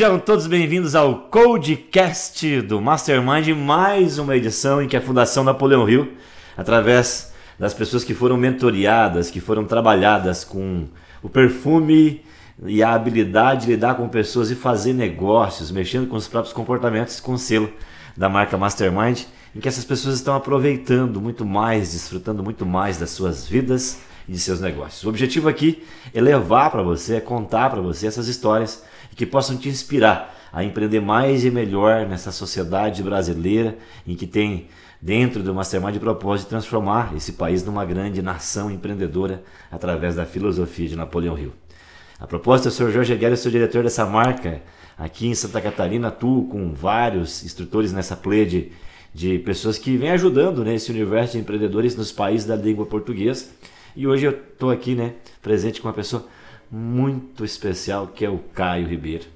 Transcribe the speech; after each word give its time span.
Sejam 0.00 0.18
todos 0.18 0.46
bem-vindos 0.46 0.94
ao 0.94 1.14
Codecast 1.28 2.62
do 2.62 2.80
Mastermind, 2.80 3.48
mais 3.48 4.16
uma 4.16 4.34
edição 4.34 4.80
em 4.80 4.88
que 4.88 4.96
a 4.96 5.00
Fundação 5.02 5.44
Napoleão 5.44 5.84
Rio, 5.84 6.14
através 6.56 7.34
das 7.58 7.74
pessoas 7.74 8.02
que 8.02 8.14
foram 8.14 8.38
mentoreadas, 8.38 9.30
que 9.30 9.40
foram 9.40 9.66
trabalhadas 9.66 10.42
com 10.42 10.86
o 11.22 11.28
perfume 11.28 12.24
e 12.64 12.82
a 12.82 12.94
habilidade 12.94 13.66
de 13.66 13.72
lidar 13.72 13.94
com 13.96 14.08
pessoas 14.08 14.50
e 14.50 14.54
fazer 14.54 14.94
negócios, 14.94 15.70
mexendo 15.70 16.08
com 16.08 16.16
os 16.16 16.26
próprios 16.26 16.54
comportamentos, 16.54 17.20
com 17.20 17.34
o 17.34 17.38
selo 17.38 17.70
da 18.16 18.26
marca 18.26 18.56
Mastermind, 18.56 19.24
em 19.54 19.60
que 19.60 19.68
essas 19.68 19.84
pessoas 19.84 20.14
estão 20.14 20.34
aproveitando 20.34 21.20
muito 21.20 21.44
mais, 21.44 21.92
desfrutando 21.92 22.42
muito 22.42 22.64
mais 22.64 22.96
das 22.96 23.10
suas 23.10 23.46
vidas 23.46 23.98
e 24.26 24.32
de 24.32 24.38
seus 24.38 24.62
negócios. 24.62 25.04
O 25.04 25.10
objetivo 25.10 25.46
aqui 25.46 25.84
é 26.14 26.22
levar 26.22 26.70
para 26.70 26.82
você, 26.82 27.16
é 27.16 27.20
contar 27.20 27.68
para 27.68 27.82
você 27.82 28.06
essas 28.06 28.28
histórias 28.28 28.88
que 29.16 29.26
possam 29.26 29.56
te 29.56 29.68
inspirar 29.68 30.36
a 30.52 30.64
empreender 30.64 31.00
mais 31.00 31.44
e 31.44 31.50
melhor 31.50 32.06
nessa 32.06 32.32
sociedade 32.32 33.02
brasileira 33.02 33.78
em 34.06 34.16
que 34.16 34.26
tem 34.26 34.68
dentro 35.00 35.42
do 35.42 35.54
Mastermind 35.54 35.94
de 35.94 36.00
propósito 36.00 36.46
de 36.46 36.50
transformar 36.50 37.14
esse 37.16 37.32
país 37.32 37.64
numa 37.64 37.84
grande 37.84 38.20
nação 38.20 38.70
empreendedora 38.70 39.42
através 39.70 40.16
da 40.16 40.26
filosofia 40.26 40.88
de 40.88 40.96
Napoleão 40.96 41.38
Hill. 41.38 41.52
A 42.18 42.26
propósito, 42.26 42.68
o 42.68 42.70
Sr. 42.70 42.90
Jorge 42.90 43.12
Aguirre, 43.14 43.36
sou 43.36 43.50
diretor 43.50 43.82
dessa 43.82 44.04
marca 44.04 44.60
aqui 44.98 45.26
em 45.26 45.34
Santa 45.34 45.60
Catarina, 45.60 46.08
atuo 46.08 46.46
com 46.48 46.74
vários 46.74 47.42
instrutores 47.42 47.92
nessa 47.92 48.14
play 48.14 48.44
de, 48.44 48.72
de 49.14 49.38
pessoas 49.38 49.78
que 49.78 49.96
vêm 49.96 50.10
ajudando 50.10 50.62
nesse 50.62 50.92
né, 50.92 50.98
universo 50.98 51.32
de 51.32 51.38
empreendedores 51.38 51.96
nos 51.96 52.12
países 52.12 52.46
da 52.46 52.54
língua 52.54 52.84
portuguesa. 52.84 53.46
E 53.96 54.06
hoje 54.06 54.26
eu 54.26 54.32
estou 54.32 54.70
aqui 54.70 54.94
né, 54.94 55.14
presente 55.40 55.80
com 55.80 55.88
uma 55.88 55.94
pessoa 55.94 56.26
muito 56.70 57.44
especial 57.44 58.06
que 58.06 58.24
é 58.24 58.30
o 58.30 58.38
Caio 58.38 58.86
Ribeiro, 58.86 59.26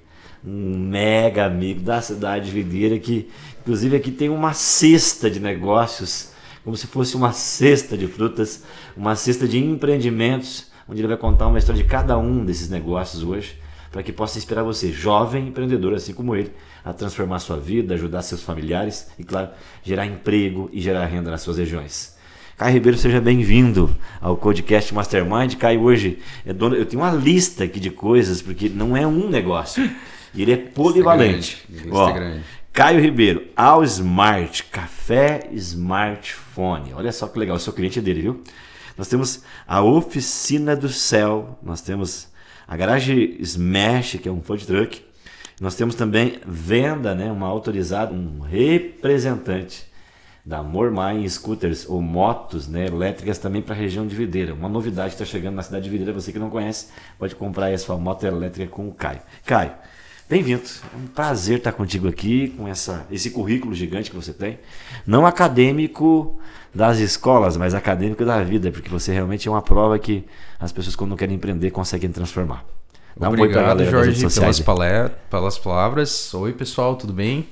um 0.44 0.78
mega 0.78 1.46
amigo 1.46 1.80
da 1.80 2.00
cidade 2.00 2.46
de 2.46 2.50
Videira 2.52 2.98
que 2.98 3.30
inclusive 3.60 3.96
aqui 3.96 4.10
tem 4.10 4.28
uma 4.28 4.52
cesta 4.52 5.30
de 5.30 5.40
negócios, 5.40 6.32
como 6.62 6.76
se 6.76 6.86
fosse 6.86 7.16
uma 7.16 7.32
cesta 7.32 7.96
de 7.96 8.06
frutas, 8.06 8.62
uma 8.96 9.16
cesta 9.16 9.48
de 9.48 9.58
empreendimentos, 9.58 10.70
onde 10.88 11.00
ele 11.00 11.08
vai 11.08 11.16
contar 11.16 11.46
uma 11.46 11.58
história 11.58 11.82
de 11.82 11.88
cada 11.88 12.16
um 12.18 12.44
desses 12.44 12.68
negócios 12.68 13.22
hoje, 13.22 13.58
para 13.90 14.02
que 14.02 14.12
possa 14.12 14.38
inspirar 14.38 14.62
você, 14.62 14.90
jovem 14.92 15.48
empreendedor 15.48 15.94
assim 15.94 16.12
como 16.12 16.34
ele, 16.34 16.52
a 16.84 16.92
transformar 16.92 17.38
sua 17.38 17.56
vida, 17.58 17.94
ajudar 17.94 18.22
seus 18.22 18.42
familiares 18.42 19.08
e 19.18 19.24
claro, 19.24 19.50
gerar 19.82 20.04
emprego 20.06 20.68
e 20.72 20.80
gerar 20.80 21.06
renda 21.06 21.30
nas 21.30 21.42
suas 21.42 21.58
regiões. 21.58 22.13
Caio 22.56 22.74
Ribeiro, 22.74 22.96
seja 22.96 23.20
bem-vindo 23.20 23.92
ao 24.20 24.36
Codecast 24.36 24.94
Mastermind. 24.94 25.56
Caio, 25.56 25.82
hoje 25.82 26.20
é 26.46 26.52
dono, 26.52 26.76
eu 26.76 26.86
tenho 26.86 27.02
uma 27.02 27.10
lista 27.10 27.64
aqui 27.64 27.80
de 27.80 27.90
coisas, 27.90 28.40
porque 28.40 28.68
não 28.68 28.96
é 28.96 29.04
um 29.04 29.28
negócio. 29.28 29.90
E 30.32 30.40
ele 30.40 30.52
é 30.52 30.56
polivalente. 30.56 31.64
Lista 31.68 31.88
grande, 31.88 31.96
Ó, 31.96 32.12
grande. 32.12 32.44
Caio 32.72 33.00
Ribeiro, 33.00 33.42
ao 33.56 33.82
Smart, 33.82 34.62
café 34.64 35.48
smartphone. 35.52 36.94
Olha 36.94 37.10
só 37.10 37.26
que 37.26 37.40
legal, 37.40 37.56
eu 37.56 37.60
sou 37.60 37.74
cliente 37.74 38.00
dele, 38.00 38.22
viu? 38.22 38.40
Nós 38.96 39.08
temos 39.08 39.42
a 39.66 39.82
Oficina 39.82 40.76
do 40.76 40.88
Céu, 40.88 41.58
nós 41.60 41.80
temos 41.80 42.28
a 42.68 42.76
Garage 42.76 43.36
Smash, 43.40 44.18
que 44.22 44.28
é 44.28 44.32
um 44.32 44.40
food 44.40 44.64
truck. 44.64 45.02
Nós 45.60 45.74
temos 45.74 45.96
também 45.96 46.38
venda, 46.46 47.16
né, 47.16 47.32
uma 47.32 47.48
autorizada, 47.48 48.14
um 48.14 48.38
representante 48.42 49.92
da 50.44 50.62
Mormai 50.62 51.26
Scooters 51.26 51.88
ou 51.88 52.02
motos 52.02 52.68
né, 52.68 52.86
elétricas 52.86 53.38
também 53.38 53.62
para 53.62 53.74
a 53.74 53.78
região 53.78 54.06
de 54.06 54.14
Videira. 54.14 54.52
Uma 54.52 54.68
novidade 54.68 55.14
está 55.14 55.24
chegando 55.24 55.54
na 55.54 55.62
cidade 55.62 55.84
de 55.84 55.90
Videira, 55.90 56.12
você 56.12 56.32
que 56.32 56.38
não 56.38 56.50
conhece, 56.50 56.88
pode 57.18 57.34
comprar 57.34 57.66
aí 57.66 57.74
a 57.74 57.78
sua 57.78 57.96
moto 57.96 58.24
elétrica 58.24 58.70
com 58.70 58.86
o 58.86 58.92
Caio. 58.92 59.20
Caio, 59.46 59.72
bem-vindo. 60.28 60.62
É 60.92 60.96
um 60.96 61.06
prazer 61.06 61.58
estar 61.58 61.72
contigo 61.72 62.06
aqui 62.08 62.48
com 62.48 62.68
essa, 62.68 63.06
esse 63.10 63.30
currículo 63.30 63.74
gigante 63.74 64.10
que 64.10 64.16
você 64.16 64.34
tem. 64.34 64.58
Não 65.06 65.24
acadêmico 65.24 66.38
das 66.74 66.98
escolas, 66.98 67.56
mas 67.56 67.72
acadêmico 67.72 68.22
da 68.22 68.42
vida, 68.42 68.70
porque 68.70 68.90
você 68.90 69.14
realmente 69.14 69.48
é 69.48 69.50
uma 69.50 69.62
prova 69.62 69.98
que 69.98 70.26
as 70.60 70.72
pessoas 70.72 70.94
quando 70.94 71.16
querem 71.16 71.36
empreender 71.36 71.70
conseguem 71.70 72.10
transformar. 72.10 72.66
Dá 73.16 73.28
Obrigado, 73.28 73.80
um 73.80 73.90
Jorge, 73.90 74.20
pelas, 74.28 74.60
pelas 75.30 75.56
palavras. 75.56 76.34
Oi, 76.34 76.52
pessoal, 76.52 76.96
tudo 76.96 77.12
bem? 77.14 77.46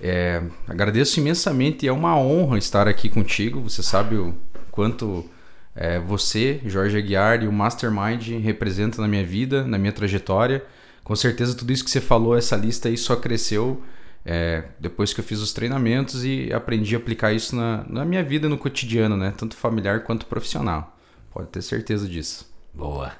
É, 0.00 0.42
agradeço 0.68 1.18
imensamente, 1.20 1.86
é 1.86 1.92
uma 1.92 2.18
honra 2.18 2.58
estar 2.58 2.86
aqui 2.86 3.08
contigo. 3.08 3.60
Você 3.60 3.82
sabe 3.82 4.16
o 4.16 4.34
quanto 4.70 5.24
é, 5.74 5.98
você, 5.98 6.60
Jorge 6.66 6.98
Aguiar 6.98 7.42
e 7.42 7.48
o 7.48 7.52
Mastermind 7.52 8.28
representam 8.42 9.02
na 9.02 9.08
minha 9.08 9.24
vida, 9.24 9.64
na 9.64 9.78
minha 9.78 9.92
trajetória. 9.92 10.64
Com 11.02 11.14
certeza 11.14 11.56
tudo 11.56 11.72
isso 11.72 11.84
que 11.84 11.90
você 11.90 12.00
falou, 12.00 12.36
essa 12.36 12.56
lista 12.56 12.88
aí 12.88 12.96
só 12.96 13.16
cresceu 13.16 13.82
é, 14.24 14.64
depois 14.80 15.14
que 15.14 15.20
eu 15.20 15.24
fiz 15.24 15.40
os 15.40 15.52
treinamentos 15.52 16.24
e 16.24 16.52
aprendi 16.52 16.96
a 16.96 16.98
aplicar 16.98 17.32
isso 17.32 17.54
na, 17.54 17.84
na 17.88 18.04
minha 18.04 18.24
vida, 18.24 18.48
no 18.48 18.58
cotidiano, 18.58 19.16
né? 19.16 19.32
Tanto 19.36 19.54
familiar 19.54 20.02
quanto 20.02 20.26
profissional. 20.26 20.98
Pode 21.32 21.48
ter 21.48 21.62
certeza 21.62 22.08
disso. 22.08 22.52
Boa. 22.74 23.12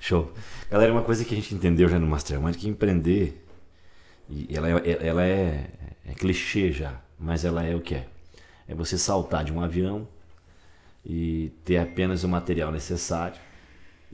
Show. 0.00 0.32
Galera, 0.70 0.92
uma 0.92 1.02
coisa 1.02 1.24
que 1.24 1.34
a 1.34 1.36
gente 1.36 1.54
entendeu 1.54 1.88
já 1.88 1.98
no 1.98 2.06
Mastermind 2.06 2.54
é 2.54 2.58
que 2.58 2.68
empreender 2.68 3.44
ela 4.50 4.68
é, 4.68 5.06
ela 5.06 5.24
é 5.24 5.66
clichê 6.18 6.72
já, 6.72 7.00
mas 7.18 7.44
ela 7.44 7.64
é 7.64 7.74
o 7.74 7.80
que 7.80 7.94
é. 7.94 8.06
É 8.66 8.74
você 8.74 8.98
saltar 8.98 9.44
de 9.44 9.52
um 9.52 9.60
avião 9.60 10.06
e 11.04 11.52
ter 11.64 11.78
apenas 11.78 12.24
o 12.24 12.28
material 12.28 12.70
necessário 12.70 13.40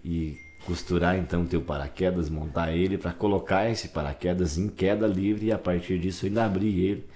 e 0.05 0.39
costurar 0.65 1.17
então 1.17 1.45
teu 1.45 1.61
paraquedas, 1.61 2.29
montar 2.29 2.73
ele 2.73 2.97
para 2.97 3.13
colocar 3.13 3.69
esse 3.69 3.89
paraquedas 3.89 4.57
em 4.57 4.69
queda 4.69 5.07
livre 5.07 5.47
e 5.47 5.53
a 5.53 5.59
partir 5.59 5.99
disso 5.99 6.27
ainda 6.27 6.45
abrir 6.45 6.79
ele 6.79 7.07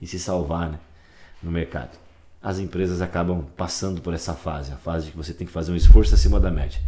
e 0.00 0.06
se 0.06 0.18
salvar 0.18 0.70
né, 0.70 0.80
no 1.42 1.50
mercado. 1.50 1.98
As 2.42 2.58
empresas 2.58 3.00
acabam 3.00 3.44
passando 3.56 4.00
por 4.00 4.14
essa 4.14 4.34
fase, 4.34 4.72
a 4.72 4.76
fase 4.76 5.06
de 5.06 5.10
que 5.12 5.16
você 5.16 5.32
tem 5.32 5.46
que 5.46 5.52
fazer 5.52 5.72
um 5.72 5.76
esforço 5.76 6.14
acima 6.14 6.38
da 6.38 6.50
média. 6.50 6.80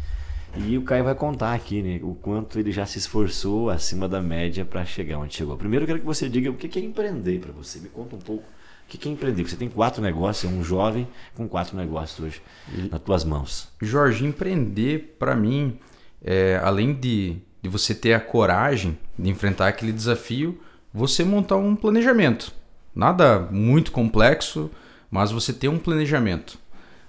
E 0.57 0.77
o 0.77 0.83
Caio 0.83 1.05
vai 1.05 1.15
contar 1.15 1.55
aqui, 1.55 1.81
né, 1.81 2.01
o 2.03 2.15
quanto 2.15 2.59
ele 2.59 2.73
já 2.73 2.85
se 2.85 2.99
esforçou 2.99 3.71
acima 3.71 4.09
da 4.09 4.21
média 4.21 4.65
para 4.65 4.85
chegar 4.85 5.19
onde 5.19 5.35
chegou. 5.35 5.57
Primeiro 5.57 5.85
eu 5.85 5.87
quero 5.87 6.01
que 6.01 6.07
você 6.07 6.29
diga 6.29 6.51
o 6.51 6.55
que 6.55 6.79
é 6.79 6.83
empreender 6.83 7.41
para 7.41 7.53
você. 7.53 7.79
Me 7.79 7.89
conta 7.89 8.17
um 8.17 8.19
pouco 8.19 8.43
o 8.43 8.89
que 8.89 9.09
é 9.09 9.13
empreender. 9.13 9.45
Você 9.45 9.57
tem 9.57 9.69
quatro 9.69 10.03
negócios, 10.03 10.51
é 10.51 10.55
um 10.55 10.65
jovem 10.65 11.07
com 11.37 11.49
quatro 11.49 11.77
negócios 11.77 12.19
hoje 12.19 12.43
nas 12.91 13.01
tuas 13.01 13.25
mãos. 13.25 13.69
Jorge, 13.81 14.27
empreender 14.27 15.17
para 15.19 15.37
mim, 15.37 15.79
é, 16.23 16.61
além 16.63 16.93
de, 16.93 17.37
de 17.63 17.69
você 17.69 17.95
ter 17.95 18.15
a 18.15 18.21
coragem 18.21 18.99
de 19.17 19.31
enfrentar 19.31 19.69
aquele 19.69 19.93
desafio, 19.93 20.61
você 20.93 21.25
montar 21.25 21.57
um 21.57 21.77
planejamento. 21.77 22.53
Nada 22.95 23.39
muito 23.53 23.93
complexo, 23.93 24.69
mas 25.09 25.31
você 25.31 25.53
ter 25.53 25.69
um 25.69 25.79
planejamento. 25.79 26.59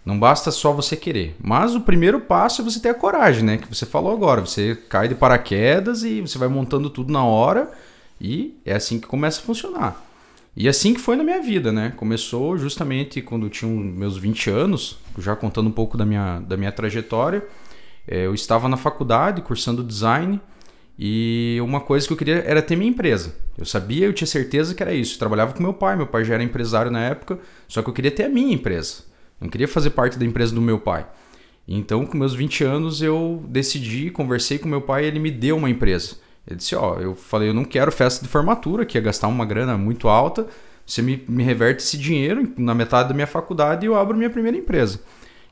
Não 0.05 0.19
basta 0.19 0.49
só 0.51 0.71
você 0.73 0.95
querer. 0.95 1.35
Mas 1.39 1.75
o 1.75 1.81
primeiro 1.81 2.19
passo 2.21 2.61
é 2.61 2.65
você 2.65 2.79
ter 2.79 2.89
a 2.89 2.93
coragem, 2.93 3.43
né? 3.43 3.57
Que 3.57 3.67
você 3.67 3.85
falou 3.85 4.11
agora. 4.11 4.41
Você 4.41 4.75
cai 4.89 5.07
de 5.07 5.15
paraquedas 5.15 6.03
e 6.03 6.21
você 6.21 6.37
vai 6.37 6.47
montando 6.47 6.89
tudo 6.89 7.13
na 7.13 7.23
hora. 7.23 7.71
E 8.19 8.57
é 8.65 8.73
assim 8.73 8.99
que 8.99 9.07
começa 9.07 9.39
a 9.39 9.43
funcionar. 9.43 10.03
E 10.55 10.67
assim 10.67 10.93
que 10.93 10.99
foi 10.99 11.15
na 11.15 11.23
minha 11.23 11.41
vida, 11.41 11.71
né? 11.71 11.93
Começou 11.95 12.57
justamente 12.57 13.21
quando 13.21 13.45
eu 13.45 13.49
tinha 13.49 13.71
meus 13.71 14.17
20 14.17 14.49
anos, 14.49 14.97
já 15.17 15.35
contando 15.35 15.67
um 15.67 15.71
pouco 15.71 15.97
da 15.97 16.05
minha, 16.05 16.39
da 16.39 16.57
minha 16.57 16.71
trajetória. 16.71 17.43
É, 18.07 18.25
eu 18.25 18.33
estava 18.33 18.67
na 18.67 18.77
faculdade 18.77 19.41
cursando 19.41 19.83
design 19.83 20.41
e 20.97 21.57
uma 21.61 21.79
coisa 21.79 22.05
que 22.05 22.13
eu 22.13 22.17
queria 22.17 22.43
era 22.45 22.61
ter 22.61 22.75
minha 22.75 22.89
empresa. 22.89 23.35
Eu 23.57 23.65
sabia, 23.65 24.07
eu 24.07 24.13
tinha 24.13 24.27
certeza 24.27 24.75
que 24.75 24.83
era 24.83 24.93
isso. 24.93 25.15
Eu 25.15 25.19
trabalhava 25.19 25.53
com 25.53 25.63
meu 25.63 25.73
pai, 25.73 25.95
meu 25.95 26.07
pai 26.07 26.25
já 26.25 26.33
era 26.33 26.43
empresário 26.43 26.91
na 26.91 27.01
época, 27.01 27.39
só 27.67 27.81
que 27.81 27.89
eu 27.89 27.93
queria 27.93 28.11
ter 28.11 28.25
a 28.25 28.29
minha 28.29 28.53
empresa. 28.53 29.10
Não 29.41 29.49
queria 29.49 29.67
fazer 29.67 29.89
parte 29.89 30.19
da 30.19 30.25
empresa 30.25 30.53
do 30.53 30.61
meu 30.61 30.79
pai. 30.79 31.07
Então, 31.67 32.05
com 32.05 32.15
meus 32.15 32.35
20 32.35 32.63
anos, 32.63 33.01
eu 33.01 33.43
decidi, 33.47 34.11
conversei 34.11 34.59
com 34.59 34.69
meu 34.69 34.81
pai 34.81 35.03
e 35.03 35.07
ele 35.07 35.19
me 35.19 35.31
deu 35.31 35.57
uma 35.57 35.69
empresa. 35.69 36.15
Ele 36.47 36.57
disse: 36.57 36.75
Ó, 36.75 36.99
eu 36.99 37.15
falei, 37.15 37.49
eu 37.49 37.53
não 37.53 37.65
quero 37.65 37.91
festa 37.91 38.23
de 38.23 38.29
formatura, 38.29 38.85
que 38.85 38.97
ia 38.97 39.01
gastar 39.01 39.27
uma 39.27 39.45
grana 39.45 39.77
muito 39.77 40.07
alta. 40.07 40.47
Você 40.85 41.01
me, 41.01 41.23
me 41.27 41.43
reverte 41.43 41.83
esse 41.83 41.97
dinheiro 41.97 42.51
na 42.57 42.73
metade 42.73 43.09
da 43.09 43.15
minha 43.15 43.27
faculdade 43.27 43.85
e 43.85 43.87
eu 43.87 43.95
abro 43.95 44.17
minha 44.17 44.29
primeira 44.29 44.57
empresa. 44.57 44.99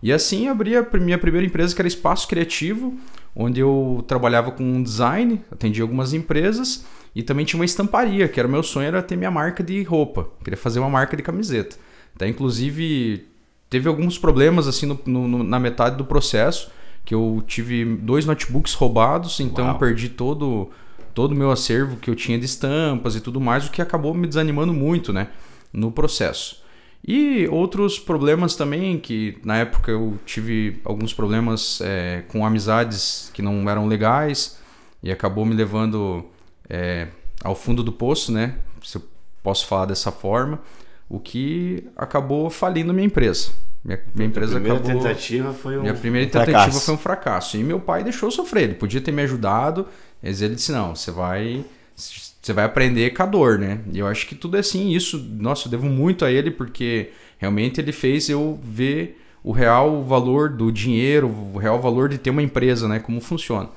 E 0.01 0.13
assim 0.13 0.47
abri 0.47 0.75
a 0.75 0.85
minha 0.93 1.17
primeira 1.17 1.45
empresa, 1.45 1.75
que 1.75 1.81
era 1.81 1.87
Espaço 1.87 2.27
Criativo, 2.27 2.97
onde 3.35 3.59
eu 3.59 4.03
trabalhava 4.07 4.51
com 4.51 4.81
design, 4.81 5.41
atendia 5.51 5.83
algumas 5.83 6.13
empresas 6.13 6.85
e 7.13 7.21
também 7.21 7.45
tinha 7.45 7.59
uma 7.59 7.65
estamparia, 7.65 8.27
que 8.27 8.39
era 8.39 8.47
o 8.47 8.51
meu 8.51 8.63
sonho 8.63 8.87
era 8.87 9.01
ter 9.01 9.15
minha 9.15 9.31
marca 9.31 9.61
de 9.61 9.83
roupa. 9.83 10.27
Queria 10.43 10.57
fazer 10.57 10.79
uma 10.79 10.89
marca 10.89 11.17
de 11.17 11.23
camiseta. 11.23 11.75
Até 12.15 12.27
inclusive 12.27 13.27
teve 13.69 13.87
alguns 13.87 14.17
problemas 14.17 14.67
assim 14.67 14.85
no, 14.85 14.99
no, 15.05 15.43
na 15.43 15.59
metade 15.59 15.95
do 15.95 16.05
processo, 16.05 16.71
que 17.05 17.13
eu 17.13 17.43
tive 17.47 17.85
dois 17.85 18.25
notebooks 18.25 18.73
roubados, 18.73 19.39
então 19.39 19.65
Uau. 19.65 19.79
perdi 19.79 20.09
todo 20.09 20.69
todo 21.13 21.33
o 21.33 21.35
meu 21.35 21.51
acervo 21.51 21.97
que 21.97 22.09
eu 22.09 22.15
tinha 22.15 22.37
de 22.39 22.45
estampas 22.45 23.15
e 23.15 23.19
tudo 23.19 23.41
mais, 23.41 23.67
o 23.67 23.71
que 23.71 23.81
acabou 23.81 24.13
me 24.13 24.25
desanimando 24.25 24.73
muito, 24.73 25.11
né, 25.11 25.27
no 25.73 25.91
processo. 25.91 26.63
E 27.05 27.47
outros 27.47 27.97
problemas 27.97 28.55
também, 28.55 28.99
que 28.99 29.37
na 29.43 29.57
época 29.57 29.91
eu 29.91 30.19
tive 30.25 30.79
alguns 30.83 31.13
problemas 31.13 31.81
é, 31.81 32.23
com 32.27 32.45
amizades 32.45 33.31
que 33.33 33.41
não 33.41 33.69
eram 33.69 33.87
legais 33.87 34.59
e 35.01 35.11
acabou 35.11 35.45
me 35.45 35.55
levando 35.55 36.25
é, 36.69 37.07
ao 37.43 37.55
fundo 37.55 37.83
do 37.83 37.91
poço, 37.91 38.31
né? 38.31 38.55
Se 38.83 38.97
eu 38.97 39.03
posso 39.41 39.65
falar 39.65 39.85
dessa 39.85 40.11
forma, 40.11 40.59
o 41.09 41.19
que 41.19 41.83
acabou 41.97 42.49
falindo 42.49 42.93
minha 42.93 43.07
empresa. 43.07 43.49
Minha, 43.83 43.99
minha 44.13 44.27
empresa 44.27 44.57
a 44.57 44.61
primeira 44.61 44.77
acabou. 44.79 45.01
tentativa 45.01 45.53
foi 45.53 45.77
um 45.77 45.81
Minha 45.81 45.93
primeira 45.93 46.27
tentativa 46.27 46.51
fracasso. 46.59 46.85
foi 46.85 46.93
um 46.93 46.97
fracasso. 46.97 47.57
E 47.57 47.63
meu 47.63 47.79
pai 47.79 48.03
deixou 48.03 48.29
sofrer. 48.29 48.63
Ele 48.65 48.73
podia 48.75 49.01
ter 49.01 49.11
me 49.11 49.21
ajudado, 49.23 49.87
mas 50.21 50.41
ele 50.41 50.55
disse: 50.55 50.71
não, 50.71 50.95
você 50.95 51.11
vai. 51.11 51.65
Você 51.95 52.53
vai 52.53 52.63
aprender 52.63 53.09
com 53.11 53.23
a 53.23 53.25
dor, 53.25 53.59
né? 53.59 53.79
E 53.91 53.99
eu 53.99 54.07
acho 54.07 54.25
que 54.27 54.35
tudo 54.35 54.55
é 54.55 54.59
assim. 54.61 54.91
Isso, 54.91 55.17
nossa, 55.39 55.67
eu 55.67 55.71
devo 55.71 55.87
muito 55.87 56.23
a 56.23 56.31
ele, 56.31 56.51
porque 56.51 57.09
realmente 57.37 57.81
ele 57.81 57.91
fez 57.91 58.29
eu 58.29 58.57
ver 58.63 59.21
o 59.43 59.51
real 59.51 60.03
valor 60.03 60.49
do 60.49 60.71
dinheiro, 60.71 61.27
o 61.27 61.57
real 61.57 61.81
valor 61.81 62.07
de 62.07 62.17
ter 62.17 62.29
uma 62.29 62.41
empresa, 62.43 62.87
né? 62.87 62.99
Como 62.99 63.19
funciona. 63.19 63.69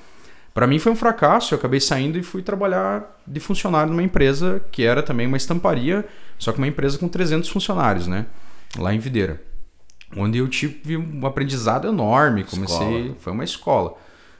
Para 0.53 0.67
mim 0.67 0.77
foi 0.77 0.91
um 0.91 0.95
fracasso, 0.95 1.53
eu 1.53 1.57
acabei 1.57 1.79
saindo 1.79 2.17
e 2.17 2.23
fui 2.23 2.43
trabalhar 2.43 3.19
de 3.25 3.39
funcionário 3.39 3.91
numa 3.91 4.03
empresa 4.03 4.61
que 4.71 4.83
era 4.83 5.01
também 5.01 5.25
uma 5.25 5.37
estamparia, 5.37 6.05
só 6.37 6.51
que 6.51 6.59
uma 6.59 6.67
empresa 6.67 6.97
com 6.99 7.07
300 7.07 7.49
funcionários, 7.49 8.05
né? 8.05 8.27
Lá 8.77 8.93
em 8.93 8.99
Videira. 8.99 9.41
Onde 10.15 10.37
eu 10.37 10.47
tive 10.47 10.95
um 10.95 11.25
aprendizado 11.25 11.87
enorme, 11.87 12.43
comecei, 12.43 12.99
Escola. 12.99 13.15
foi 13.19 13.33
uma 13.33 13.43
escola. 13.43 13.97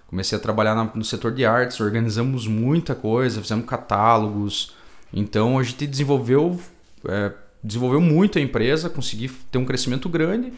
Comecei 0.07 0.37
a 0.37 0.41
trabalhar 0.41 0.75
no 0.93 1.03
setor 1.03 1.31
de 1.31 1.43
artes, 1.43 1.79
organizamos 1.79 2.45
muita 2.45 2.93
coisa, 2.93 3.41
fizemos 3.41 3.65
catálogos. 3.65 4.75
Então 5.11 5.57
a 5.57 5.63
gente 5.63 5.87
desenvolveu, 5.87 6.59
é, 7.07 7.31
desenvolveu 7.63 7.99
muito 7.99 8.37
a 8.37 8.41
empresa, 8.41 8.87
consegui 8.87 9.29
ter 9.51 9.57
um 9.57 9.65
crescimento 9.65 10.07
grande. 10.07 10.53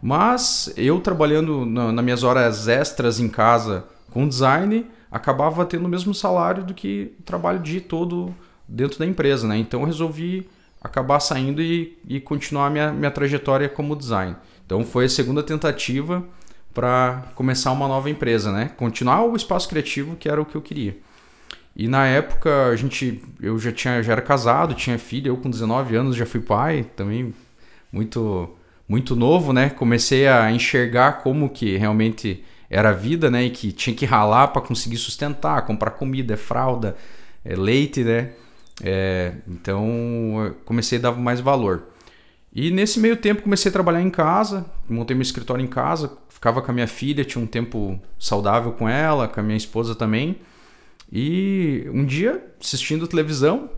Mas 0.00 0.72
eu 0.76 1.00
trabalhando 1.00 1.66
na, 1.66 1.90
nas 1.90 2.04
minhas 2.04 2.22
horas 2.22 2.68
extras 2.68 3.18
em 3.18 3.28
casa 3.28 3.84
com 4.12 4.28
design, 4.28 4.86
acabava 5.10 5.64
tendo 5.64 5.86
o 5.86 5.88
mesmo 5.88 6.14
salário 6.14 6.62
do 6.62 6.72
que 6.72 7.12
o 7.18 7.22
trabalho 7.22 7.58
dia 7.58 7.80
todo 7.80 8.34
dentro 8.68 8.98
da 8.98 9.06
empresa, 9.06 9.48
né? 9.48 9.58
Então 9.58 9.80
eu 9.80 9.86
resolvi 9.86 10.48
acabar 10.80 11.20
saindo 11.20 11.60
e, 11.60 11.98
e 12.06 12.20
continuar 12.20 12.70
minha, 12.70 12.92
minha 12.92 13.10
trajetória 13.10 13.68
como 13.68 13.96
design. 13.96 14.36
Então 14.64 14.84
foi 14.84 15.06
a 15.06 15.08
segunda 15.08 15.42
tentativa 15.42 16.24
para 16.72 17.24
começar 17.34 17.72
uma 17.72 17.88
nova 17.88 18.08
empresa, 18.08 18.52
né? 18.52 18.70
Continuar 18.76 19.24
o 19.24 19.34
espaço 19.34 19.68
criativo 19.68 20.16
que 20.16 20.28
era 20.28 20.40
o 20.40 20.46
que 20.46 20.54
eu 20.54 20.62
queria. 20.62 20.96
E 21.74 21.88
na 21.88 22.06
época 22.06 22.66
a 22.66 22.76
gente, 22.76 23.22
eu 23.40 23.58
já 23.58 23.72
tinha, 23.72 24.02
já 24.02 24.12
era 24.12 24.22
casado, 24.22 24.74
tinha 24.74 24.98
filha, 24.98 25.28
eu 25.28 25.36
com 25.36 25.50
19 25.50 25.96
anos 25.96 26.16
já 26.16 26.26
fui 26.26 26.40
pai, 26.40 26.84
também 26.96 27.34
muito 27.92 28.56
muito 28.88 29.14
novo, 29.14 29.52
né? 29.52 29.70
Comecei 29.70 30.26
a 30.26 30.50
enxergar 30.50 31.22
como 31.22 31.48
que 31.48 31.76
realmente 31.76 32.44
era 32.70 32.90
a 32.90 32.92
vida, 32.92 33.28
né? 33.28 33.44
E 33.44 33.50
que 33.50 33.72
tinha 33.72 33.94
que 33.94 34.06
ralar 34.06 34.48
para 34.48 34.62
conseguir 34.62 34.96
sustentar, 34.96 35.66
comprar 35.66 35.90
comida, 35.90 36.36
fralda, 36.36 36.96
é, 37.44 37.56
leite, 37.56 38.04
né? 38.04 38.30
É, 38.82 39.34
então 39.46 40.54
comecei 40.64 40.98
a 40.98 41.02
dar 41.02 41.12
mais 41.12 41.40
valor. 41.40 41.82
E 42.52 42.70
nesse 42.70 42.98
meio 42.98 43.16
tempo 43.16 43.42
comecei 43.42 43.68
a 43.68 43.72
trabalhar 43.72 44.02
em 44.02 44.10
casa, 44.10 44.66
montei 44.88 45.14
meu 45.14 45.22
escritório 45.22 45.64
em 45.64 45.68
casa, 45.68 46.16
ficava 46.28 46.62
com 46.62 46.70
a 46.70 46.74
minha 46.74 46.88
filha, 46.88 47.24
tinha 47.24 47.42
um 47.42 47.46
tempo 47.46 48.00
saudável 48.18 48.72
com 48.72 48.88
ela, 48.88 49.28
com 49.28 49.38
a 49.38 49.42
minha 49.42 49.56
esposa 49.56 49.94
também. 49.94 50.38
E 51.12 51.88
um 51.92 52.04
dia, 52.04 52.44
assistindo 52.60 53.06
televisão 53.06 53.70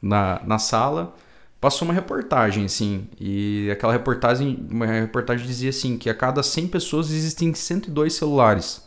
na, 0.00 0.40
na 0.46 0.58
sala, 0.58 1.14
passou 1.60 1.86
uma 1.86 1.94
reportagem, 1.94 2.64
assim. 2.64 3.08
E 3.18 3.68
aquela 3.70 3.92
reportagem, 3.92 4.66
uma 4.70 4.86
reportagem 4.86 5.46
dizia 5.46 5.70
assim, 5.70 5.96
que 5.98 6.08
a 6.10 6.14
cada 6.14 6.42
100 6.42 6.68
pessoas 6.68 7.10
existem 7.10 7.52
102 7.52 8.14
celulares. 8.14 8.86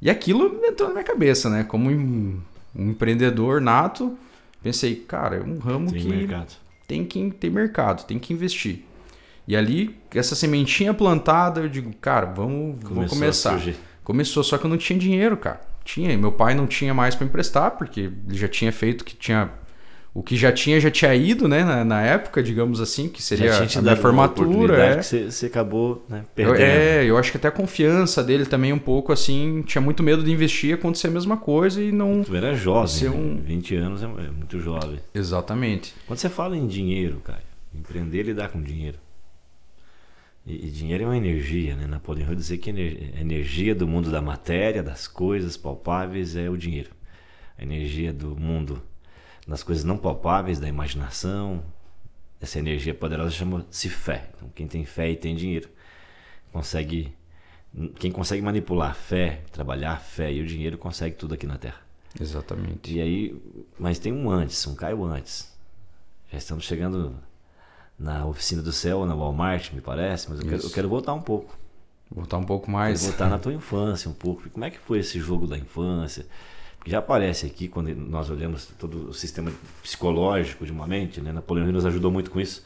E 0.00 0.10
aquilo 0.10 0.60
entrou 0.64 0.88
na 0.88 0.94
minha 0.94 1.04
cabeça, 1.04 1.48
né? 1.48 1.64
Como 1.64 1.90
um, 1.90 2.40
empreendedor 2.74 3.60
nato, 3.60 4.16
pensei, 4.62 4.96
cara, 4.96 5.36
é 5.36 5.42
um 5.42 5.58
ramo 5.58 5.90
Tem 5.90 6.00
que 6.00 6.08
mercado. 6.08 6.56
tem 6.86 7.04
que 7.04 7.30
ter 7.30 7.50
mercado, 7.50 8.06
tem 8.06 8.18
que 8.18 8.32
investir. 8.32 8.84
E 9.48 9.56
ali, 9.56 9.96
essa 10.12 10.34
sementinha 10.34 10.92
plantada, 10.92 11.60
eu 11.60 11.68
digo, 11.68 11.92
cara, 11.94 12.26
vamos, 12.26 12.76
vamos 12.82 12.88
Começou 12.88 13.16
a 13.16 13.20
começar. 13.20 13.74
Começou, 14.02 14.44
só 14.44 14.58
que 14.58 14.66
eu 14.66 14.70
não 14.70 14.76
tinha 14.76 14.98
dinheiro, 14.98 15.36
cara. 15.36 15.60
Tinha, 15.84 16.12
e 16.12 16.16
meu 16.16 16.32
pai 16.32 16.54
não 16.54 16.66
tinha 16.66 16.92
mais 16.92 17.14
para 17.14 17.26
emprestar, 17.26 17.72
porque 17.72 18.00
ele 18.00 18.36
já 18.36 18.48
tinha 18.48 18.72
feito 18.72 19.04
que 19.04 19.16
tinha. 19.16 19.50
O 20.18 20.22
que 20.22 20.34
já 20.34 20.50
tinha, 20.50 20.80
já 20.80 20.90
tinha 20.90 21.14
ido, 21.14 21.46
né? 21.46 21.62
Na, 21.62 21.84
na 21.84 22.00
época, 22.00 22.42
digamos 22.42 22.80
assim, 22.80 23.06
que 23.06 23.22
seria 23.22 23.52
Já 23.52 23.66
tinha 23.66 23.80
a 23.80 23.82
minha 23.82 23.96
formatura. 23.96 24.82
É. 24.82 24.96
que 24.96 25.02
você, 25.04 25.30
você 25.30 25.44
acabou 25.46 26.06
né, 26.08 26.20
Eu, 26.20 26.24
perdendo. 26.34 26.60
é, 26.62 27.04
eu 27.04 27.18
acho 27.18 27.30
que 27.30 27.36
até 27.36 27.48
a 27.48 27.50
confiança 27.50 28.24
dele 28.24 28.46
também 28.46 28.72
um 28.72 28.78
pouco 28.78 29.12
assim, 29.12 29.62
tinha 29.66 29.82
muito 29.82 30.02
medo 30.02 30.22
de 30.24 30.32
investir, 30.32 30.72
acontecer 30.74 31.08
a 31.08 31.10
mesma 31.10 31.36
coisa 31.36 31.82
e 31.82 31.92
não. 31.92 32.22
Tu 32.24 32.34
era 32.34 32.54
jovem, 32.54 33.02
né? 33.04 33.10
um- 33.10 33.36
20 33.42 33.76
anos 33.76 34.02
é 34.02 34.06
é 34.06 34.30
muito 34.30 34.58
jovem. 34.58 34.98
Exatamente. 35.14 35.94
Quando 36.06 36.18
você 36.18 36.30
fala 36.30 36.56
em 36.56 36.66
dinheiro, 36.66 37.20
cara, 37.22 37.42
empreender 37.74 38.20
e 38.20 38.22
lidar 38.22 38.48
com 38.48 38.62
dinheiro. 38.62 38.96
E, 40.46 40.66
e 40.66 40.70
dinheiro 40.70 41.04
é 41.04 41.06
uma 41.08 41.16
energia, 41.16 41.74
né? 41.76 41.86
Napoleão 41.86 42.28
Hill 42.30 42.36
dizia 42.36 42.56
que 42.56 42.70
a 42.70 43.20
energia 43.20 43.74
do 43.74 43.86
mundo 43.86 44.10
da 44.10 44.22
matéria, 44.22 44.82
das 44.82 45.06
coisas 45.06 45.58
palpáveis 45.58 46.36
é 46.36 46.48
o 46.48 46.56
dinheiro. 46.56 46.90
A 47.58 47.62
energia 47.62 48.12
do 48.14 48.34
mundo 48.34 48.80
das 49.46 49.62
coisas 49.62 49.84
não 49.84 49.96
palpáveis, 49.96 50.58
da 50.58 50.68
imaginação, 50.68 51.62
essa 52.40 52.58
energia 52.58 52.94
poderosa 52.94 53.30
chama-se 53.30 53.88
fé. 53.88 54.30
Então, 54.36 54.48
quem 54.54 54.66
tem 54.66 54.84
fé 54.84 55.10
e 55.10 55.16
tem 55.16 55.34
dinheiro 55.34 55.68
consegue. 56.52 57.14
Quem 57.98 58.10
consegue 58.10 58.40
manipular 58.40 58.90
a 58.92 58.94
fé, 58.94 59.42
trabalhar 59.52 59.92
a 59.92 59.96
fé 59.96 60.32
e 60.32 60.40
o 60.40 60.46
dinheiro 60.46 60.78
consegue 60.78 61.14
tudo 61.14 61.34
aqui 61.34 61.46
na 61.46 61.58
Terra. 61.58 61.80
Exatamente. 62.18 62.94
E 62.94 63.00
aí, 63.00 63.42
mas 63.78 63.98
tem 63.98 64.12
um 64.12 64.30
antes, 64.30 64.66
um 64.66 64.74
Caio 64.74 65.04
antes. 65.04 65.54
Já 66.32 66.38
estamos 66.38 66.64
chegando 66.64 67.14
na 67.98 68.24
oficina 68.26 68.62
do 68.62 68.72
céu, 68.72 69.04
na 69.04 69.14
Walmart, 69.14 69.72
me 69.72 69.82
parece, 69.82 70.30
mas 70.30 70.40
eu 70.40 70.46
quero, 70.46 70.62
eu 70.62 70.70
quero 70.70 70.88
voltar 70.88 71.12
um 71.12 71.20
pouco. 71.20 71.56
Voltar 72.10 72.38
um 72.38 72.44
pouco 72.44 72.66
Quero 72.66 72.78
mais. 72.78 73.04
voltar 73.04 73.28
na 73.28 73.38
tua 73.38 73.52
infância 73.52 74.10
um 74.10 74.14
pouco. 74.14 74.48
Como 74.48 74.64
é 74.64 74.70
que 74.70 74.78
foi 74.78 75.00
esse 75.00 75.18
jogo 75.20 75.46
da 75.46 75.58
infância? 75.58 76.26
Já 76.86 76.98
aparece 76.98 77.46
aqui, 77.46 77.66
quando 77.66 77.94
nós 77.94 78.30
olhamos 78.30 78.66
todo 78.78 79.08
o 79.08 79.14
sistema 79.14 79.52
psicológico 79.82 80.64
de 80.64 80.70
uma 80.70 80.86
mente, 80.86 81.20
né? 81.20 81.32
Napoleão 81.32 81.66
Hill 81.66 81.72
nos 81.72 81.84
ajudou 81.84 82.12
muito 82.12 82.30
com 82.30 82.40
isso. 82.40 82.64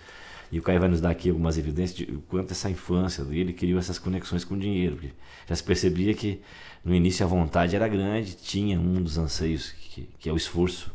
E 0.53 0.59
o 0.59 0.63
Caio 0.63 0.81
vai 0.81 0.89
nos 0.89 1.01
dar 1.01 1.11
aqui 1.11 1.31
algumas 1.31 1.57
evidências 1.57 1.97
de 1.97 2.07
quanto 2.29 2.51
essa 2.51 2.69
infância 2.69 3.25
dele 3.25 3.53
criou 3.53 3.79
essas 3.79 3.99
conexões 3.99 4.45
com 4.45 4.55
o 4.55 4.59
dinheiro. 4.59 4.97
Porque 4.97 5.13
já 5.49 5.55
se 5.55 5.63
percebia 5.63 6.13
que 6.13 6.41
no 6.85 6.95
início 6.95 7.25
a 7.25 7.29
vontade 7.29 7.75
era 7.75 7.87
grande, 7.89 8.35
tinha 8.35 8.79
um 8.79 9.01
dos 9.03 9.17
anseios 9.17 9.71
que, 9.71 10.09
que 10.19 10.29
é 10.29 10.33
o 10.33 10.37
esforço 10.37 10.91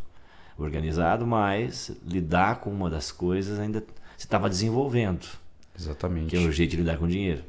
organizado, 0.58 1.26
mas 1.26 1.92
lidar 2.06 2.60
com 2.60 2.70
uma 2.70 2.90
das 2.90 3.12
coisas 3.12 3.60
ainda 3.60 3.80
se 4.18 4.26
estava 4.26 4.50
desenvolvendo, 4.50 5.26
Exatamente. 5.78 6.30
que 6.30 6.38
é 6.38 6.40
o 6.40 6.52
jeito 6.52 6.72
de 6.72 6.78
lidar 6.78 6.98
com 6.98 7.06
o 7.06 7.10
dinheiro. 7.10 7.44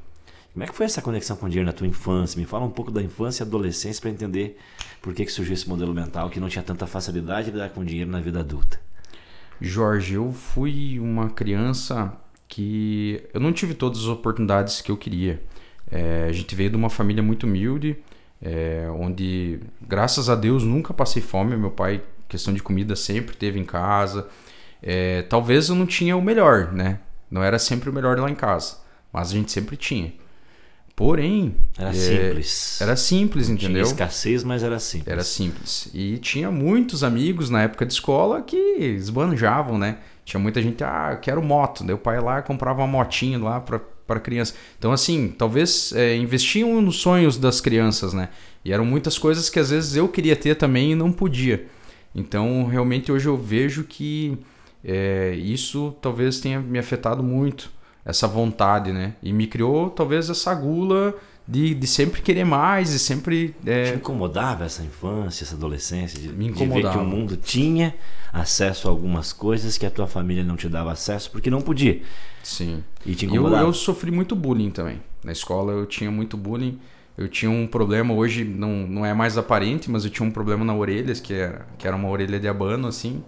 Como 0.57 0.65
é 0.65 0.67
que 0.67 0.75
foi 0.75 0.87
essa 0.87 1.03
conexão 1.03 1.37
com 1.37 1.45
o 1.45 1.49
dinheiro 1.51 1.67
na 1.67 1.73
tua 1.75 1.87
infância? 1.87 2.41
Me 2.41 2.47
fala 2.47 2.65
um 2.65 2.71
pouco 2.71 2.91
da 2.91 3.03
infância 3.03 3.45
e 3.45 3.47
adolescência 3.47 4.01
para 4.01 4.09
entender 4.09 4.59
por 5.03 5.13
que, 5.13 5.27
que 5.27 5.31
surgiu 5.31 5.53
esse 5.53 5.69
modelo 5.69 5.93
mental 5.93 6.31
que 6.31 6.41
não 6.41 6.49
tinha 6.49 6.63
tanta 6.63 6.87
facilidade 6.87 7.49
de 7.49 7.53
lidar 7.53 7.69
com 7.69 7.83
o 7.83 7.85
dinheiro 7.85 8.11
na 8.11 8.21
vida 8.21 8.41
adulta. 8.41 8.81
Jorge, 9.61 10.15
eu 10.15 10.33
fui 10.33 10.99
uma 10.99 11.29
criança 11.29 12.11
que 12.49 13.23
eu 13.35 13.41
não 13.41 13.53
tive 13.53 13.75
todas 13.75 13.99
as 13.99 14.07
oportunidades 14.07 14.81
que 14.81 14.91
eu 14.91 14.97
queria. 14.97 15.43
É, 15.91 16.25
a 16.27 16.33
gente 16.33 16.55
veio 16.55 16.71
de 16.71 16.77
uma 16.77 16.89
família 16.89 17.23
muito 17.23 17.45
humilde, 17.45 17.95
é, 18.41 18.89
onde, 18.99 19.61
graças 19.83 20.31
a 20.31 20.35
Deus, 20.35 20.65
nunca 20.65 20.95
passei 20.95 21.21
fome. 21.21 21.55
Meu 21.55 21.71
pai, 21.71 22.03
questão 22.27 22.55
de 22.55 22.63
comida, 22.63 22.97
sempre 22.97 23.37
teve 23.37 23.61
em 23.61 23.65
casa. 23.65 24.27
É, 24.83 25.21
talvez 25.21 25.69
eu 25.69 25.75
não 25.75 25.85
tinha 25.85 26.17
o 26.17 26.23
melhor, 26.23 26.73
né? 26.73 27.01
Não 27.31 27.45
era 27.45 27.59
sempre 27.59 27.91
o 27.91 27.93
melhor 27.93 28.19
lá 28.19 28.31
em 28.31 28.35
casa, 28.35 28.79
mas 29.13 29.29
a 29.29 29.33
gente 29.35 29.53
sempre 29.53 29.77
tinha. 29.77 30.25
Porém, 30.97 31.55
Era 31.79 31.91
é, 31.91 31.93
simples. 31.93 32.81
Era 32.81 32.97
simples, 32.97 33.47
Tinha 33.49 33.57
entendeu? 33.57 33.83
escassez, 33.83 34.43
mas 34.43 34.63
era 34.63 34.79
simples. 34.79 35.13
Era 35.13 35.23
simples. 35.23 35.91
E 35.93 36.17
tinha 36.17 36.51
muitos 36.51 37.05
amigos 37.05 37.51
na 37.51 37.65
época 37.65 37.85
de 37.85 37.93
escola 37.93 38.41
que 38.41 38.57
esbanjavam, 38.57 39.77
né? 39.79 39.99
Tinha 40.25 40.41
muita 40.41 40.61
gente, 40.63 40.83
ah, 40.83 41.11
eu 41.13 41.19
quero 41.19 41.43
moto. 41.43 41.85
Daí 41.85 41.95
o 41.95 41.99
pai 41.99 42.19
lá 42.19 42.41
comprava 42.41 42.81
uma 42.81 42.87
motinha 42.87 43.39
lá 43.39 43.61
pra, 43.61 43.79
pra 43.79 44.19
criança. 44.19 44.55
Então, 44.79 44.91
assim, 44.91 45.29
talvez 45.37 45.93
é, 45.93 46.17
investiam 46.17 46.81
nos 46.81 46.97
sonhos 46.97 47.37
das 47.37 47.61
crianças, 47.61 48.15
né? 48.15 48.31
E 48.65 48.73
eram 48.73 48.87
muitas 48.87 49.19
coisas 49.19 49.51
que 49.51 49.59
às 49.59 49.69
vezes 49.69 49.97
eu 49.97 50.09
queria 50.09 50.35
ter 50.35 50.55
também 50.55 50.93
e 50.93 50.95
não 50.95 51.13
podia. 51.13 51.67
Então, 52.15 52.65
realmente, 52.67 53.13
hoje 53.13 53.29
eu 53.29 53.37
vejo 53.37 53.85
que 53.85 54.39
é, 54.83 55.35
isso 55.35 55.95
talvez 56.01 56.41
tenha 56.41 56.59
me 56.59 56.79
afetado 56.79 57.23
muito, 57.23 57.71
essa 58.07 58.27
vontade, 58.29 58.93
né? 58.93 59.15
E 59.23 59.33
me 59.33 59.47
criou 59.47 59.91
talvez 59.91 60.31
essa 60.31 60.55
gula 60.55 61.13
de, 61.47 61.75
de 61.75 61.87
sempre 61.87 62.23
querer 62.23 62.45
mais 62.45 62.93
e 62.93 62.99
sempre. 62.99 63.55
é, 63.67 63.91
Te 63.93 63.97
incomodava 63.97 64.65
essa 64.65 64.83
infância, 64.83 65.45
essa 65.45 65.55
adolescência, 65.57 66.19
de, 66.19 66.29
Me 66.29 66.47
de 66.47 66.53
ver 66.53 66.57
que 66.57 66.65
incomodava. 66.65 66.99
o 67.01 67.05
mundo 67.05 67.37
tinha 67.37 67.95
acesso 68.33 68.89
a 68.89 68.91
algumas 68.91 69.33
coisas 69.33 69.77
que 69.77 69.85
a 69.85 69.91
tua 69.91 70.07
família 70.07 70.43
não 70.45 70.57
te 70.57 70.69
dava 70.69 70.93
acesso 70.93 71.31
porque 71.31 71.51
não 71.51 71.61
podia. 71.61 72.01
Sim. 72.43 72.83
E 73.05 73.15
te 73.15 73.27
E 73.27 73.29
eu, 73.29 73.35
incomodava. 73.35 73.63
eu 73.65 73.73
sofri 73.73 74.11
muito 74.11 74.35
bullying 74.37 74.71
também. 74.71 75.01
Na 75.25 75.33
escola 75.33 75.73
eu 75.73 75.85
tinha 75.87 76.11
muito 76.11 76.37
bullying. 76.37 76.79
Eu 77.19 77.29
tinha 77.29 77.51
um 77.51 77.67
problema, 77.67 78.13
hoje 78.13 78.45
não, 78.45 78.87
não 78.87 79.07
é 79.07 79.15
mais 79.15 79.39
aparente, 79.39 79.91
mas 79.91 80.05
eu 80.05 80.11
tinha 80.11 80.29
um 80.29 80.31
problema 80.31 80.65
na 80.67 80.75
orelha, 80.77 81.15
que 81.15 81.33
era, 81.33 81.67
que 81.79 81.87
era 81.87 81.97
uma 81.97 82.11
orelha 82.11 82.39
de 82.39 82.47
abano, 82.47 82.87
assim. 82.89 83.25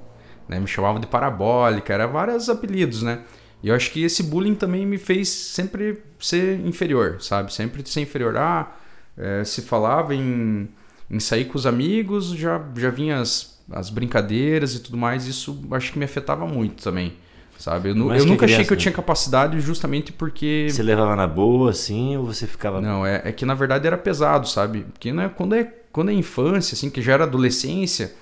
Né? 0.47 0.61
Me 0.61 0.67
chamavam 0.67 1.01
de 1.01 1.07
parabólica, 1.07 1.93
era 1.95 2.07
vários 2.07 2.49
apelidos, 2.51 3.03
né? 3.03 3.21
E 3.63 3.69
eu 3.69 3.75
acho 3.75 3.91
que 3.91 4.03
esse 4.05 4.23
bullying 4.23 4.55
também 4.55 4.87
me 4.87 4.99
fez 4.99 5.29
sempre 5.29 6.01
ser 6.21 6.61
inferior, 6.65 7.21
sabe? 7.21 7.53
Sempre 7.53 7.83
ser 7.89 8.01
inferior. 8.01 8.37
Ah, 8.37 8.73
é, 9.17 9.43
se 9.45 9.63
falava 9.63 10.15
em, 10.15 10.69
em 11.11 11.19
sair 11.21 11.47
com 11.47 11.57
os 11.57 11.67
amigos, 11.67 12.29
já, 12.31 12.65
já 12.77 12.91
vinha 12.91 13.19
as, 13.21 13.61
as 13.71 13.91
brincadeiras 13.91 14.75
e 14.75 14.81
tudo 14.81 14.97
mais. 14.97 15.27
Isso 15.27 15.61
acho 15.73 15.93
que 15.93 15.99
me 15.99 16.05
afetava 16.05 16.47
muito 16.47 16.83
também. 16.83 17.15
Sabe? 17.59 17.89
Eu, 17.89 17.97
eu 18.15 18.25
nunca 18.25 18.45
achei 18.45 18.65
que 18.65 18.73
eu 18.73 18.77
né? 18.77 18.81
tinha 18.81 18.93
capacidade 18.93 19.59
justamente 19.59 20.13
porque. 20.13 20.69
Você 20.71 20.81
levava 20.81 21.17
na 21.17 21.27
boa, 21.27 21.71
assim, 21.73 22.17
ou 22.17 22.25
você 22.25 22.47
ficava. 22.47 22.81
Não, 22.81 23.05
é, 23.05 23.23
é 23.25 23.33
que 23.33 23.45
na 23.45 23.55
verdade 23.55 23.85
era 23.85 23.99
pesado, 23.99 24.49
sabe? 24.49 24.83
Porque 24.93 25.13
né, 25.13 25.29
quando, 25.35 25.57
é, 25.57 25.65
quando 25.91 26.11
é 26.13 26.15
infância, 26.15 26.77
assim, 26.77 26.89
que 26.89 27.03
já 27.03 27.15
era 27.15 27.25
adolescência, 27.25 28.15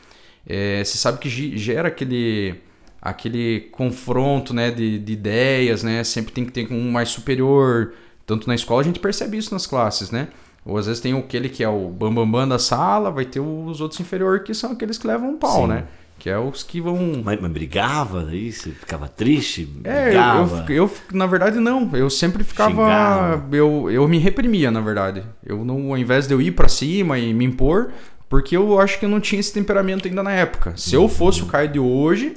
é, 0.46 0.82
você 0.82 0.96
sabe 0.96 1.18
que 1.18 1.28
ge- 1.28 1.54
gera 1.58 1.88
aquele, 1.88 2.54
aquele 3.00 3.68
confronto 3.72 4.52
né, 4.52 4.70
de, 4.70 4.98
de 4.98 5.12
ideias, 5.12 5.82
né? 5.82 6.02
Sempre 6.04 6.32
tem 6.32 6.44
que 6.44 6.52
ter 6.52 6.72
um 6.72 6.90
mais 6.90 7.08
superior. 7.08 7.92
Tanto 8.26 8.48
na 8.48 8.54
escola 8.54 8.80
a 8.80 8.84
gente 8.84 8.98
percebe 8.98 9.36
isso 9.36 9.52
nas 9.52 9.66
classes, 9.66 10.10
né? 10.10 10.28
Ou 10.64 10.76
às 10.76 10.86
vezes 10.86 11.00
tem 11.00 11.16
aquele 11.16 11.48
que 11.48 11.62
é 11.62 11.68
o 11.68 11.88
bambambam 11.88 12.24
bam, 12.26 12.40
bam 12.40 12.48
da 12.48 12.58
sala, 12.58 13.10
vai 13.10 13.24
ter 13.24 13.38
os 13.38 13.80
outros 13.80 14.00
inferiores 14.00 14.42
que 14.42 14.52
são 14.52 14.72
aqueles 14.72 14.98
que 14.98 15.06
levam 15.06 15.30
um 15.30 15.36
pau, 15.38 15.62
Sim. 15.62 15.68
né? 15.68 15.84
Que 16.18 16.30
é 16.30 16.38
os 16.38 16.62
que 16.62 16.80
vão 16.80 17.22
Mas, 17.22 17.38
mas 17.40 17.50
brigava? 17.52 18.24
Você 18.24 18.70
ficava 18.70 19.06
triste? 19.06 19.68
é, 19.84 20.00
eu, 20.00 20.04
Brigava? 20.06 20.64
eu, 20.68 20.74
eu, 20.84 20.90
na 21.12 21.26
verdade, 21.26 21.58
não. 21.60 21.90
Eu 21.94 22.08
sempre 22.08 22.42
ficava. 22.42 22.70
Xingava. 22.70 23.56
Eu, 23.56 23.90
eu 23.90 24.08
me 24.08 24.18
reprimia, 24.18 24.70
na 24.70 24.80
verdade. 24.80 25.22
Eu 25.44 25.64
não, 25.64 25.90
ao 25.90 25.98
invés 25.98 26.26
de 26.26 26.32
eu 26.32 26.40
ir 26.40 26.52
pra 26.52 26.68
cima 26.68 27.18
e 27.18 27.34
me 27.34 27.44
impor, 27.44 27.90
porque 28.28 28.56
eu 28.56 28.80
acho 28.80 28.98
que 28.98 29.04
eu 29.04 29.08
não 29.08 29.20
tinha 29.20 29.38
esse 29.38 29.52
temperamento 29.52 30.08
ainda 30.08 30.22
na 30.22 30.32
época. 30.32 30.76
Se 30.76 30.94
eu 30.94 31.08
fosse 31.08 31.42
o 31.42 31.46
Caio 31.46 31.68
de 31.68 31.78
hoje, 31.78 32.34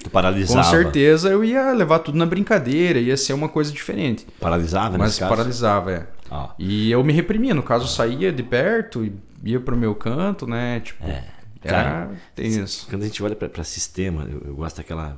com 0.47 0.63
certeza 0.63 1.29
eu 1.29 1.43
ia 1.43 1.71
levar 1.71 1.99
tudo 1.99 2.17
na 2.17 2.25
brincadeira, 2.25 2.99
ia 2.99 3.17
ser 3.17 3.33
uma 3.33 3.49
coisa 3.49 3.71
diferente. 3.71 4.27
Paralisava 4.39 4.97
Mas 4.97 5.07
nesse 5.07 5.19
caso? 5.19 5.29
paralisava, 5.29 5.91
é. 5.91 6.07
Ó, 6.29 6.49
E 6.59 6.91
eu 6.91 7.03
me 7.03 7.11
reprimia, 7.11 7.55
no 7.55 7.63
caso, 7.63 7.85
eu 7.85 7.87
saía 7.87 8.31
de 8.31 8.43
perto 8.43 9.03
e 9.03 9.13
ia 9.43 9.59
pro 9.59 9.75
meu 9.75 9.95
canto, 9.95 10.45
né? 10.45 10.79
Tipo, 10.79 11.03
É. 11.05 11.23
era 11.63 11.83
Cara, 11.83 12.11
tenso. 12.35 12.87
Quando 12.87 13.01
a 13.01 13.05
gente 13.05 13.23
olha 13.23 13.35
para 13.35 13.63
sistema, 13.63 14.27
eu, 14.29 14.41
eu 14.45 14.55
gosto 14.55 14.77
daquela 14.77 15.17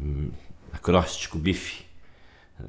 hum, 0.00 0.30
acróstico, 0.72 1.38
bife. 1.38 1.84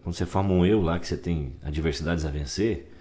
Quando 0.03 0.15
você 0.15 0.25
forma 0.25 0.53
um 0.53 0.65
eu 0.65 0.81
lá, 0.81 0.99
que 0.99 1.07
você 1.07 1.17
tem 1.17 1.53
adversidades 1.63 2.25
a 2.25 2.29
vencer, 2.29 2.91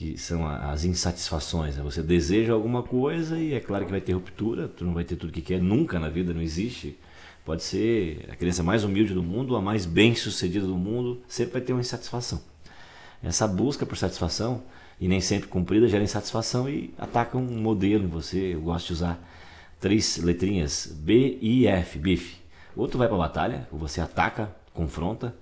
que 0.00 0.16
são 0.16 0.46
a- 0.46 0.70
as 0.72 0.86
insatisfações. 0.86 1.76
né? 1.76 1.82
Você 1.82 2.02
deseja 2.02 2.54
alguma 2.54 2.82
coisa 2.82 3.38
e 3.38 3.52
é 3.52 3.60
claro 3.60 3.84
que 3.84 3.90
vai 3.90 4.00
ter 4.00 4.14
ruptura, 4.14 4.66
tu 4.66 4.82
não 4.82 4.94
vai 4.94 5.04
ter 5.04 5.14
tudo 5.14 5.30
que 5.30 5.42
quer 5.42 5.60
nunca 5.60 5.98
na 6.00 6.08
vida, 6.08 6.32
não 6.32 6.40
existe. 6.40 6.96
Pode 7.44 7.62
ser 7.62 8.26
a 8.32 8.34
criança 8.34 8.62
mais 8.62 8.82
humilde 8.82 9.12
do 9.12 9.22
mundo, 9.22 9.54
a 9.56 9.60
mais 9.60 9.84
bem 9.84 10.14
sucedida 10.14 10.66
do 10.66 10.74
mundo, 10.74 11.20
sempre 11.28 11.52
vai 11.52 11.60
ter 11.60 11.74
uma 11.74 11.82
insatisfação. 11.82 12.40
Essa 13.22 13.46
busca 13.46 13.84
por 13.84 13.94
satisfação, 13.98 14.62
e 14.98 15.06
nem 15.06 15.20
sempre 15.20 15.48
cumprida, 15.50 15.86
gera 15.86 16.02
insatisfação 16.02 16.66
e 16.66 16.94
ataca 16.96 17.36
um 17.36 17.60
modelo 17.60 18.04
em 18.04 18.08
você. 18.08 18.54
Eu 18.54 18.62
gosto 18.62 18.86
de 18.86 18.92
usar 18.94 19.22
três 19.78 20.16
letrinhas, 20.16 20.90
B 20.90 21.36
e 21.42 21.66
F, 21.66 21.98
bife. 21.98 22.38
Ou 22.74 22.88
tu 22.88 22.96
vai 22.96 23.06
para 23.06 23.18
batalha, 23.18 23.68
ou 23.70 23.78
você 23.78 24.00
ataca, 24.00 24.50
confronta, 24.72 25.34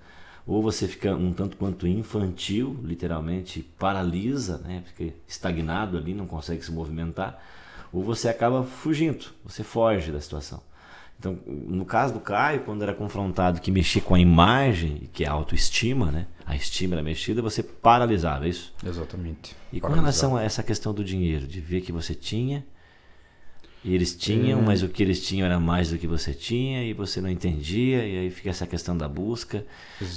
ou 0.45 0.61
você 0.61 0.87
fica 0.87 1.15
um 1.15 1.33
tanto 1.33 1.57
quanto 1.57 1.87
infantil, 1.87 2.79
literalmente 2.83 3.61
paralisa, 3.77 4.57
né? 4.59 4.83
fica 4.85 5.13
estagnado 5.27 5.97
ali, 5.97 6.13
não 6.13 6.25
consegue 6.25 6.63
se 6.63 6.71
movimentar, 6.71 7.41
ou 7.91 8.03
você 8.03 8.29
acaba 8.29 8.63
fugindo, 8.63 9.27
você 9.43 9.63
foge 9.63 10.11
da 10.11 10.19
situação. 10.19 10.61
Então, 11.19 11.37
no 11.45 11.83
caso 11.83 12.13
do 12.13 12.21
Caio, 12.21 12.61
quando 12.61 12.81
era 12.81 12.93
confrontado 12.93 13.59
que 13.59 13.69
mexia 13.69 14.01
com 14.01 14.15
a 14.15 14.19
imagem, 14.19 15.09
que 15.11 15.25
é 15.25 15.27
a 15.27 15.33
autoestima, 15.33 16.09
né? 16.09 16.27
A 16.45 16.55
estima 16.55 16.95
era 16.95 17.03
mexida, 17.03 17.41
você 17.41 17.61
paralisava, 17.61 18.45
é 18.45 18.49
isso? 18.49 18.73
Exatamente. 18.83 19.53
E 19.71 19.81
com 19.81 19.91
relação 19.91 20.37
a 20.37 20.43
essa 20.43 20.63
questão 20.63 20.93
do 20.93 21.03
dinheiro, 21.03 21.45
de 21.45 21.59
ver 21.59 21.81
que 21.81 21.91
você 21.91 22.15
tinha, 22.15 22.65
e 23.83 23.95
eles 23.95 24.13
tinham, 24.15 24.59
É. 24.59 24.61
mas 24.61 24.83
o 24.83 24.89
que 24.89 25.01
eles 25.01 25.25
tinham 25.25 25.45
era 25.45 25.59
mais 25.59 25.89
do 25.89 25.97
que 25.97 26.05
você 26.05 26.33
tinha, 26.33 26.83
e 26.83 26.93
você 26.93 27.21
não 27.21 27.29
entendia, 27.29 28.05
e 28.05 28.17
aí 28.19 28.29
fica 28.29 28.49
essa 28.49 28.67
questão 28.67 28.97
da 28.97 29.07
busca. 29.07 29.65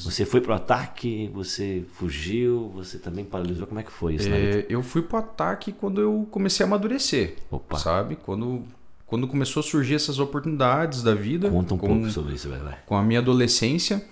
Você 0.05 0.25
foi 0.25 0.41
pro 0.41 0.53
ataque, 0.53 1.31
você 1.33 1.85
fugiu, 1.95 2.71
você 2.75 2.99
também 2.99 3.25
paralisou. 3.25 3.67
Como 3.67 3.79
é 3.79 3.83
que 3.83 3.93
foi 3.93 4.15
isso? 4.15 4.29
É, 4.29 4.67
eu 4.69 4.83
fui 4.83 5.03
pro 5.03 5.19
ataque 5.19 5.71
quando 5.73 6.01
eu 6.01 6.27
comecei 6.31 6.65
a 6.65 6.67
amadurecer. 6.67 7.37
Opa. 7.51 7.79
Sabe? 7.79 8.17
Quando, 8.17 8.65
quando 9.07 9.29
começou 9.29 9.61
a 9.61 9.63
surgir 9.63 9.95
essas 9.95 10.19
oportunidades 10.19 11.03
da 11.03 11.15
vida. 11.15 11.49
Conta 11.49 11.75
um 11.75 11.79
com, 11.79 11.87
pouco 11.87 12.11
sobre 12.11 12.35
isso, 12.35 12.49
vai, 12.49 12.59
vai. 12.59 12.79
com 12.85 12.97
a 12.97 13.03
minha 13.03 13.21
adolescência. 13.21 14.05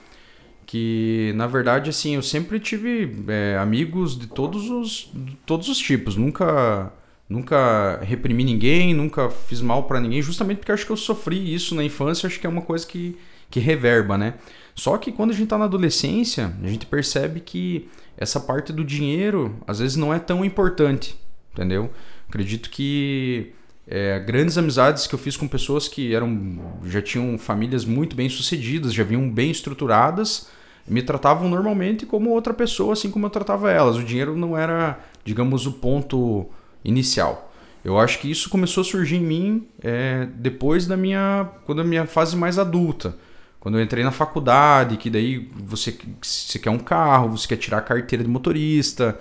Que 0.67 1.33
na 1.35 1.49
verdade, 1.49 1.91
assim, 1.91 2.15
eu 2.15 2.23
sempre 2.23 2.61
tive 2.61 3.25
é, 3.27 3.59
amigos 3.59 4.17
de 4.17 4.29
todos 4.29 4.71
os, 4.71 5.11
de 5.13 5.35
todos 5.45 5.69
os 5.69 5.77
tipos. 5.79 6.15
Nunca, 6.17 6.93
nunca 7.31 8.01
reprimi 8.03 8.43
ninguém, 8.43 8.93
nunca 8.93 9.31
fiz 9.31 9.61
mal 9.61 9.85
pra 9.85 10.01
ninguém, 10.01 10.21
justamente 10.21 10.59
porque 10.59 10.73
acho 10.73 10.85
que 10.85 10.91
eu 10.91 10.97
sofri 10.97 11.55
isso 11.55 11.77
na 11.77 11.85
infância. 11.85 12.27
Acho 12.27 12.41
que 12.41 12.47
é 12.47 12.51
uma 12.51 12.61
coisa 12.61 12.85
que, 12.85 13.17
que 13.49 13.61
reverba, 13.61 14.19
né? 14.19 14.35
Só 14.75 14.99
que 14.99 15.13
quando 15.13 15.31
a 15.31 15.35
gente 15.35 15.47
tá 15.47 15.57
na 15.57 15.67
adolescência, 15.67 16.53
a 16.61 16.67
gente 16.67 16.87
percebe 16.87 17.39
que 17.39 17.89
essa 18.17 18.41
parte 18.41 18.73
do 18.73 18.85
dinheiro 18.85 19.55
às 19.65 19.79
vezes 19.79 19.97
não 19.97 20.13
é 20.13 20.19
tão 20.19 20.45
importante, 20.45 21.17
entendeu? 21.53 21.91
Acredito 22.29 22.69
que 22.69 23.53
é, 23.87 24.19
grandes 24.19 24.59
amizades 24.59 25.07
que 25.07 25.15
eu 25.15 25.19
fiz 25.19 25.37
com 25.37 25.47
pessoas 25.47 25.87
que 25.87 26.15
eram 26.15 26.59
já 26.85 27.01
tinham 27.01 27.39
famílias 27.39 27.85
muito 27.85 28.17
bem 28.17 28.29
sucedidas, 28.29 28.93
já 28.93 29.05
vinham 29.05 29.31
bem 29.31 29.51
estruturadas, 29.51 30.49
me 30.87 31.03
tratavam 31.03 31.49
normalmente 31.49 32.07
como 32.07 32.31
outra 32.31 32.53
pessoa, 32.53 32.95
assim 32.95 33.11
como 33.11 33.27
eu 33.27 33.31
tratava 33.31 33.71
elas. 33.71 33.97
O 33.97 34.03
dinheiro 34.03 34.37
não 34.37 34.57
era, 34.57 34.99
digamos, 35.25 35.67
o 35.67 35.73
ponto 35.73 36.51
inicial. 36.85 37.53
Eu 37.85 37.99
acho 37.99 38.19
que 38.19 38.31
isso 38.31 38.51
começou 38.51 38.83
a 38.83 38.85
surgir 38.85 39.17
em 39.17 39.25
mim 39.25 39.69
é, 39.83 40.27
depois 40.35 40.87
da 40.87 40.97
minha, 40.97 41.49
quando 41.65 41.81
a 41.81 41.85
minha 41.85 42.07
fase 42.07 42.37
mais 42.37 42.59
adulta. 42.59 43.17
Quando 43.59 43.79
eu 43.79 43.85
entrei 43.85 44.03
na 44.03 44.11
faculdade, 44.11 44.97
que 44.97 45.11
daí 45.11 45.51
você, 45.55 45.97
você 46.21 46.59
quer 46.59 46.71
um 46.71 46.79
carro, 46.79 47.37
você 47.37 47.47
quer 47.47 47.57
tirar 47.57 47.79
a 47.79 47.83
carteira 47.83 48.25
de 48.25 48.31
motorista. 48.31 49.19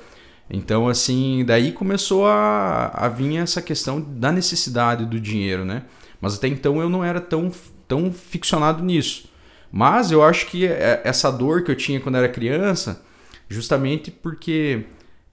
Então, 0.50 0.88
assim, 0.88 1.44
daí 1.46 1.72
começou 1.72 2.26
a, 2.26 2.88
a 2.94 3.08
vir 3.10 3.38
essa 3.38 3.62
questão 3.62 4.00
da 4.02 4.32
necessidade 4.32 5.06
do 5.06 5.20
dinheiro, 5.20 5.66
né? 5.66 5.84
Mas 6.22 6.36
até 6.36 6.48
então 6.48 6.82
eu 6.82 6.90
não 6.90 7.04
era 7.04 7.22
tão, 7.22 7.52
tão 7.88 8.12
ficcionado 8.12 8.84
nisso. 8.84 9.30
Mas 9.72 10.12
eu 10.12 10.24
acho 10.24 10.48
que 10.48 10.66
é- 10.66 11.02
essa 11.04 11.32
dor 11.32 11.64
que 11.64 11.72
eu 11.72 11.76
tinha 11.76 12.00
quando 12.00 12.16
era 12.16 12.28
criança, 12.28 13.04
justamente 13.48 14.10
porque 14.10 14.86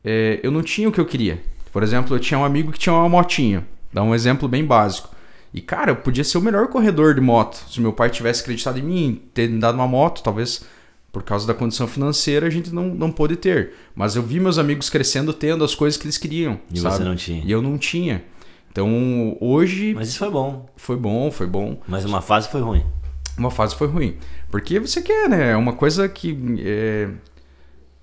é, 0.04 0.40
eu 0.42 0.50
não 0.50 0.62
tinha 0.62 0.88
o 0.88 0.92
que 0.92 1.00
eu 1.00 1.06
queria. 1.06 1.42
Por 1.76 1.82
exemplo, 1.82 2.16
eu 2.16 2.18
tinha 2.18 2.40
um 2.40 2.44
amigo 2.44 2.72
que 2.72 2.78
tinha 2.78 2.94
uma 2.94 3.06
motinha. 3.06 3.62
Dá 3.92 4.02
um 4.02 4.14
exemplo 4.14 4.48
bem 4.48 4.64
básico. 4.64 5.10
E, 5.52 5.60
cara, 5.60 5.90
eu 5.90 5.96
podia 5.96 6.24
ser 6.24 6.38
o 6.38 6.40
melhor 6.40 6.68
corredor 6.68 7.14
de 7.14 7.20
moto. 7.20 7.62
Se 7.70 7.82
meu 7.82 7.92
pai 7.92 8.08
tivesse 8.08 8.40
acreditado 8.40 8.78
em 8.78 8.82
mim, 8.82 9.22
ter 9.34 9.46
me 9.50 9.60
dado 9.60 9.74
uma 9.74 9.86
moto, 9.86 10.22
talvez 10.22 10.64
por 11.12 11.22
causa 11.22 11.46
da 11.46 11.52
condição 11.52 11.86
financeira 11.86 12.46
a 12.46 12.50
gente 12.50 12.72
não, 12.72 12.86
não 12.94 13.12
pôde 13.12 13.36
ter. 13.36 13.74
Mas 13.94 14.16
eu 14.16 14.22
vi 14.22 14.40
meus 14.40 14.56
amigos 14.56 14.88
crescendo 14.88 15.34
tendo 15.34 15.62
as 15.62 15.74
coisas 15.74 15.98
que 15.98 16.06
eles 16.06 16.16
queriam. 16.16 16.58
E 16.72 16.78
sabe? 16.80 16.96
você 16.96 17.04
não 17.04 17.14
tinha. 17.14 17.44
E 17.44 17.52
eu 17.52 17.60
não 17.60 17.76
tinha. 17.76 18.24
Então, 18.72 19.36
hoje 19.38 19.92
Mas 19.92 20.08
isso 20.08 20.18
foi 20.18 20.30
bom. 20.30 20.66
foi 20.78 20.96
bom, 20.96 21.30
foi 21.30 21.46
bom. 21.46 21.78
Mas 21.86 22.06
uma 22.06 22.22
fase 22.22 22.48
foi 22.48 22.62
ruim. 22.62 22.86
Uma 23.36 23.50
fase 23.50 23.74
foi 23.74 23.86
ruim. 23.86 24.16
Porque 24.50 24.80
você 24.80 25.02
quer, 25.02 25.28
né? 25.28 25.50
É 25.50 25.56
uma 25.58 25.74
coisa 25.74 26.08
que. 26.08 26.38
é, 26.58 27.10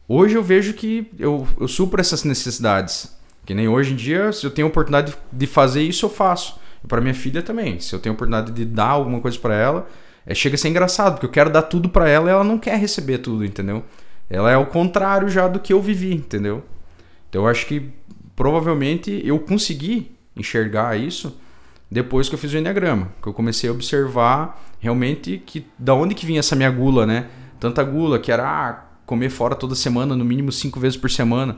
Hoje 0.08 0.36
eu 0.36 0.44
vejo 0.44 0.74
que 0.74 1.10
eu, 1.18 1.48
eu 1.60 1.68
supro 1.68 2.00
essas 2.00 2.24
necessidades. 2.24 3.12
Que 3.45 3.53
nem 3.53 3.67
hoje 3.67 3.93
em 3.93 3.95
dia, 3.95 4.31
se 4.31 4.45
eu 4.45 4.51
tenho 4.51 4.67
oportunidade 4.67 5.15
de 5.31 5.47
fazer 5.47 5.81
isso, 5.81 6.05
eu 6.05 6.09
faço. 6.09 6.59
E 6.83 6.88
para 6.88 7.01
minha 7.01 7.13
filha 7.13 7.41
também. 7.41 7.79
Se 7.79 7.93
eu 7.93 8.00
tenho 8.00 8.13
oportunidade 8.13 8.51
de 8.51 8.65
dar 8.65 8.89
alguma 8.89 9.19
coisa 9.19 9.38
para 9.38 9.55
ela, 9.55 9.88
é, 10.25 10.33
chega 10.33 10.55
a 10.55 10.57
ser 10.57 10.69
engraçado, 10.69 11.13
porque 11.13 11.25
eu 11.25 11.31
quero 11.31 11.50
dar 11.50 11.63
tudo 11.63 11.89
para 11.89 12.07
ela 12.07 12.29
e 12.29 12.31
ela 12.31 12.43
não 12.43 12.57
quer 12.57 12.77
receber 12.77 13.17
tudo, 13.17 13.43
entendeu? 13.43 13.83
Ela 14.29 14.51
é 14.51 14.57
o 14.57 14.65
contrário 14.65 15.27
já 15.29 15.47
do 15.47 15.59
que 15.59 15.73
eu 15.73 15.81
vivi, 15.81 16.13
entendeu? 16.13 16.63
Então 17.29 17.43
eu 17.43 17.47
acho 17.47 17.65
que 17.65 17.89
provavelmente 18.35 19.21
eu 19.25 19.39
consegui 19.39 20.15
enxergar 20.35 20.97
isso 20.97 21.38
depois 21.91 22.27
que 22.27 22.35
eu 22.35 22.39
fiz 22.39 22.51
o 22.53 22.57
Enneagrama, 22.57 23.12
que 23.21 23.27
eu 23.27 23.33
comecei 23.33 23.69
a 23.69 23.73
observar 23.73 24.63
realmente 24.79 25.41
que 25.45 25.67
da 25.77 25.93
onde 25.93 26.15
que 26.15 26.25
vinha 26.25 26.39
essa 26.39 26.55
minha 26.55 26.71
gula, 26.71 27.05
né? 27.05 27.27
Tanta 27.59 27.83
gula 27.83 28.17
que 28.17 28.31
era 28.31 28.43
ah, 28.43 28.83
comer 29.05 29.29
fora 29.29 29.55
toda 29.55 29.75
semana, 29.75 30.15
no 30.15 30.25
mínimo 30.25 30.51
cinco 30.51 30.79
vezes 30.79 30.97
por 30.97 31.12
semana. 31.12 31.57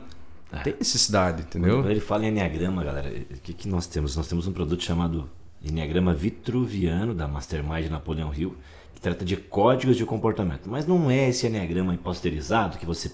É. 0.52 0.58
Tem 0.60 0.74
necessidade, 0.78 1.42
Quando 1.42 1.66
entendeu? 1.66 1.90
ele 1.90 2.00
fala 2.00 2.24
em 2.24 2.28
Enneagrama, 2.28 2.84
galera, 2.84 3.08
o 3.08 3.40
que, 3.40 3.52
que 3.52 3.68
nós 3.68 3.86
temos? 3.86 4.16
Nós 4.16 4.28
temos 4.28 4.46
um 4.46 4.52
produto 4.52 4.82
chamado 4.82 5.28
Enneagrama 5.62 6.14
Vitruviano, 6.14 7.14
da 7.14 7.26
Mastermind 7.26 7.90
Napoleão 7.90 8.32
Hill, 8.32 8.56
que 8.94 9.00
trata 9.00 9.24
de 9.24 9.36
códigos 9.36 9.96
de 9.96 10.04
comportamento. 10.04 10.68
Mas 10.68 10.86
não 10.86 11.10
é 11.10 11.28
esse 11.28 11.46
Enneagrama 11.46 11.94
imposterizado 11.94 12.78
que 12.78 12.86
você 12.86 13.10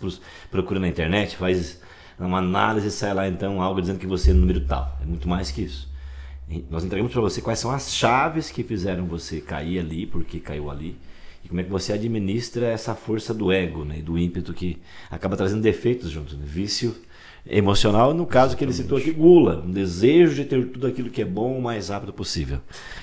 procura 0.51 0.79
na 0.79 0.89
internet, 0.89 1.37
faz 1.37 1.81
numa 2.19 2.39
análise 2.39 2.91
sai 2.91 3.15
lá 3.15 3.27
então 3.27 3.61
algo 3.61 3.81
dizendo 3.81 3.99
que 3.99 4.07
você 4.07 4.31
é 4.31 4.35
número 4.35 4.61
tal. 4.61 4.97
É 5.01 5.05
muito 5.05 5.29
mais 5.29 5.51
que 5.51 5.63
isso. 5.63 5.91
Nós 6.71 6.85
entregamos 6.85 7.13
para 7.13 7.23
você 7.23 7.41
quais 7.41 7.59
são 7.59 7.71
as 7.71 7.95
chaves 7.95 8.51
que 8.51 8.63
fizeram 8.63 9.07
você 9.07 9.41
cair 9.41 9.79
ali, 9.79 10.07
porque 10.07 10.39
caiu 10.39 10.71
ali, 10.71 10.99
e 11.43 11.49
como 11.49 11.61
é 11.61 11.65
que 11.65 11.71
você 11.71 11.93
administra 11.93 12.67
essa 12.67 12.95
força 12.95 13.33
do 13.33 13.51
ego 13.51 13.85
né, 13.85 13.99
e 13.99 14.03
do 14.03 14.19
ímpeto 14.19 14.53
que 14.53 14.79
acaba 15.11 15.37
trazendo 15.37 15.63
defeitos 15.63 16.11
junto. 16.11 16.37
Né? 16.37 16.45
Vício 16.47 16.95
emocional, 17.45 18.15
no 18.15 18.25
caso 18.25 18.57
que 18.57 18.65
ele 18.65 18.73
citou 18.73 18.97
aqui, 18.97 19.11
gula, 19.11 19.63
um 19.67 19.71
desejo 19.71 20.35
de 20.35 20.45
ter 20.45 20.65
tudo 20.69 20.87
aquilo 20.87 21.11
que 21.11 21.23
é 21.23 21.25
bom 21.25 21.59
o 21.59 21.63
mais 21.63 21.89
rápido 21.89 22.13
possível. 22.13 22.61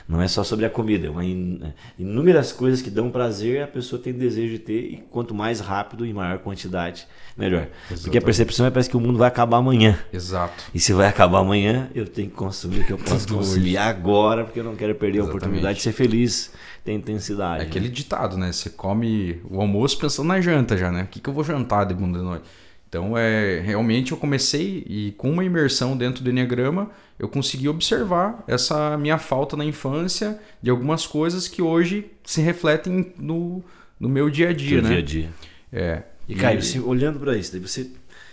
Não 0.07 0.21
é 0.21 0.27
só 0.27 0.43
sobre 0.43 0.65
a 0.65 0.69
comida, 0.69 1.07
é 1.07 1.09
uma 1.09 1.25
in, 1.25 1.61
inúmeras 1.97 2.51
coisas 2.51 2.81
que 2.81 2.89
dão 2.89 3.11
prazer, 3.11 3.61
a 3.61 3.67
pessoa 3.67 4.01
tem 4.01 4.13
desejo 4.13 4.53
de 4.53 4.59
ter, 4.59 4.79
e 4.79 5.03
quanto 5.11 5.35
mais 5.35 5.59
rápido 5.59 6.05
e 6.05 6.13
maior 6.13 6.39
quantidade, 6.39 7.05
melhor. 7.37 7.67
Exatamente. 7.67 8.03
Porque 8.03 8.17
a 8.17 8.21
percepção 8.21 8.65
é 8.65 8.71
parece 8.71 8.89
que 8.89 8.95
o 8.95 8.99
mundo 8.99 9.17
vai 9.17 9.27
acabar 9.27 9.57
amanhã. 9.57 9.99
Exato. 10.11 10.63
E 10.73 10.79
se 10.79 10.93
vai 10.93 11.07
acabar 11.07 11.39
amanhã, 11.39 11.89
eu 11.93 12.07
tenho 12.07 12.29
que 12.29 12.35
consumir 12.35 12.79
o 12.79 12.85
que 12.85 12.93
eu 12.93 12.97
posso 12.97 13.27
consumir 13.27 13.77
agora, 13.77 14.45
porque 14.45 14.61
eu 14.61 14.63
não 14.63 14.75
quero 14.75 14.95
perder 14.95 15.19
Exatamente. 15.19 15.35
a 15.35 15.37
oportunidade 15.37 15.77
de 15.77 15.83
ser 15.83 15.91
feliz, 15.91 16.53
ter 16.85 16.93
intensidade. 16.93 17.63
É 17.63 17.67
aquele 17.67 17.89
né? 17.89 17.93
ditado, 17.93 18.37
né? 18.37 18.53
Você 18.53 18.69
come 18.69 19.41
o 19.49 19.59
almoço 19.59 19.97
pensando 19.99 20.27
na 20.27 20.39
janta 20.39 20.77
já, 20.77 20.89
né? 20.89 21.03
O 21.03 21.07
que, 21.07 21.19
que 21.19 21.27
eu 21.27 21.33
vou 21.33 21.43
jantar 21.43 21.85
de 21.85 21.93
bunda 21.93 22.19
de 22.19 22.23
noite? 22.23 22.45
Então, 22.89 23.15
é, 23.15 23.59
realmente 23.59 24.11
eu 24.11 24.17
comecei 24.17 24.83
e 24.87 25.11
com 25.11 25.29
uma 25.29 25.45
imersão 25.45 25.95
dentro 25.95 26.23
do 26.23 26.29
Enneagrama, 26.31 26.89
eu 27.19 27.29
consegui 27.29 27.69
observar 27.69 28.43
essa 28.47 28.97
minha 28.97 29.19
falta 29.19 29.55
na 29.55 29.63
infância 29.63 30.39
de 30.59 30.71
algumas 30.71 31.05
coisas 31.05 31.47
que 31.47 31.61
hoje 31.61 32.09
se 32.23 32.41
refletem 32.41 33.13
no, 33.15 33.63
no 33.99 34.09
meu 34.09 34.27
dia 34.27 34.49
a 34.49 34.53
dia, 34.53 34.81
né? 34.81 34.89
dia 34.89 34.97
a 34.97 35.01
dia. 35.03 35.29
É. 35.71 36.03
E, 36.27 36.33
Caio, 36.33 36.59
e... 36.59 36.79
olhando 36.79 37.19
para 37.19 37.37
isso, 37.37 37.59
você 37.59 37.91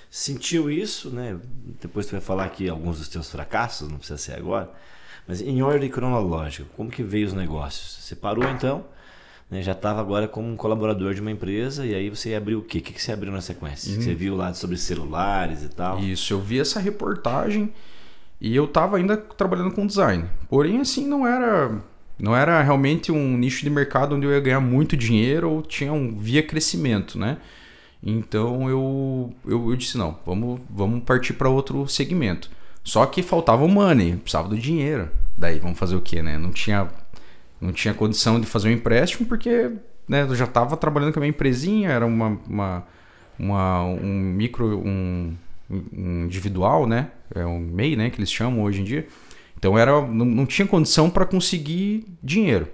sentiu 0.08 0.70
isso, 0.70 1.10
né? 1.10 1.36
Depois 1.78 2.06
você 2.06 2.12
vai 2.12 2.20
falar 2.22 2.44
aqui 2.46 2.66
alguns 2.66 2.96
dos 2.96 3.08
teus 3.08 3.30
fracassos, 3.30 3.90
não 3.90 3.98
precisa 3.98 4.16
ser 4.16 4.36
agora, 4.36 4.70
mas 5.28 5.42
em 5.42 5.60
ordem 5.60 5.90
cronológica, 5.90 6.66
como 6.74 6.90
que 6.90 7.02
veio 7.02 7.26
os 7.26 7.34
negócios? 7.34 7.98
Você 8.00 8.16
parou 8.16 8.48
então 8.48 8.86
né, 9.50 9.62
já 9.62 9.72
estava 9.72 10.00
agora 10.00 10.26
como 10.26 10.48
um 10.48 10.56
colaborador 10.56 11.14
de 11.14 11.20
uma 11.20 11.30
empresa 11.30 11.86
e 11.86 11.94
aí 11.94 12.10
você 12.10 12.34
abriu 12.34 12.58
o 12.58 12.62
quê? 12.62 12.78
O 12.78 12.82
que, 12.82 12.92
que 12.92 13.02
você 13.02 13.12
abriu 13.12 13.32
na 13.32 13.40
sequência? 13.40 13.94
Uhum. 13.94 14.02
Você 14.02 14.14
viu 14.14 14.36
lá 14.36 14.52
sobre 14.52 14.76
celulares 14.76 15.62
e 15.62 15.68
tal? 15.68 15.98
Isso, 16.00 16.32
eu 16.32 16.40
vi 16.40 16.58
essa 16.58 16.80
reportagem 16.80 17.72
e 18.40 18.54
eu 18.54 18.64
estava 18.64 18.96
ainda 18.96 19.16
trabalhando 19.16 19.70
com 19.70 19.86
design. 19.86 20.24
Porém, 20.48 20.80
assim, 20.80 21.06
não 21.06 21.26
era 21.26 21.80
não 22.18 22.34
era 22.34 22.62
realmente 22.62 23.12
um 23.12 23.36
nicho 23.36 23.62
de 23.62 23.70
mercado 23.70 24.14
onde 24.14 24.26
eu 24.26 24.32
ia 24.32 24.40
ganhar 24.40 24.60
muito 24.60 24.96
dinheiro 24.96 25.50
ou 25.50 25.62
tinha 25.62 25.92
um 25.92 26.16
via 26.16 26.42
crescimento, 26.42 27.18
né? 27.18 27.38
Então 28.02 28.68
eu, 28.68 29.34
eu, 29.44 29.70
eu 29.70 29.76
disse, 29.76 29.98
não, 29.98 30.18
vamos, 30.24 30.60
vamos 30.70 31.02
partir 31.04 31.34
para 31.34 31.48
outro 31.48 31.86
segmento. 31.88 32.50
Só 32.82 33.04
que 33.04 33.22
faltava 33.22 33.64
o 33.64 33.68
money, 33.68 34.16
precisava 34.16 34.48
do 34.48 34.56
dinheiro. 34.56 35.10
Daí 35.36 35.58
vamos 35.58 35.78
fazer 35.78 35.96
o 35.96 36.00
quê, 36.00 36.22
né? 36.22 36.38
Não 36.38 36.52
tinha 36.52 36.88
não 37.60 37.72
tinha 37.72 37.94
condição 37.94 38.40
de 38.40 38.46
fazer 38.46 38.68
um 38.68 38.72
empréstimo 38.72 39.26
porque 39.26 39.70
né, 40.08 40.22
eu 40.22 40.34
já 40.34 40.44
estava 40.44 40.76
trabalhando 40.76 41.12
com 41.12 41.18
a 41.18 41.22
minha 41.22 41.30
empresinha, 41.30 41.90
era 41.90 42.06
uma, 42.06 42.38
uma, 42.48 42.86
uma 43.38 43.84
um 43.84 44.12
micro, 44.12 44.78
um, 44.78 45.34
um, 45.70 46.24
individual, 46.24 46.86
né? 46.86 47.10
É 47.34 47.44
um 47.44 47.58
MEI, 47.58 47.96
né? 47.96 48.10
Que 48.10 48.20
eles 48.20 48.30
chamam 48.30 48.62
hoje 48.62 48.80
em 48.80 48.84
dia. 48.84 49.06
Então 49.58 49.76
era, 49.76 50.00
não, 50.00 50.24
não 50.24 50.46
tinha 50.46 50.66
condição 50.66 51.10
para 51.10 51.24
conseguir 51.24 52.06
dinheiro. 52.22 52.68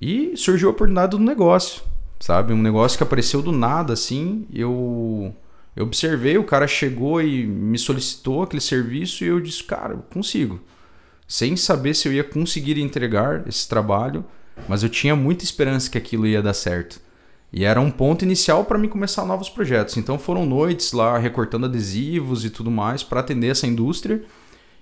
E 0.00 0.36
surgiu 0.36 0.68
a 0.68 0.72
oportunidade 0.72 1.10
do 1.10 1.18
negócio, 1.18 1.82
sabe? 2.20 2.52
Um 2.52 2.62
negócio 2.62 2.96
que 2.96 3.02
apareceu 3.04 3.42
do 3.42 3.52
nada, 3.52 3.92
assim. 3.92 4.46
Eu, 4.52 5.34
eu 5.74 5.84
observei, 5.84 6.38
o 6.38 6.44
cara 6.44 6.66
chegou 6.66 7.20
e 7.20 7.46
me 7.46 7.78
solicitou 7.78 8.42
aquele 8.42 8.62
serviço 8.62 9.24
e 9.24 9.26
eu 9.26 9.40
disse, 9.40 9.62
cara, 9.64 9.96
consigo 10.10 10.60
sem 11.26 11.56
saber 11.56 11.94
se 11.94 12.08
eu 12.08 12.12
ia 12.12 12.24
conseguir 12.24 12.80
entregar 12.80 13.46
esse 13.46 13.68
trabalho, 13.68 14.24
mas 14.68 14.82
eu 14.82 14.88
tinha 14.88 15.16
muita 15.16 15.44
esperança 15.44 15.90
que 15.90 15.98
aquilo 15.98 16.26
ia 16.26 16.42
dar 16.42 16.54
certo. 16.54 17.00
E 17.52 17.64
era 17.64 17.80
um 17.80 17.90
ponto 17.90 18.24
inicial 18.24 18.64
para 18.64 18.78
mim 18.78 18.88
começar 18.88 19.24
novos 19.24 19.48
projetos. 19.48 19.96
Então 19.96 20.18
foram 20.18 20.44
noites 20.44 20.92
lá 20.92 21.16
recortando 21.18 21.66
adesivos 21.66 22.44
e 22.44 22.50
tudo 22.50 22.70
mais 22.70 23.02
para 23.02 23.20
atender 23.20 23.48
essa 23.48 23.66
indústria. 23.66 24.22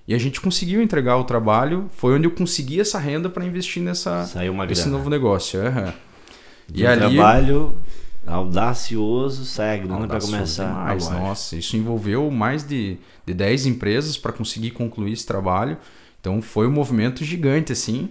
E 0.06 0.14
a 0.14 0.18
gente 0.18 0.40
conseguiu 0.40 0.82
entregar 0.82 1.16
o 1.16 1.24
trabalho. 1.24 1.88
Foi 1.94 2.14
onde 2.14 2.26
eu 2.26 2.30
consegui 2.30 2.80
essa 2.80 2.98
renda 2.98 3.30
para 3.30 3.44
investir 3.44 3.82
nessa 3.82 4.28
nesse 4.68 4.88
novo 4.88 5.08
negócio. 5.08 5.60
Uhum. 5.60 5.92
e 6.74 6.84
um 6.84 6.88
ali, 6.88 7.16
trabalho 7.16 7.74
audacioso, 8.26 9.44
sai 9.44 9.78
a 9.78 9.82
grana 9.82 10.06
para 10.06 10.20
começar. 10.20 10.68
Demais. 10.68 11.08
Nossa, 11.10 11.56
isso 11.56 11.76
envolveu 11.76 12.30
mais 12.30 12.66
de, 12.66 12.98
de 13.24 13.34
10 13.34 13.66
empresas 13.66 14.16
para 14.16 14.32
conseguir 14.32 14.70
concluir 14.70 15.12
esse 15.12 15.26
trabalho. 15.26 15.76
Então 16.24 16.40
foi 16.40 16.66
um 16.66 16.70
movimento 16.70 17.22
gigante, 17.22 17.70
assim, 17.70 18.08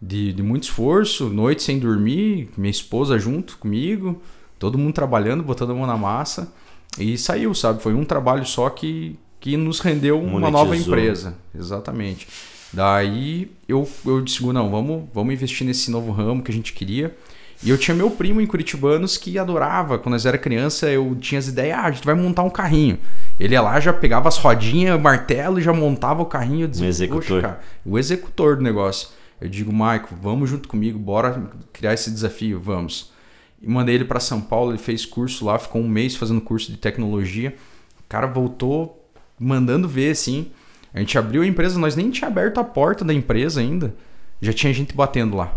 de, 0.00 0.30
de 0.30 0.42
muito 0.42 0.64
esforço, 0.64 1.30
noite 1.30 1.62
sem 1.62 1.78
dormir, 1.78 2.50
minha 2.54 2.70
esposa 2.70 3.18
junto 3.18 3.56
comigo, 3.56 4.20
todo 4.58 4.76
mundo 4.76 4.92
trabalhando, 4.92 5.42
botando 5.42 5.70
a 5.70 5.74
mão 5.74 5.86
na 5.86 5.96
massa. 5.96 6.52
E 6.98 7.16
saiu, 7.16 7.54
sabe? 7.54 7.82
Foi 7.82 7.94
um 7.94 8.04
trabalho 8.04 8.44
só 8.44 8.68
que, 8.68 9.18
que 9.40 9.56
nos 9.56 9.80
rendeu 9.80 10.16
Monetizou. 10.16 10.38
uma 10.38 10.50
nova 10.50 10.76
empresa. 10.76 11.34
Exatamente. 11.58 12.28
Daí 12.74 13.50
eu, 13.66 13.88
eu 14.04 14.20
disse, 14.20 14.44
não, 14.44 14.70
vamos, 14.70 15.04
vamos 15.14 15.32
investir 15.32 15.66
nesse 15.66 15.90
novo 15.90 16.12
ramo 16.12 16.42
que 16.42 16.50
a 16.50 16.54
gente 16.54 16.74
queria. 16.74 17.16
E 17.62 17.70
eu 17.70 17.78
tinha 17.78 17.94
meu 17.94 18.10
primo 18.10 18.38
em 18.38 18.46
Curitibanos 18.46 19.16
que 19.16 19.38
adorava. 19.38 19.98
Quando 19.98 20.12
nós 20.12 20.26
era 20.26 20.36
criança, 20.36 20.90
eu 20.90 21.16
tinha 21.18 21.38
as 21.38 21.48
ideias, 21.48 21.78
ah, 21.78 21.84
a 21.84 21.90
gente 21.90 22.04
vai 22.04 22.14
montar 22.14 22.42
um 22.42 22.50
carrinho. 22.50 22.98
Ele 23.38 23.54
ia 23.54 23.60
lá, 23.60 23.78
já 23.78 23.92
pegava 23.92 24.28
as 24.28 24.38
rodinhas, 24.38 25.00
martelo 25.00 25.58
e 25.58 25.62
já 25.62 25.72
montava 25.72 26.22
o 26.22 26.26
carrinho. 26.26 26.66
Dizia, 26.66 26.86
o 26.86 26.88
executor. 26.88 27.42
Cara, 27.42 27.60
o 27.84 27.98
executor 27.98 28.56
do 28.56 28.62
negócio. 28.62 29.08
Eu 29.40 29.48
digo, 29.48 29.72
Maico, 29.72 30.14
vamos 30.20 30.48
junto 30.48 30.66
comigo, 30.66 30.98
bora 30.98 31.50
criar 31.72 31.92
esse 31.92 32.10
desafio, 32.10 32.58
vamos. 32.58 33.12
E 33.60 33.68
mandei 33.68 33.94
ele 33.94 34.04
para 34.04 34.20
São 34.20 34.40
Paulo, 34.40 34.70
ele 34.70 34.78
fez 34.78 35.04
curso 35.04 35.44
lá, 35.44 35.58
ficou 35.58 35.82
um 35.82 35.88
mês 35.88 36.16
fazendo 36.16 36.40
curso 36.40 36.70
de 36.70 36.78
tecnologia. 36.78 37.54
O 38.00 38.08
cara 38.08 38.26
voltou 38.26 39.06
mandando 39.38 39.86
ver, 39.86 40.10
assim. 40.10 40.50
A 40.94 41.00
gente 41.00 41.18
abriu 41.18 41.42
a 41.42 41.46
empresa, 41.46 41.78
nós 41.78 41.94
nem 41.94 42.10
tinha 42.10 42.28
aberto 42.28 42.58
a 42.58 42.64
porta 42.64 43.04
da 43.04 43.12
empresa 43.12 43.60
ainda. 43.60 43.94
Já 44.40 44.52
tinha 44.52 44.72
gente 44.72 44.94
batendo 44.94 45.36
lá. 45.36 45.54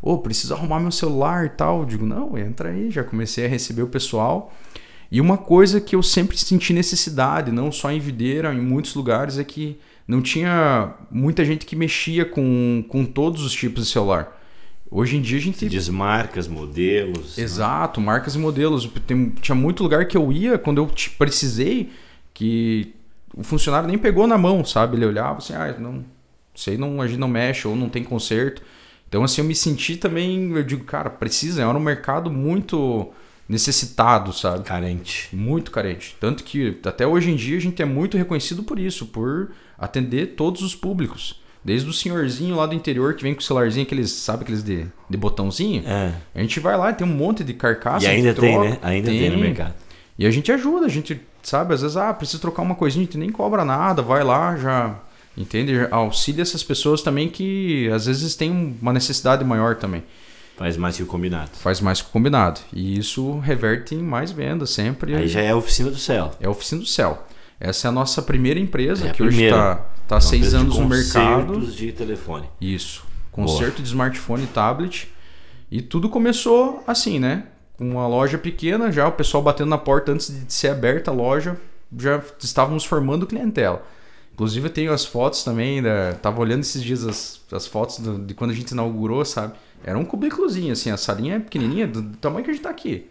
Ô, 0.00 0.12
oh, 0.12 0.18
preciso 0.18 0.54
arrumar 0.54 0.80
meu 0.80 0.90
celular 0.90 1.46
e 1.46 1.50
tal. 1.50 1.80
Eu 1.80 1.86
digo, 1.86 2.06
não, 2.06 2.36
entra 2.36 2.70
aí. 2.70 2.90
Já 2.90 3.04
comecei 3.04 3.44
a 3.44 3.48
receber 3.48 3.82
o 3.82 3.88
pessoal. 3.88 4.52
E 5.14 5.20
uma 5.20 5.38
coisa 5.38 5.80
que 5.80 5.94
eu 5.94 6.02
sempre 6.02 6.36
senti 6.36 6.72
necessidade, 6.72 7.52
não 7.52 7.70
só 7.70 7.88
em 7.92 8.00
Videira, 8.00 8.52
em 8.52 8.60
muitos 8.60 8.96
lugares, 8.96 9.38
é 9.38 9.44
que 9.44 9.78
não 10.08 10.20
tinha 10.20 10.92
muita 11.08 11.44
gente 11.44 11.64
que 11.64 11.76
mexia 11.76 12.24
com, 12.24 12.84
com 12.88 13.04
todos 13.04 13.44
os 13.44 13.52
tipos 13.52 13.84
de 13.84 13.92
celular. 13.92 14.42
Hoje 14.90 15.16
em 15.16 15.22
dia 15.22 15.38
a 15.38 15.40
gente. 15.40 15.68
Diz 15.68 15.88
marcas, 15.88 16.48
modelos. 16.48 17.36
Né? 17.36 17.44
Exato, 17.44 18.00
né? 18.00 18.06
marcas 18.06 18.34
e 18.34 18.38
modelos. 18.40 18.90
Tem, 19.06 19.30
tinha 19.40 19.54
muito 19.54 19.84
lugar 19.84 20.08
que 20.08 20.16
eu 20.16 20.32
ia 20.32 20.58
quando 20.58 20.78
eu 20.78 20.90
precisei 21.16 21.92
que 22.34 22.92
o 23.36 23.44
funcionário 23.44 23.86
nem 23.86 23.96
pegou 23.96 24.26
na 24.26 24.36
mão, 24.36 24.64
sabe? 24.64 24.96
Ele 24.96 25.06
olhava 25.06 25.38
assim, 25.38 25.52
ah, 25.54 25.76
não, 25.78 26.04
sei, 26.56 26.76
não, 26.76 27.00
a 27.00 27.06
gente 27.06 27.20
não 27.20 27.28
mexe 27.28 27.68
ou 27.68 27.76
não 27.76 27.88
tem 27.88 28.02
conserto. 28.02 28.62
Então, 29.08 29.22
assim, 29.22 29.42
eu 29.42 29.46
me 29.46 29.54
senti 29.54 29.96
também, 29.96 30.50
eu 30.50 30.64
digo, 30.64 30.82
cara, 30.82 31.08
precisa, 31.08 31.62
era 31.62 31.70
um 31.70 31.78
mercado 31.78 32.32
muito 32.32 33.12
necessitado, 33.48 34.32
sabe? 34.32 34.64
Carente. 34.64 35.28
Muito 35.32 35.70
carente. 35.70 36.16
Tanto 36.18 36.44
que 36.44 36.78
até 36.84 37.06
hoje 37.06 37.30
em 37.30 37.36
dia 37.36 37.56
a 37.56 37.60
gente 37.60 37.80
é 37.80 37.84
muito 37.84 38.16
reconhecido 38.16 38.62
por 38.62 38.78
isso, 38.78 39.06
por 39.06 39.50
atender 39.78 40.34
todos 40.34 40.62
os 40.62 40.74
públicos. 40.74 41.42
Desde 41.64 41.88
o 41.88 41.92
senhorzinho 41.92 42.56
lá 42.56 42.66
do 42.66 42.74
interior 42.74 43.14
que 43.14 43.22
vem 43.22 43.32
com 43.32 43.40
o 43.40 43.42
celularzinho, 43.42 43.86
aqueles, 43.86 44.10
sabe 44.10 44.42
aqueles 44.42 44.62
de, 44.62 44.86
de 45.08 45.16
botãozinho? 45.16 45.82
É. 45.86 46.12
A 46.34 46.40
gente 46.40 46.60
vai 46.60 46.76
lá, 46.76 46.92
tem 46.92 47.06
um 47.06 47.10
monte 47.10 47.42
de 47.42 47.54
carcaça. 47.54 48.04
E 48.04 48.08
ainda 48.08 48.34
tem, 48.34 48.52
troca, 48.52 48.68
né? 48.68 48.78
Ainda 48.82 49.08
tem. 49.08 49.20
tem 49.20 49.30
no 49.30 49.38
mercado. 49.38 49.74
E 50.18 50.26
a 50.26 50.30
gente 50.30 50.52
ajuda, 50.52 50.84
a 50.84 50.90
gente, 50.90 51.20
sabe, 51.42 51.72
às 51.72 51.80
vezes, 51.80 51.96
ah, 51.96 52.12
precisa 52.12 52.38
trocar 52.38 52.62
uma 52.62 52.74
coisinha, 52.74 53.02
a 53.02 53.06
gente 53.06 53.18
nem 53.18 53.30
cobra 53.30 53.64
nada, 53.64 54.02
vai 54.02 54.22
lá, 54.22 54.56
já. 54.56 54.94
Entende? 55.36 55.72
Auxilia 55.90 56.42
essas 56.42 56.62
pessoas 56.62 57.02
também 57.02 57.28
que 57.28 57.90
às 57.92 58.06
vezes 58.06 58.36
têm 58.36 58.76
uma 58.80 58.92
necessidade 58.92 59.42
maior 59.44 59.74
também. 59.74 60.04
Faz 60.56 60.76
mais 60.76 60.96
que 60.96 61.02
o 61.02 61.06
combinado. 61.06 61.50
Faz 61.54 61.80
mais 61.80 62.00
que 62.00 62.08
o 62.08 62.12
combinado. 62.12 62.60
E 62.72 62.98
isso 62.98 63.38
reverte 63.40 63.94
em 63.94 64.02
mais 64.02 64.30
vendas 64.30 64.70
sempre. 64.70 65.14
Aí 65.14 65.28
já 65.28 65.40
é 65.40 65.50
a 65.50 65.56
oficina 65.56 65.90
do 65.90 65.98
céu. 65.98 66.30
É 66.40 66.46
a 66.46 66.50
oficina 66.50 66.80
do 66.80 66.86
céu. 66.86 67.26
Essa 67.58 67.86
é 67.86 67.90
a 67.90 67.92
nossa 67.92 68.22
primeira 68.22 68.60
empresa, 68.60 69.08
é 69.08 69.10
que 69.10 69.22
hoje 69.22 69.44
está 69.44 69.76
tá, 69.76 69.86
tá 70.08 70.20
seis 70.20 70.54
anos 70.54 70.78
no 70.78 70.88
mercado. 70.88 71.60
de 71.66 71.92
telefone. 71.92 72.48
Isso. 72.60 73.04
Conserto 73.32 73.76
Boa. 73.76 73.82
de 73.82 73.88
smartphone 73.88 74.44
e 74.44 74.46
tablet. 74.48 75.08
E 75.70 75.82
tudo 75.82 76.08
começou 76.08 76.82
assim, 76.86 77.18
né? 77.18 77.44
Com 77.76 77.90
uma 77.90 78.06
loja 78.06 78.38
pequena, 78.38 78.92
já 78.92 79.08
o 79.08 79.12
pessoal 79.12 79.42
batendo 79.42 79.70
na 79.70 79.78
porta 79.78 80.12
antes 80.12 80.28
de 80.28 80.52
ser 80.52 80.68
aberta 80.68 81.10
a 81.10 81.14
loja, 81.14 81.56
já 81.96 82.22
estávamos 82.38 82.84
formando 82.84 83.26
clientela. 83.26 83.84
Inclusive 84.34 84.66
eu 84.66 84.72
tenho 84.72 84.92
as 84.92 85.04
fotos 85.04 85.44
também, 85.44 85.80
da, 85.80 86.14
tava 86.14 86.40
olhando 86.40 86.60
esses 86.60 86.82
dias 86.82 87.04
as, 87.06 87.40
as 87.52 87.66
fotos 87.66 88.00
do, 88.00 88.18
de 88.18 88.34
quando 88.34 88.50
a 88.50 88.54
gente 88.54 88.72
inaugurou, 88.72 89.24
sabe? 89.24 89.54
Era 89.82 89.96
um 89.96 90.04
cubículozinho, 90.04 90.72
assim, 90.72 90.90
a 90.90 90.96
salinha 90.96 91.36
é 91.36 91.38
pequenininha, 91.38 91.86
do, 91.86 92.02
do 92.02 92.16
tamanho 92.16 92.44
que 92.44 92.50
a 92.50 92.54
gente 92.54 92.62
tá 92.62 92.70
aqui. 92.70 93.06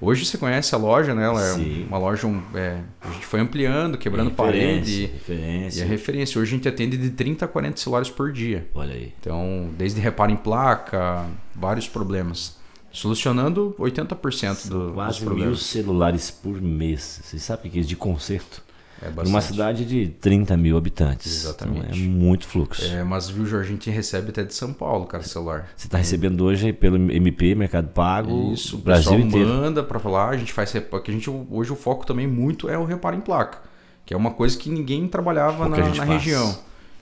Hoje 0.00 0.26
você 0.26 0.36
conhece 0.36 0.74
a 0.74 0.78
loja, 0.78 1.14
né? 1.14 1.24
Ela 1.24 1.42
é 1.42 1.54
Sim. 1.54 1.86
uma 1.86 1.96
loja, 1.96 2.26
um, 2.26 2.42
é, 2.54 2.80
a 3.00 3.10
gente 3.10 3.24
foi 3.24 3.40
ampliando, 3.40 3.96
quebrando 3.96 4.32
parede. 4.32 5.06
Referência. 5.06 5.80
E 5.80 5.82
a 5.82 5.86
referência, 5.86 6.40
hoje 6.40 6.52
a 6.52 6.56
gente 6.56 6.68
atende 6.68 6.96
de 6.96 7.10
30 7.10 7.44
a 7.44 7.48
40 7.48 7.76
celulares 7.80 8.10
por 8.10 8.32
dia. 8.32 8.66
Olha 8.74 8.92
aí. 8.92 9.12
Então, 9.20 9.70
desde 9.78 10.00
reparo 10.00 10.32
em 10.32 10.36
placa, 10.36 11.24
vários 11.54 11.88
problemas. 11.88 12.56
Solucionando 12.90 13.74
80% 13.78 14.68
do, 14.68 14.86
dos 14.86 14.94
Quase 14.94 15.20
mil 15.20 15.30
problemas. 15.30 15.62
celulares 15.62 16.30
por 16.30 16.60
mês. 16.60 17.20
Vocês 17.24 17.42
sabem 17.42 17.68
o 17.68 17.72
que 17.72 17.78
é 17.78 17.80
isso 17.80 17.88
de 17.88 17.96
conserto? 17.96 18.62
É 19.04 19.24
Numa 19.24 19.42
cidade 19.42 19.84
de 19.84 20.08
30 20.08 20.56
mil 20.56 20.78
habitantes. 20.78 21.44
Exatamente. 21.44 21.86
Então 21.88 21.94
é 21.94 22.08
muito 22.08 22.46
fluxo. 22.46 22.82
É, 22.84 23.04
mas 23.04 23.28
viu, 23.28 23.44
Jorge, 23.44 23.68
a 23.68 23.72
gente 23.72 23.90
recebe 23.90 24.30
até 24.30 24.42
de 24.42 24.54
São 24.54 24.72
Paulo, 24.72 25.04
cara, 25.04 25.22
celular. 25.22 25.68
Você 25.76 25.86
está 25.86 25.98
recebendo 25.98 26.42
hoje 26.42 26.72
pelo 26.72 26.96
MP, 26.96 27.54
Mercado 27.54 27.88
Pago, 27.88 28.52
Isso, 28.52 28.76
o 28.76 28.78
Brasil 28.78 29.12
pessoal 29.12 29.28
inteiro. 29.28 29.48
manda 29.48 29.82
pra 29.82 29.98
falar, 29.98 30.30
a 30.30 30.36
gente 30.36 30.52
faz 30.52 30.72
que 30.72 31.10
a 31.10 31.12
gente 31.12 31.28
hoje 31.50 31.70
o 31.70 31.76
foco 31.76 32.06
também 32.06 32.26
muito 32.26 32.68
é 32.68 32.78
o 32.78 32.84
reparo 32.84 33.14
em 33.16 33.20
placa, 33.20 33.58
que 34.06 34.14
é 34.14 34.16
uma 34.16 34.30
coisa 34.30 34.56
que 34.56 34.70
ninguém 34.70 35.06
trabalhava 35.06 35.68
na, 35.68 35.76
na 35.76 36.04
região. 36.04 36.56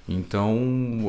Então, 0.08 0.58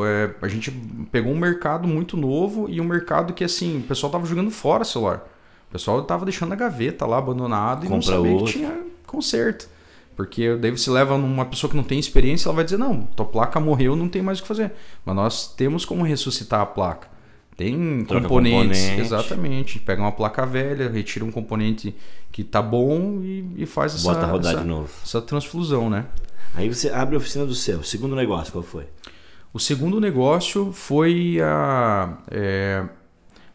é, 0.06 0.32
a 0.42 0.48
gente 0.48 0.72
pegou 1.12 1.34
um 1.34 1.38
mercado 1.38 1.88
muito 1.88 2.16
novo 2.16 2.70
e 2.70 2.80
um 2.80 2.84
mercado 2.84 3.34
que 3.34 3.44
assim, 3.44 3.80
o 3.80 3.82
pessoal 3.82 4.12
tava 4.12 4.26
jogando 4.26 4.52
fora 4.52 4.84
celular. 4.84 5.28
O 5.70 5.72
pessoal 5.72 6.04
tava 6.04 6.24
deixando 6.26 6.50
na 6.50 6.56
gaveta 6.56 7.06
lá 7.06 7.18
abandonado 7.18 7.86
e 7.86 7.90
não 7.90 8.02
sabia 8.02 8.32
outro. 8.32 8.46
que 8.46 8.60
tinha 8.60 8.78
conserto. 9.08 9.68
Porque 10.16 10.56
daí 10.56 10.72
você 10.72 10.90
leva 10.92 11.18
numa 11.18 11.46
pessoa 11.46 11.70
que 11.70 11.76
não 11.76 11.84
tem 11.84 12.00
experiência, 12.00 12.48
ela 12.48 12.56
vai 12.56 12.64
dizer: 12.64 12.78
"Não, 12.78 13.02
tua 13.16 13.26
placa 13.26 13.60
morreu, 13.60 13.96
não 13.96 14.08
tem 14.08 14.22
mais 14.22 14.40
o 14.40 14.42
que 14.42 14.48
fazer". 14.48 14.72
Mas 15.06 15.16
nós 15.16 15.48
temos 15.56 15.86
como 15.86 16.04
ressuscitar 16.04 16.62
a 16.62 16.66
placa. 16.66 17.08
Tem 17.56 18.04
Troca 18.06 18.24
componentes, 18.24 18.80
componente. 18.80 19.02
exatamente. 19.02 19.80
Pega 19.80 20.02
uma 20.02 20.12
placa 20.12 20.46
velha, 20.46 20.90
retira 20.90 21.24
um 21.24 21.32
componente 21.32 21.96
que 22.32 22.44
tá 22.44 22.62
bom 22.62 23.22
e, 23.22 23.46
e 23.58 23.66
faz 23.66 23.94
essa, 23.94 24.12
Bota 24.12 24.26
a 24.26 24.32
rodar 24.32 24.54
essa, 24.54 24.62
de 24.62 24.68
novo. 24.68 24.90
essa 25.04 25.22
transfusão, 25.22 25.90
né? 25.90 26.06
Aí 26.56 26.68
você 26.68 26.90
abre 26.90 27.16
a 27.16 27.18
oficina 27.18 27.46
do 27.46 27.54
céu. 27.56 27.84
Segundo 27.84 28.16
negócio, 28.16 28.52
qual 28.52 28.64
foi? 28.64 28.86
O 29.54 29.60
segundo 29.60 30.00
negócio 30.02 30.72
foi 30.72 31.38
a. 31.42 32.18
é, 32.32 32.84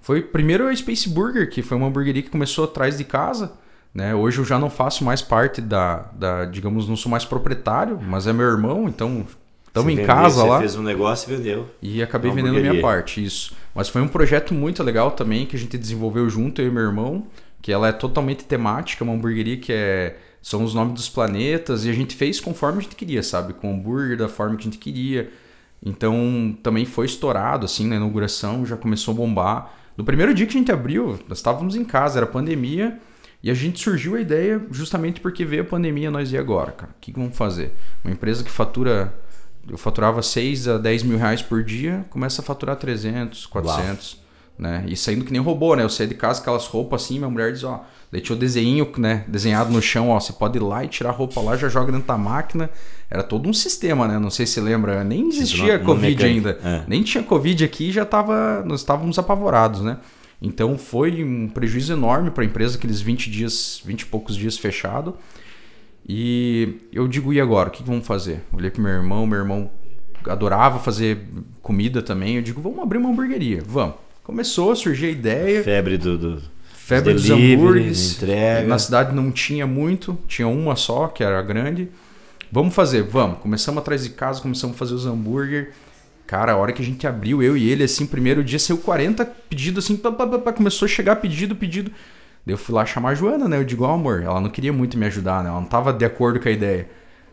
foi 0.01 0.23
primeiro 0.23 0.69
a 0.69 0.75
Space 0.75 1.09
Burger, 1.09 1.51
que 1.51 1.61
foi 1.61 1.77
uma 1.77 1.89
hamburgueria 1.89 2.23
que 2.23 2.31
começou 2.31 2.65
atrás 2.65 2.97
de 2.97 3.05
casa. 3.05 3.53
Né? 3.99 4.15
Hoje 4.15 4.39
eu 4.39 4.45
já 4.45 4.61
não 4.61 4.71
faço 4.71 5.05
mais 5.05 5.21
parte 5.21 5.61
da, 5.61 6.05
da. 6.13 6.45
Digamos, 6.45 6.89
não 6.89 6.95
sou 6.95 7.11
mais 7.11 7.25
proprietário, 7.25 7.99
mas 8.01 8.29
é 8.29 8.33
meu 8.33 8.47
irmão, 8.47 8.89
então 8.89 9.27
estamos 9.67 9.89
Você 9.89 9.93
em 9.93 9.97
vendeu, 9.97 10.07
casa 10.07 10.41
você 10.41 10.49
lá. 10.49 10.59
fez 10.61 10.77
um 10.77 10.85
negócio 10.85 11.29
e 11.29 11.37
vendeu. 11.37 11.69
E 11.83 12.01
acabei 12.01 12.31
Uma 12.31 12.37
vendendo 12.37 12.59
a 12.59 12.61
minha 12.61 12.81
parte, 12.81 13.25
isso. 13.25 13.57
Mas 13.75 13.89
foi 13.89 14.01
um 14.01 14.07
projeto 14.07 14.55
muito 14.55 14.85
legal 14.85 15.11
também 15.11 15.47
que 15.47 15.57
a 15.57 15.59
gente 15.59 15.77
desenvolveu 15.77 16.31
junto, 16.31 16.63
eu 16.63 16.69
e 16.69 16.71
meu 16.71 16.85
irmão, 16.85 17.27
que 17.61 17.73
ela 17.73 17.89
é 17.89 17.93
totalmente 17.93 18.45
temática, 18.45 19.03
uma 19.03 19.15
hamburgueria 19.15 19.57
que 19.57 19.73
é 19.73 20.17
são 20.41 20.63
os 20.63 20.73
nomes 20.75 20.95
dos 20.95 21.09
planetas 21.09 21.85
e 21.85 21.91
a 21.91 21.93
gente 21.93 22.15
fez 22.15 22.39
conforme 22.39 22.79
a 22.79 22.83
gente 22.83 22.95
queria, 22.95 23.21
sabe? 23.25 23.53
Com 23.53 23.75
hambúrguer 23.75 24.17
da 24.17 24.29
forma 24.29 24.55
que 24.55 24.61
a 24.61 24.71
gente 24.71 24.79
queria. 24.79 25.29
Então 25.85 26.57
também 26.63 26.85
foi 26.85 27.07
estourado 27.07 27.65
assim 27.65 27.89
na 27.89 27.97
inauguração, 27.97 28.65
já 28.65 28.77
começou 28.77 29.13
a 29.13 29.17
bombar. 29.17 29.75
No 29.97 30.05
primeiro 30.05 30.33
dia 30.33 30.47
que 30.47 30.57
a 30.57 30.59
gente 30.61 30.71
abriu, 30.71 31.19
nós 31.29 31.39
estávamos 31.39 31.75
em 31.75 31.85
casa, 31.85 32.21
era 32.21 32.27
pandemia, 32.29 32.97
e 33.43 33.51
a 33.51 33.55
gente 33.55 33.81
surgiu 33.81 34.17
a 34.17 34.21
ideia 34.21 34.61
justamente 34.71 35.21
porque 35.21 35.45
veio 35.45 35.63
a 35.63 35.65
pandemia, 35.65 36.11
nós 36.11 36.33
e 36.33 36.39
agora, 36.39 36.73
cara? 36.73 36.93
O 36.93 37.01
que, 37.01 37.13
que 37.13 37.19
vamos 37.19 37.37
fazer? 37.37 37.73
Uma 38.05 38.13
empresa 38.13 38.43
que 38.43 38.51
fatura 38.51 39.13
eu 39.71 39.77
faturava 39.77 40.23
6 40.23 40.69
a 40.69 40.79
10 40.79 41.03
mil 41.03 41.19
reais 41.19 41.43
por 41.43 41.63
dia, 41.63 42.05
começa 42.11 42.41
a 42.41 42.45
faturar 42.45 42.77
300, 42.77 43.47
400, 43.47 44.19
né? 44.59 44.85
E 44.89 44.97
saindo 44.97 45.25
que 45.25 45.33
nem 45.33 45.41
robô, 45.41 45.75
né? 45.77 45.83
Eu 45.85 45.91
saí 45.91 46.07
de 46.07 46.15
casa 46.15 46.39
com 46.39 46.45
aquelas 46.45 46.67
roupas 46.67 47.05
assim, 47.05 47.19
minha 47.19 47.31
mulher 47.31 47.53
diz, 47.53 47.65
ó, 47.65 47.85
tinha 48.23 48.35
o 48.35 48.39
desenho, 48.39 48.91
né, 48.97 49.25
desenhado 49.29 49.71
no 49.71 49.83
chão, 49.83 50.09
ó, 50.09 50.19
você 50.19 50.33
pode 50.33 50.57
ir 50.57 50.63
lá 50.63 50.83
e 50.83 50.89
tirar 50.89 51.11
a 51.11 51.13
roupa 51.13 51.41
lá, 51.41 51.57
já 51.57 51.69
joga 51.69 51.93
dentro 51.93 52.09
da 52.09 52.17
máquina. 52.17 52.71
Era 53.11 53.23
todo 53.23 53.49
um 53.49 53.53
sistema, 53.53 54.09
né? 54.09 54.19
Não 54.19 54.31
sei 54.31 54.47
se 54.47 54.61
lembra, 54.61 55.05
nem 55.05 55.29
existia 55.29 55.77
uma 55.77 55.85
Covid 55.85 56.25
ainda. 56.25 56.59
é. 56.63 56.85
Nem 56.89 57.03
tinha 57.03 57.23
Covid 57.23 57.65
aqui, 57.65 57.93
já 57.93 58.05
tava, 58.05 58.63
nós 58.65 58.81
estávamos 58.81 59.19
apavorados, 59.19 59.83
né? 59.83 59.99
Então 60.41 60.79
foi 60.79 61.25
um 61.25 61.49
prejuízo 61.49 61.93
enorme 61.93 62.31
para 62.31 62.43
a 62.45 62.47
empresa, 62.47 62.77
aqueles 62.77 63.01
20 63.01 63.31
dias, 63.31 63.83
20 63.85 64.03
e 64.03 64.07
poucos 64.07 64.37
dias 64.37 64.57
fechado. 64.57 65.17
E 66.09 66.77
eu 66.93 67.07
digo, 67.09 67.33
e 67.33 67.41
agora? 67.41 67.69
O 67.69 67.73
que 67.73 67.83
que 67.83 67.89
vamos 67.89 68.07
fazer? 68.07 68.41
Olhei 68.53 68.71
pro 68.71 68.83
meu 68.83 68.93
irmão, 68.93 69.27
meu 69.27 69.39
irmão 69.39 69.71
adorava 70.27 70.79
fazer 70.79 71.19
comida 71.61 72.01
também. 72.03 72.37
Eu 72.37 72.43
digo, 72.43 72.61
vamos 72.61 72.79
abrir 72.81 72.99
uma 72.99 73.11
hamburgueria, 73.11 73.63
vamos. 73.67 73.97
Começou 74.23 74.71
a 74.73 74.77
surgir 74.77 75.07
a 75.07 75.11
ideia, 75.11 75.63
Febre 75.65 75.97
do, 75.99 76.17
do 76.19 76.43
febre 76.75 77.15
dos 77.15 77.29
hambúrgueres. 77.31 78.17
entrega. 78.17 78.67
Na 78.67 78.79
cidade 78.79 79.15
não 79.15 79.31
tinha 79.31 79.67
muito, 79.67 80.19
tinha 80.27 80.47
uma 80.49 80.77
só, 80.77 81.09
que 81.09 81.23
era 81.23 81.41
grande. 81.43 81.89
Vamos 82.51 82.75
fazer, 82.75 83.03
vamos. 83.03 83.39
Começamos 83.41 83.79
atrás 83.81 84.05
de 84.05 84.11
casa, 84.11 84.41
começamos 84.41 84.75
a 84.77 84.79
fazer 84.79 84.95
os 84.95 85.05
hambúrguer. 85.07 85.73
Cara, 86.29 86.53
a 86.53 86.57
hora 86.59 86.75
que 86.75 86.83
a 86.83 86.85
gente 86.85 87.07
abriu, 87.07 87.43
eu 87.43 87.57
e 87.57 87.71
ele, 87.71 87.83
assim, 87.83 88.07
primeiro 88.07 88.45
dia 88.45 88.59
saiu 88.59 88.77
40 88.77 89.25
pedidos, 89.25 89.83
assim, 89.83 89.97
pá, 89.97 90.13
pá, 90.13 90.27
pá, 90.27 90.53
começou 90.53 90.85
a 90.85 90.89
chegar 90.89 91.17
pedido, 91.17 91.57
pedido. 91.57 91.91
Daí 92.45 92.53
eu 92.53 92.59
fui 92.59 92.75
lá 92.75 92.85
chamar 92.85 93.13
a 93.13 93.15
Joana, 93.15 93.49
né? 93.49 93.57
Eu 93.57 93.65
digo, 93.65 93.83
ó, 93.85 93.95
amor, 93.95 94.23
ela 94.23 94.39
não 94.39 94.51
queria 94.51 94.71
muito 94.71 94.99
me 94.99 95.07
ajudar, 95.07 95.43
né? 95.43 95.49
Ela 95.49 95.59
não 95.59 95.67
tava 95.67 95.91
de 95.91 96.05
acordo 96.05 96.39
com 96.39 96.47
a 96.47 96.53
ideia. 96.53 96.87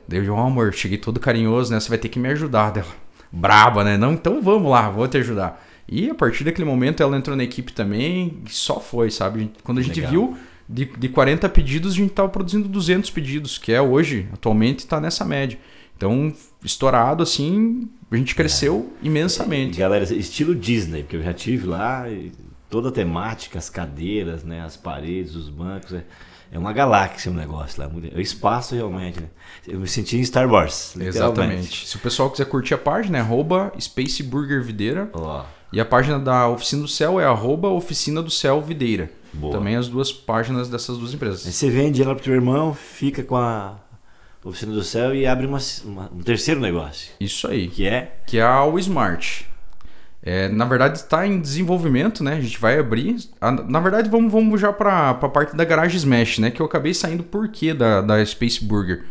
Daí 0.08 0.20
eu 0.20 0.24
digo, 0.24 0.36
ó, 0.36 0.48
amor, 0.48 0.74
cheguei 0.74 0.98
todo 0.98 1.20
carinhoso, 1.20 1.74
né? 1.74 1.80
Você 1.82 1.90
vai 1.90 1.98
ter 1.98 2.08
que 2.08 2.18
me 2.18 2.30
ajudar 2.30 2.72
dela. 2.72 2.88
Braba, 3.30 3.84
né? 3.84 3.98
Não, 3.98 4.14
então 4.14 4.42
vamos 4.42 4.72
lá, 4.72 4.90
vou 4.90 5.06
te 5.10 5.18
ajudar. 5.18 5.62
E 5.90 6.10
a 6.10 6.16
partir 6.16 6.46
daquele 6.46 6.66
momento 6.66 7.04
ela 7.04 7.18
entrou 7.18 7.36
na 7.36 7.44
equipe 7.44 7.74
também, 7.74 8.44
e 8.46 8.50
só 8.50 8.80
foi, 8.80 9.12
sabe? 9.12 9.52
Quando 9.62 9.80
a 9.80 9.82
gente 9.82 10.00
Legal. 10.00 10.12
viu, 10.12 10.38
de, 10.70 10.86
de 10.86 11.10
40 11.10 11.50
pedidos, 11.50 11.92
a 11.92 11.96
gente 11.98 12.14
tava 12.14 12.30
produzindo 12.30 12.70
200 12.70 13.10
pedidos, 13.10 13.58
que 13.58 13.74
é 13.74 13.82
hoje, 13.82 14.30
atualmente, 14.32 14.88
tá 14.88 15.02
nessa 15.02 15.26
média. 15.26 15.60
Então, 15.98 16.34
estourado 16.64 17.24
assim, 17.24 17.90
a 18.12 18.16
gente 18.16 18.36
cresceu 18.36 18.94
imensamente. 19.02 19.80
Galera, 19.80 20.04
estilo 20.14 20.54
Disney, 20.54 21.04
porque 21.04 21.16
eu 21.16 21.24
já 21.24 21.34
tive 21.34 21.68
lá 21.68 22.06
toda 22.70 22.90
a 22.90 22.92
temática, 22.92 23.58
as 23.58 23.70
cadeiras, 23.70 24.44
né, 24.44 24.62
as 24.62 24.76
paredes, 24.76 25.36
os 25.36 25.50
bancos. 25.50 25.94
É, 25.94 26.04
é 26.52 26.60
uma 26.60 26.74
galáxia 26.74 27.32
o 27.32 27.34
negócio 27.34 27.82
lá. 27.82 27.90
É 28.14 28.18
o 28.18 28.22
espaço 28.22 28.76
realmente. 28.76 29.20
Né? 29.20 29.28
Eu 29.68 29.80
me 29.80 29.88
senti 29.88 30.18
em 30.18 30.24
Star 30.24 30.50
Wars. 30.50 30.96
Exatamente. 30.98 31.88
Se 31.88 31.96
o 31.96 32.00
pessoal 32.00 32.30
quiser 32.30 32.46
curtir 32.46 32.74
a 32.74 32.78
página, 32.78 33.18
é 33.18 33.22
arroba 33.22 33.72
Space 33.80 34.22
Burger 34.22 34.64
Videira. 34.64 35.10
Ó, 35.14 35.44
E 35.74 35.80
a 35.80 35.86
página 35.86 36.20
da 36.20 36.48
Oficina 36.48 36.82
do 36.82 36.88
Céu 36.88 37.20
é 37.20 37.26
arroba 37.26 37.70
Oficina 37.70 38.22
do 38.22 38.30
Céu 38.30 38.62
Videira. 38.62 39.12
Boa. 39.34 39.54
Também 39.54 39.76
as 39.76 39.88
duas 39.90 40.14
páginas 40.14 40.70
dessas 40.70 40.98
duas 40.98 41.10
Aí 41.10 41.16
empresas. 41.16 41.42
você 41.42 41.70
vende 41.70 42.02
ela 42.02 42.16
pro 42.16 42.24
teu 42.24 42.34
irmão, 42.34 42.74
fica 42.74 43.22
com 43.22 43.36
a 43.36 43.78
oficina 44.46 44.72
do 44.74 44.84
céu 44.84 45.14
e 45.14 45.26
abre 45.28 45.46
uma, 45.46 45.58
uma- 45.84 46.12
um 46.14 46.22
terceiro 46.22 46.60
negócio, 46.62 47.12
Isso 47.20 47.48
aí. 47.48 47.68
que 47.68 47.86
é 47.88 48.18
que 48.28 48.38
é 48.38 48.42
a 48.42 48.50
All 48.54 48.78
Smart. 48.80 49.48
É, 50.28 50.48
na 50.50 50.66
verdade 50.66 50.98
está 50.98 51.28
em 51.28 51.40
desenvolvimento, 51.40 52.24
né? 52.24 52.34
A 52.36 52.42
gente 52.42 52.58
vai 52.60 52.80
abrir. 52.80 53.16
A- 53.40 53.52
na 53.52 53.80
verdade, 53.80 54.10
vamos, 54.10 54.32
vamos 54.32 54.60
já 54.60 54.74
para 54.74 55.10
a 55.12 55.14
parte 55.30 55.56
da 55.56 55.64
Garage 55.64 55.98
Smash, 55.98 56.40
né? 56.40 56.50
Que 56.50 56.62
eu 56.62 56.66
acabei 56.66 56.94
saindo 56.94 57.24
por 57.24 57.48
quê 57.50 57.74
da, 57.74 58.02
da 58.02 58.26
Space 58.26 58.64
Burger? 58.64 59.04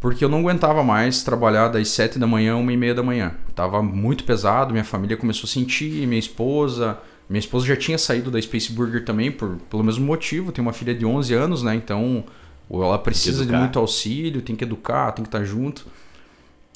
Porque 0.00 0.24
eu 0.24 0.28
não 0.28 0.40
aguentava 0.40 0.82
mais 0.84 1.22
trabalhar 1.22 1.68
das 1.68 1.88
7 1.88 2.18
da 2.18 2.26
manhã, 2.26 2.56
1 2.56 2.70
e 2.70 2.76
meia 2.76 2.94
da 2.94 3.02
manhã. 3.02 3.34
Tava 3.54 3.82
muito 3.82 4.24
pesado, 4.24 4.72
minha 4.72 4.84
família 4.84 5.16
começou 5.16 5.44
a 5.46 5.50
sentir, 5.50 6.06
minha 6.06 6.18
esposa. 6.18 6.98
Minha 7.28 7.40
esposa 7.40 7.66
já 7.66 7.76
tinha 7.76 7.96
saído 7.98 8.30
da 8.30 8.40
Space 8.40 8.70
Burger 8.70 9.04
também, 9.04 9.32
por, 9.32 9.56
pelo 9.70 9.82
mesmo 9.82 10.04
motivo. 10.04 10.52
Tem 10.52 10.60
uma 10.62 10.72
filha 10.72 10.94
de 10.94 11.04
11 11.06 11.34
anos, 11.34 11.62
né? 11.62 11.74
Então 11.74 12.24
ela 12.70 12.98
precisa 12.98 13.44
de 13.46 13.52
muito 13.52 13.78
auxílio, 13.78 14.42
tem 14.42 14.56
que 14.56 14.64
educar, 14.64 15.12
tem 15.12 15.22
que 15.24 15.28
estar 15.28 15.44
junto. 15.44 15.86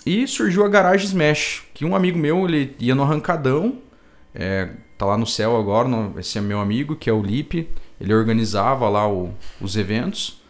E 0.07 0.26
surgiu 0.26 0.64
a 0.64 0.68
Garage 0.68 1.05
Smash, 1.07 1.62
que 1.74 1.85
um 1.85 1.94
amigo 1.94 2.18
meu, 2.18 2.46
ele 2.48 2.74
ia 2.79 2.94
no 2.94 3.03
arrancadão, 3.03 3.79
é, 4.35 4.68
tá 4.96 5.05
lá 5.05 5.18
no 5.18 5.26
céu 5.26 5.57
agora, 5.59 5.88
no- 5.88 6.18
esse 6.18 6.38
é 6.38 6.40
meu 6.40 6.61
amigo, 6.61 6.96
que 6.96 7.11
é 7.11 7.12
o 7.12 7.22
Lipe, 7.22 7.68
ele 8.00 8.14
organizava 8.14 8.88
lá 8.88 9.07
o- 9.11 9.35
os 9.61 9.76
eventos, 9.76 10.40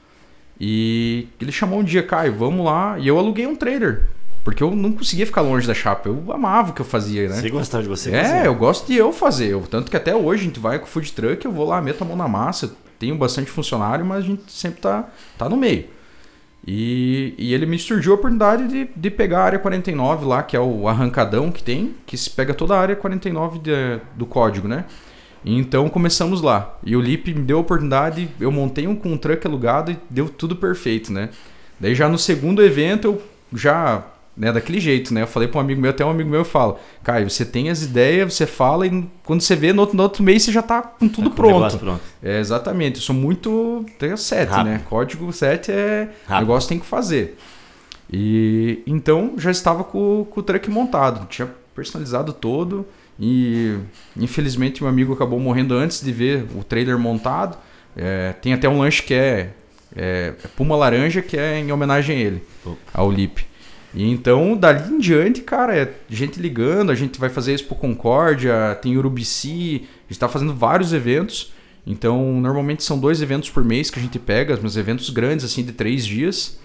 e 0.61 1.27
ele 1.41 1.51
chamou 1.51 1.81
um 1.81 1.85
dia, 1.85 2.03
Caio, 2.03 2.35
vamos 2.35 2.65
lá, 2.65 2.99
e 2.99 3.09
eu 3.09 3.19
aluguei 3.19 3.47
um 3.47 3.57
trailer, 3.57 4.09
porque 4.45 4.63
eu 4.63 4.71
não 4.71 4.93
conseguia 4.93 5.27
ficar 5.27 5.41
longe 5.41 5.67
da 5.67 5.75
chapa, 5.75 6.09
eu 6.09 6.33
amava 6.33 6.71
o 6.71 6.75
que 6.75 6.81
eu 6.81 6.87
fazia, 6.87 7.29
né? 7.29 7.35
você 7.41 7.51
gostava 7.51 7.83
de 7.83 7.89
você 7.89 8.11
É, 8.15 8.21
cozinhar. 8.23 8.45
eu 8.47 8.55
gosto 8.55 8.87
de 8.87 8.95
eu 8.95 9.13
fazer. 9.13 9.49
Eu, 9.49 9.63
tanto 9.63 9.91
que 9.91 9.97
até 9.97 10.15
hoje 10.15 10.43
a 10.43 10.45
gente 10.47 10.61
vai 10.61 10.79
com 10.79 10.85
o 10.85 10.89
food 10.89 11.13
truck, 11.13 11.45
eu 11.45 11.51
vou 11.53 11.67
lá, 11.67 11.81
meto 11.81 12.03
a 12.03 12.07
mão 12.07 12.17
na 12.17 12.29
massa. 12.29 12.75
Tenho 13.01 13.17
bastante 13.17 13.51
funcionário, 13.51 14.05
mas 14.07 14.19
a 14.25 14.27
gente 14.29 14.53
sempre 14.53 14.81
tá, 14.81 15.09
tá 15.37 15.49
no 15.49 15.57
meio. 15.57 15.87
E, 16.67 17.35
e 17.39 17.55
ele 17.55 17.65
me 17.65 17.79
surgiu 17.79 18.13
a 18.13 18.15
oportunidade 18.17 18.69
de, 18.69 18.89
de 18.95 19.11
pegar 19.11 19.41
a 19.41 19.45
área 19.45 19.59
49 19.59 20.27
lá, 20.27 20.43
que 20.43 20.55
é 20.57 20.61
o 20.61 20.87
arrancadão 20.87 21.51
que 21.51 21.63
tem, 21.63 21.95
que 22.07 22.17
se 22.17 22.29
pega 22.31 22.53
toda 22.53 22.77
a 22.77 22.81
área 22.81 22.95
49 22.95 23.59
de- 23.59 23.99
do 24.15 24.27
código, 24.27 24.69
né? 24.69 24.85
Então 25.45 25.89
começamos 25.89 26.43
lá. 26.43 26.79
E 26.85 26.95
o 26.95 27.01
Lip 27.01 27.33
me 27.33 27.43
deu 27.43 27.57
a 27.57 27.61
oportunidade, 27.61 28.29
eu 28.39 28.53
montei 28.53 28.87
um 28.87 28.95
com 28.95 29.11
um 29.13 29.17
truck 29.17 29.47
alugado 29.47 29.91
e 29.91 29.99
deu 30.11 30.29
tudo 30.29 30.55
perfeito, 30.55 31.11
né? 31.11 31.31
Daí 31.81 31.95
já 31.95 32.07
no 32.11 32.19
segundo 32.19 32.63
evento 32.63 33.07
eu 33.07 33.23
já 33.59 34.05
né, 34.41 34.51
daquele 34.51 34.81
jeito, 34.81 35.13
né? 35.13 35.21
Eu 35.21 35.27
falei 35.27 35.47
para 35.47 35.59
um 35.59 35.61
amigo 35.61 35.83
meu, 35.83 35.91
até 35.91 36.03
um 36.03 36.09
amigo 36.09 36.31
meu 36.31 36.47
fala, 36.47 36.81
Caio, 37.05 37.29
você 37.29 37.45
tem 37.45 37.69
as 37.69 37.83
ideias, 37.83 38.33
você 38.33 38.47
fala 38.47 38.87
e 38.87 39.05
quando 39.23 39.43
você 39.43 39.55
vê 39.55 39.71
no 39.71 39.83
outro, 39.83 39.95
no 39.95 40.03
outro 40.03 40.23
mês 40.23 40.43
você 40.43 40.51
já 40.51 40.63
tá 40.63 40.81
com 40.81 41.07
tudo 41.07 41.25
Tá 41.29 41.37
com 41.37 41.43
pronto. 41.43 41.79
pronto. 41.79 42.01
É, 42.23 42.41
exatamente. 42.41 42.97
Eu 42.97 43.03
sou 43.03 43.15
muito. 43.15 43.85
Tem 43.99 44.17
7, 44.17 44.49
Rápido. 44.49 44.67
né? 44.71 44.83
Código 44.89 45.31
7 45.31 45.71
é. 45.71 46.09
Rápido. 46.27 46.41
negócio 46.47 46.69
tem 46.71 46.79
que 46.79 46.87
fazer. 46.87 47.37
E 48.11 48.83
então 48.87 49.35
já 49.37 49.51
estava 49.51 49.85
com, 49.85 50.27
com 50.31 50.41
o 50.41 50.43
truck 50.43 50.71
montado. 50.71 51.27
Tinha 51.29 51.47
personalizado 51.75 52.33
todo. 52.33 52.87
E 53.19 53.77
infelizmente 54.19 54.83
meu 54.83 54.89
amigo 54.91 55.13
acabou 55.13 55.39
morrendo 55.39 55.75
antes 55.75 56.01
de 56.03 56.11
ver 56.13 56.47
o 56.57 56.65
trailer 56.65 56.99
montado. 56.99 57.59
É, 57.95 58.33
tem 58.41 58.55
até 58.55 58.67
um 58.67 58.79
lanche 58.79 59.03
que 59.03 59.13
é, 59.13 59.51
é, 59.95 60.33
é 60.43 60.49
Puma 60.57 60.77
Laranja, 60.77 61.21
que 61.21 61.37
é 61.37 61.59
em 61.59 61.71
homenagem 61.71 62.17
a 62.17 62.21
ele, 62.21 62.43
Pô. 62.65 62.75
ao 62.95 63.11
Lip. 63.13 63.50
E 63.95 64.09
então, 64.09 64.57
dali 64.57 64.93
em 64.93 64.99
diante, 64.99 65.41
cara, 65.41 65.77
é 65.77 65.93
gente 66.09 66.41
ligando, 66.41 66.91
a 66.91 66.95
gente 66.95 67.19
vai 67.19 67.29
fazer 67.29 67.53
Expo 67.53 67.75
Concórdia, 67.75 68.79
tem 68.81 68.97
Urubici, 68.97 69.89
a 70.09 70.13
gente 70.13 70.21
tá 70.21 70.29
fazendo 70.29 70.55
vários 70.55 70.93
eventos. 70.93 71.53
Então, 71.87 72.41
normalmente 72.41 72.85
são 72.85 72.99
dois 72.99 73.21
eventos 73.21 73.51
por 73.51 73.65
mês 73.65 73.91
que 73.91 73.99
a 73.99 74.03
gente 74.03 74.19
pega, 74.19 74.59
mas 74.63 74.77
eventos 74.77 75.11
grandes, 75.11 75.45
assim, 75.45 75.65
de 75.65 75.73
três 75.73 76.07
dias. 76.07 76.59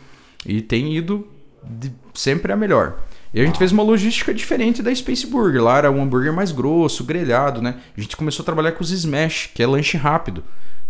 E 0.45 0.61
tem 0.61 0.95
ido 0.95 1.27
de- 1.63 1.91
sempre 2.13 2.51
a 2.51 2.55
melhor. 2.55 2.99
E 3.33 3.41
a 3.41 3.45
gente 3.45 3.57
fez 3.57 3.71
uma 3.71 3.81
logística 3.83 4.33
diferente 4.33 4.83
da 4.83 4.93
Space 4.93 5.25
Burger. 5.25 5.63
Lá 5.63 5.79
era 5.79 5.91
um 5.91 6.01
hambúrguer 6.01 6.31
mais 6.31 6.51
grosso, 6.51 7.03
grelhado, 7.03 7.61
né? 7.61 7.75
A 7.97 7.99
gente 7.99 8.15
começou 8.15 8.43
a 8.43 8.45
trabalhar 8.45 8.73
com 8.73 8.83
os 8.83 8.91
Smash, 8.91 9.49
que 9.53 9.63
é 9.63 9.67
lanche 9.67 9.97
rápido. 9.97 10.43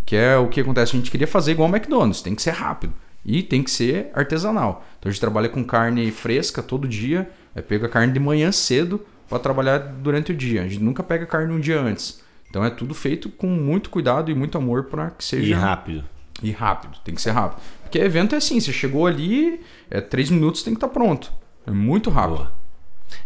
Que 0.06 0.16
é 0.16 0.38
o 0.38 0.48
que 0.48 0.60
acontece. 0.62 0.96
A 0.96 1.00
gente 1.00 1.10
queria 1.10 1.26
fazer 1.28 1.54
igual 1.54 1.68
ao 1.70 1.76
McDonald's, 1.76 2.22
tem 2.22 2.36
que 2.36 2.42
ser 2.42 2.52
rápido. 2.52 2.94
E 3.26 3.42
tem 3.42 3.64
que 3.64 3.72
ser 3.72 4.10
artesanal. 4.14 4.86
Então 5.00 5.10
a 5.10 5.12
gente 5.12 5.20
trabalha 5.22 5.50
com 5.50 5.64
carne 5.64 6.12
fresca 6.12 6.62
todo 6.62 6.88
dia. 6.88 7.30
Aí 7.56 7.62
pega 7.62 7.88
a 7.88 7.90
carne 7.90 8.14
de 8.14 8.20
manhã 8.20 8.52
cedo 8.52 9.04
para 9.28 9.40
trabalhar 9.40 9.80
durante 9.80 10.32
o 10.32 10.36
dia. 10.36 10.62
A 10.62 10.68
gente 10.68 10.84
nunca 10.84 11.02
pega 11.02 11.26
carne 11.26 11.52
um 11.54 11.60
dia 11.60 11.80
antes. 11.82 12.22
Então 12.50 12.64
é 12.64 12.70
tudo 12.70 12.94
feito 12.94 13.30
com 13.30 13.48
muito 13.48 13.90
cuidado 13.90 14.30
e 14.30 14.36
muito 14.36 14.58
amor 14.58 14.84
para 14.86 15.10
que 15.10 15.24
seja 15.24 15.48
E 15.48 15.54
rápido. 15.54 16.04
e 16.44 16.52
rápido, 16.52 16.98
tem 17.04 17.16
que 17.16 17.22
ser 17.22 17.32
rápido. 17.32 17.62
Porque 17.82 17.98
evento 17.98 18.36
é 18.36 18.38
assim, 18.38 18.60
você 18.60 18.72
chegou 18.72 19.08
ali, 19.08 19.60
é 19.90 20.00
três 20.00 20.30
minutos 20.30 20.62
tem 20.64 20.74
que 20.74 20.78
estar 20.78 20.88
pronto. 20.90 21.34
É 21.66 21.72
muito 21.72 22.10
rápido. 22.12 22.38
Boa. 22.38 22.54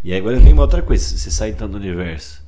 E 0.03 0.13
agora 0.13 0.39
vem 0.39 0.53
uma 0.53 0.61
outra 0.63 0.81
coisa. 0.81 1.03
Você 1.17 1.29
sai 1.29 1.49
então 1.49 1.69
do 1.69 1.77
universo 1.77 2.41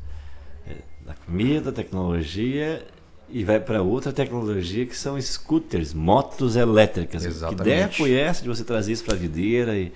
é, 0.68 0.76
da 1.06 1.14
comida, 1.26 1.72
tecnologia 1.72 2.86
e 3.32 3.44
vai 3.44 3.60
para 3.60 3.82
outra 3.82 4.12
tecnologia 4.12 4.86
que 4.86 4.96
são 4.96 5.20
scooters, 5.20 5.94
motos 5.94 6.56
elétricas. 6.56 7.26
Exatamente. 7.26 7.64
Que 7.64 7.70
ideia 7.70 7.90
foi 7.90 8.14
essa 8.14 8.44
de 8.44 8.50
você 8.50 8.64
trazer 8.64 8.92
isso 8.92 9.04
para 9.04 9.16
a 9.16 9.18
videira 9.18 9.78
e 9.78 9.92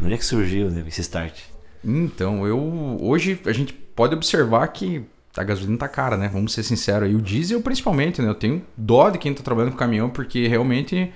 onde 0.00 0.14
é 0.14 0.16
que 0.16 0.24
surgiu 0.24 0.70
né, 0.70 0.84
esse 0.86 1.00
start? 1.00 1.38
Então, 1.84 2.46
eu 2.46 2.98
hoje 3.00 3.40
a 3.46 3.52
gente 3.52 3.72
pode 3.72 4.14
observar 4.14 4.66
que 4.68 5.04
a 5.36 5.42
gasolina 5.42 5.78
tá 5.78 5.88
cara, 5.88 6.16
né? 6.16 6.28
Vamos 6.32 6.52
ser 6.52 6.62
sinceros 6.62 7.08
aí. 7.08 7.14
O 7.14 7.20
diesel 7.20 7.60
principalmente, 7.62 8.20
né? 8.20 8.28
Eu 8.28 8.34
tenho 8.34 8.62
dó 8.76 9.10
de 9.10 9.18
quem 9.18 9.32
tá 9.32 9.42
trabalhando 9.42 9.72
com 9.72 9.78
caminhão 9.78 10.10
porque 10.10 10.46
realmente 10.46 11.12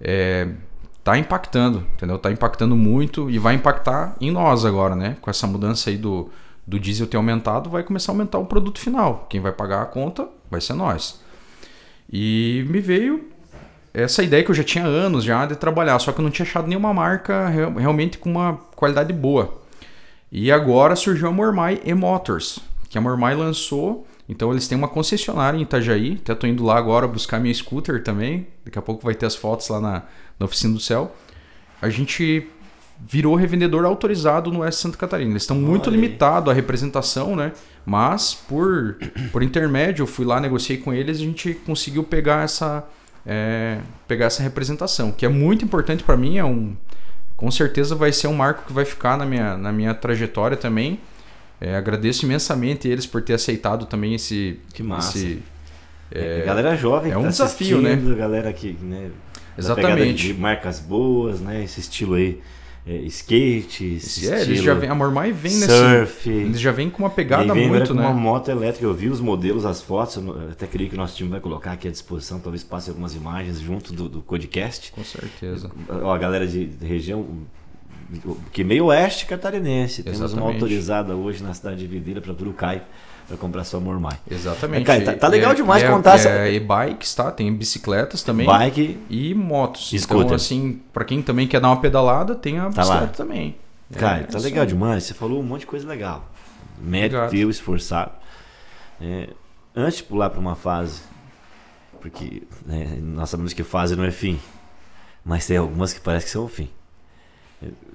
é, 0.00 0.48
tá 1.02 1.16
impactando, 1.16 1.86
entendeu? 1.94 2.18
Tá 2.18 2.30
impactando 2.30 2.76
muito 2.76 3.30
e 3.30 3.38
vai 3.38 3.54
impactar 3.54 4.16
em 4.20 4.30
nós 4.30 4.64
agora, 4.64 4.94
né? 4.94 5.16
Com 5.20 5.30
essa 5.30 5.46
mudança 5.46 5.88
aí 5.88 5.96
do, 5.96 6.30
do 6.66 6.78
diesel 6.78 7.06
ter 7.06 7.16
aumentado, 7.16 7.70
vai 7.70 7.82
começar 7.82 8.12
a 8.12 8.14
aumentar 8.14 8.38
o 8.38 8.46
produto 8.46 8.78
final. 8.78 9.26
Quem 9.30 9.40
vai 9.40 9.52
pagar 9.52 9.82
a 9.82 9.86
conta 9.86 10.28
vai 10.50 10.60
ser 10.60 10.74
nós. 10.74 11.20
E 12.12 12.64
me 12.68 12.80
veio 12.80 13.28
essa 13.92 14.22
ideia 14.22 14.44
que 14.44 14.50
eu 14.50 14.54
já 14.54 14.62
tinha 14.62 14.84
anos 14.84 15.24
já 15.24 15.46
de 15.46 15.56
trabalhar, 15.56 15.98
só 15.98 16.12
que 16.12 16.20
eu 16.20 16.22
não 16.22 16.30
tinha 16.30 16.46
achado 16.46 16.68
nenhuma 16.68 16.92
marca 16.92 17.48
real- 17.48 17.74
realmente 17.74 18.18
com 18.18 18.30
uma 18.30 18.54
qualidade 18.76 19.12
boa. 19.12 19.62
E 20.30 20.52
agora 20.52 20.94
surgiu 20.96 21.28
a 21.28 21.32
Mormai 21.32 21.80
E-Motors, 21.84 22.58
que 22.90 22.98
a 22.98 23.00
Mormai 23.00 23.34
lançou. 23.34 24.06
Então 24.28 24.50
eles 24.50 24.66
têm 24.66 24.76
uma 24.76 24.88
concessionária 24.88 25.56
em 25.56 25.62
Itajaí. 25.62 26.18
Até 26.20 26.34
tô 26.34 26.46
indo 26.46 26.64
lá 26.64 26.76
agora 26.76 27.06
buscar 27.06 27.38
minha 27.38 27.54
scooter 27.54 28.02
também. 28.02 28.46
Daqui 28.64 28.78
a 28.78 28.82
pouco 28.82 29.04
vai 29.04 29.14
ter 29.14 29.24
as 29.24 29.36
fotos 29.36 29.68
lá 29.68 29.80
na, 29.80 30.02
na 30.38 30.46
oficina 30.46 30.74
do 30.74 30.80
céu. 30.80 31.14
A 31.80 31.88
gente 31.88 32.48
virou 33.08 33.34
revendedor 33.34 33.84
autorizado 33.84 34.50
no 34.50 34.60
Oeste 34.60 34.80
Santa 34.80 34.96
Catarina. 34.96 35.30
Eles 35.32 35.42
estão 35.42 35.56
muito 35.56 35.90
limitados 35.90 36.50
à 36.50 36.54
representação, 36.54 37.36
né? 37.36 37.52
Mas 37.84 38.34
por, 38.34 38.96
por 39.32 39.42
intermédio, 39.42 40.02
eu 40.02 40.06
fui 40.06 40.24
lá, 40.24 40.40
negociei 40.40 40.78
com 40.78 40.92
eles, 40.92 41.18
a 41.18 41.20
gente 41.20 41.54
conseguiu 41.66 42.02
pegar 42.02 42.44
essa, 42.44 42.84
é, 43.24 43.78
pegar 44.08 44.26
essa 44.26 44.42
representação, 44.42 45.12
que 45.12 45.24
é 45.24 45.28
muito 45.28 45.64
importante 45.64 46.02
para 46.02 46.16
mim. 46.16 46.38
É 46.38 46.44
um, 46.44 46.74
com 47.36 47.50
certeza 47.50 47.94
vai 47.94 48.12
ser 48.12 48.28
um 48.28 48.34
marco 48.34 48.64
que 48.66 48.72
vai 48.72 48.84
ficar 48.84 49.16
na 49.16 49.26
minha, 49.26 49.56
na 49.56 49.70
minha 49.72 49.94
trajetória 49.94 50.56
também. 50.56 50.98
É, 51.60 51.74
agradeço 51.76 52.24
imensamente 52.26 52.86
eles 52.88 53.06
por 53.06 53.22
ter 53.22 53.34
aceitado 53.34 53.86
também 53.86 54.14
esse. 54.14 54.58
Que 54.74 54.82
massa. 54.82 55.16
esse- 55.16 55.42
É, 56.10 56.42
galera 56.44 56.76
jovem 56.76 57.12
é 57.12 57.18
um 57.18 57.22
tá 57.24 57.28
desafio, 57.30 57.80
né? 57.82 57.96
Galera 58.16 58.52
que, 58.52 58.76
né, 58.80 59.10
pegada 59.56 59.58
exatamente. 59.58 60.26
De 60.28 60.34
marcas 60.34 60.78
boas, 60.80 61.40
né? 61.40 61.64
Esse 61.64 61.80
estilo 61.80 62.14
aí, 62.14 62.28
é, 62.34 62.38
skate, 63.06 63.84
esse 63.96 64.24
Esse- 64.26 64.32
é, 64.32 64.42
eles 64.42 64.62
já 64.62 64.72
vêm, 64.74 64.88
a 64.88 64.94
Mormai 64.94 65.32
vem 65.32 65.52
nesse. 65.54 65.66
surf. 65.66 66.30
Eles 66.30 66.60
já 66.60 66.70
vêm 66.70 66.88
com 66.88 67.02
uma 67.02 67.10
pegada 67.10 67.52
vem 67.52 67.68
muito, 67.68 67.92
né? 67.92 68.02
uma 68.02 68.12
moto 68.12 68.48
elétrica. 68.48 68.84
Eu 68.86 68.94
vi 68.94 69.08
os 69.08 69.20
modelos, 69.20 69.64
as 69.66 69.82
fotos. 69.82 70.18
até 70.52 70.66
creio 70.68 70.88
que 70.88 70.94
o 70.94 70.98
nosso 70.98 71.16
time 71.16 71.28
vai 71.28 71.40
colocar 71.40 71.72
aqui 71.72 71.88
à 71.88 71.90
disposição. 71.90 72.38
Talvez 72.38 72.62
passe 72.62 72.88
algumas 72.90 73.14
imagens 73.14 73.58
junto 73.60 73.92
do, 73.92 74.08
do 74.08 74.20
podcast. 74.22 74.92
Com 74.92 75.02
certeza. 75.02 75.70
Ó, 75.88 76.12
a 76.12 76.18
galera 76.18 76.46
de, 76.46 76.66
de 76.66 76.86
região. 76.86 77.26
Que 78.52 78.62
meio 78.62 78.84
oeste 78.86 79.26
catarinense. 79.26 80.04
Temos 80.04 80.20
uma 80.20 80.26
Exatamente. 80.26 80.54
autorizada 80.54 81.16
hoje 81.16 81.42
na 81.42 81.52
cidade 81.52 81.78
de 81.78 81.86
Videira 81.88 82.20
para 82.20 82.32
Urucai 82.32 82.82
para 83.26 83.36
comprar 83.36 83.64
sua 83.64 83.80
Mormai. 83.80 84.18
Exatamente. 84.30 84.84
Cara, 84.84 85.02
tá- 85.04 85.14
tá 85.14 85.28
legal 85.28 85.52
É- 85.52 85.54
demais 85.54 85.82
é, 85.82 85.88
contar 85.88 86.14
essa- 86.14 86.28
É, 86.28 86.52
e-bikes, 86.54 87.14
tá? 87.14 87.30
Tem 87.30 87.52
bicicletas 87.52 88.22
também. 88.22 88.46
Bike. 88.46 88.98
E 89.10 89.34
motos. 89.34 89.90
Scooter. 89.90 90.24
Então, 90.24 90.36
assim, 90.36 90.80
pra 90.92 91.04
quem 91.04 91.20
também 91.22 91.46
quer 91.48 91.60
dar 91.60 91.68
uma 91.68 91.80
pedalada, 91.80 92.34
tem 92.34 92.58
a 92.58 92.64
Tá 92.70 92.82
bicicleta 92.82 93.04
lá. 93.04 93.08
também. 93.08 93.56
Cara, 93.94 94.18
É, 94.18 94.22
tá 94.24 94.38
isso 94.38 94.46
legal 94.46 94.62
aí. 94.62 94.68
demais. 94.68 95.04
Você 95.04 95.14
falou 95.14 95.40
um 95.40 95.42
monte 95.42 95.60
de 95.60 95.66
coisa 95.66 95.86
legal. 95.88 96.28
Obrigado. 96.80 97.30
teu, 97.30 97.48
esforçado. 97.50 98.10
É, 99.00 99.28
antes 99.74 99.98
de 99.98 100.02
pular 100.04 100.28
para 100.30 100.40
uma 100.40 100.54
fase, 100.54 101.00
porque 102.00 102.42
né, 102.64 102.98
nós 103.00 103.30
sabemos 103.30 103.52
que 103.52 103.62
fase 103.62 103.96
não 103.96 104.04
é 104.04 104.10
fim, 104.10 104.38
mas 105.24 105.46
tem 105.46 105.56
algumas 105.56 105.92
que 105.92 106.00
parece 106.00 106.26
que 106.26 106.32
são 106.32 106.44
o 106.44 106.48
fim. 106.48 106.68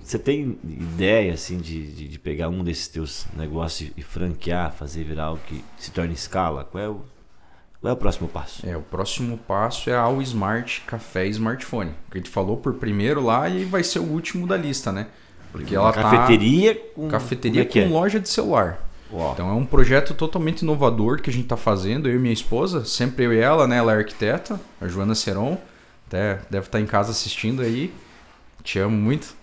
Você 0.02 0.18
tem 0.18 0.58
ideia 0.64 1.34
assim 1.34 1.58
de, 1.58 1.92
de, 1.94 2.08
de 2.08 2.20
pegar 2.20 2.50
um 2.50 2.64
desses 2.64 2.88
teus 2.88 3.26
negócios 3.36 3.92
e 3.96 4.02
franquear, 4.02 4.72
fazer 4.72 5.04
virar 5.04 5.26
algo 5.26 5.42
que 5.46 5.64
se 5.78 5.92
torne 5.92 6.14
escala? 6.14 6.64
Qual 6.64 6.84
é 6.84 6.90
o, 6.90 7.02
qual 7.80 7.92
é 7.92 7.94
o 7.94 7.98
próximo 7.98 8.28
passo? 8.28 8.68
É, 8.68 8.76
o 8.76 8.82
próximo 8.82 9.38
passo 9.38 9.90
é 9.90 9.94
a 9.94 10.02
All 10.02 10.22
Smart 10.22 10.82
Café 10.88 11.28
e 11.28 11.30
Smartphone. 11.30 11.92
Que 12.10 12.18
a 12.18 12.22
gente 12.22 12.30
falou 12.30 12.58
por 12.58 12.74
primeiro 12.74 13.22
lá 13.22 13.48
e 13.48 13.64
vai 13.64 13.84
ser 13.84 14.00
o 14.00 14.04
último 14.04 14.48
da 14.48 14.58
lista, 14.58 14.92
né? 14.92 15.08
Porque 15.52 15.76
ela 15.76 15.86
Uma 15.86 15.94
cafeteria 15.94 16.76
com 16.96 17.06
tá 17.06 17.12
cafeteria 17.12 17.66
como 17.66 17.80
é 17.80 17.84
com 17.84 17.90
é? 17.90 18.00
loja 18.00 18.20
de 18.20 18.30
celular. 18.30 18.88
Uau. 19.12 19.34
Então 19.34 19.50
é 19.50 19.54
um 19.54 19.66
projeto 19.66 20.14
totalmente 20.14 20.62
inovador 20.62 21.22
que 21.22 21.30
a 21.30 21.34
gente 21.34 21.44
está 21.44 21.58
fazendo, 21.58 22.08
eu 22.08 22.16
e 22.16 22.20
minha 22.20 22.34
esposa, 22.34 22.86
sempre 22.86 23.26
eu 23.26 23.34
e 23.34 23.40
ela, 23.40 23.68
né? 23.68 23.78
Ela 23.78 23.94
é 23.94 23.98
arquiteta, 23.98 24.60
a 24.80 24.88
Joana 24.88 25.14
Seron, 25.14 25.58
até 26.08 26.40
deve 26.50 26.68
estar 26.68 26.80
em 26.80 26.86
casa 26.86 27.12
assistindo 27.12 27.62
aí, 27.62 27.94
te 28.64 28.80
amo 28.80 28.96
muito. 28.96 29.36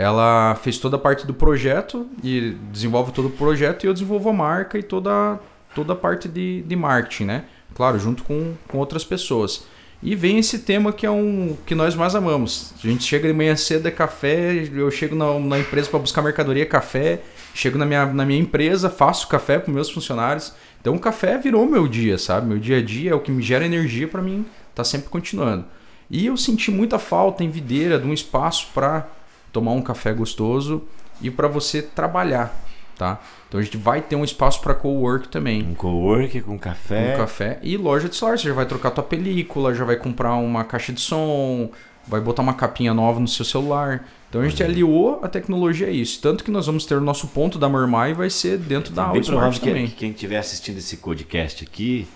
Ela 0.00 0.54
fez 0.54 0.78
toda 0.78 0.96
a 0.96 0.98
parte 0.98 1.26
do 1.26 1.34
projeto 1.34 2.08
e 2.24 2.56
desenvolve 2.72 3.12
todo 3.12 3.28
o 3.28 3.30
projeto 3.30 3.84
e 3.84 3.86
eu 3.86 3.92
desenvolvo 3.92 4.30
a 4.30 4.32
marca 4.32 4.78
e 4.78 4.82
toda, 4.82 5.38
toda 5.74 5.92
a 5.92 5.96
parte 5.96 6.26
de, 6.26 6.62
de 6.62 6.74
marketing, 6.74 7.24
né? 7.24 7.44
Claro, 7.74 7.98
junto 7.98 8.22
com, 8.22 8.54
com 8.66 8.78
outras 8.78 9.04
pessoas. 9.04 9.66
E 10.02 10.16
vem 10.16 10.38
esse 10.38 10.60
tema 10.60 10.90
que 10.90 11.04
é 11.04 11.10
um 11.10 11.54
que 11.66 11.74
nós 11.74 11.94
mais 11.94 12.14
amamos. 12.14 12.72
A 12.82 12.86
gente 12.86 13.04
chega 13.04 13.28
de 13.28 13.34
manhã 13.34 13.54
cedo, 13.54 13.86
é 13.88 13.90
café, 13.90 14.66
eu 14.74 14.90
chego 14.90 15.14
na, 15.14 15.38
na 15.38 15.58
empresa 15.58 15.90
para 15.90 15.98
buscar 15.98 16.22
mercadoria, 16.22 16.64
café, 16.64 17.20
chego 17.52 17.76
na 17.76 17.84
minha, 17.84 18.06
na 18.06 18.24
minha 18.24 18.40
empresa, 18.40 18.88
faço 18.88 19.28
café 19.28 19.58
para 19.58 19.70
meus 19.70 19.90
funcionários. 19.90 20.54
Então 20.80 20.94
o 20.94 20.98
café 20.98 21.36
virou 21.36 21.66
meu 21.66 21.86
dia, 21.86 22.16
sabe? 22.16 22.46
Meu 22.46 22.58
dia 22.58 22.78
a 22.78 22.82
dia 22.82 23.10
é 23.10 23.14
o 23.14 23.20
que 23.20 23.30
me 23.30 23.42
gera 23.42 23.66
energia 23.66 24.08
para 24.08 24.22
mim 24.22 24.46
tá 24.74 24.82
sempre 24.82 25.10
continuando. 25.10 25.66
E 26.10 26.26
eu 26.26 26.36
senti 26.36 26.70
muita 26.70 26.98
falta 26.98 27.44
em 27.44 27.50
Videira 27.50 27.98
de 27.98 28.06
um 28.06 28.14
espaço 28.14 28.68
para 28.74 29.06
tomar 29.52 29.72
um 29.72 29.82
café 29.82 30.12
gostoso 30.12 30.82
e 31.20 31.30
para 31.30 31.48
você 31.48 31.82
trabalhar, 31.82 32.54
tá? 32.96 33.20
Então 33.48 33.58
a 33.58 33.62
gente 33.62 33.76
vai 33.76 34.00
ter 34.00 34.16
um 34.16 34.24
espaço 34.24 34.60
para 34.60 34.74
co-work 34.74 35.28
também 35.28 35.62
Um 35.62 35.74
cowork 35.74 36.40
com 36.42 36.58
café. 36.58 37.14
um 37.14 37.16
café 37.18 37.58
e 37.62 37.76
loja 37.76 38.08
de 38.08 38.16
celular. 38.16 38.38
Você 38.38 38.48
já 38.48 38.54
vai 38.54 38.66
trocar 38.66 38.90
tua 38.90 39.04
película, 39.04 39.74
já 39.74 39.84
vai 39.84 39.96
comprar 39.96 40.34
uma 40.36 40.64
caixa 40.64 40.92
de 40.92 41.00
som, 41.00 41.70
vai 42.06 42.20
botar 42.20 42.42
uma 42.42 42.54
capinha 42.54 42.94
nova 42.94 43.18
no 43.20 43.28
seu 43.28 43.44
celular. 43.44 44.06
Então 44.28 44.40
a 44.40 44.48
gente 44.48 44.62
aliou 44.62 45.18
a 45.24 45.28
tecnologia 45.28 45.88
a 45.88 45.90
isso. 45.90 46.20
Tanto 46.20 46.44
que 46.44 46.50
nós 46.52 46.66
vamos 46.66 46.86
ter 46.86 46.94
o 46.94 47.00
nosso 47.00 47.26
ponto 47.28 47.58
da 47.58 47.68
Mormai 47.68 48.14
vai 48.14 48.30
ser 48.30 48.56
dentro 48.58 48.92
da 48.92 49.04
aula 49.06 49.20
Smart 49.20 49.58
que, 49.58 49.66
também. 49.66 49.86
que 49.88 49.94
quem 49.96 50.10
estiver 50.10 50.38
assistindo 50.38 50.78
esse 50.78 50.98
podcast 50.98 51.64
aqui 51.64 52.06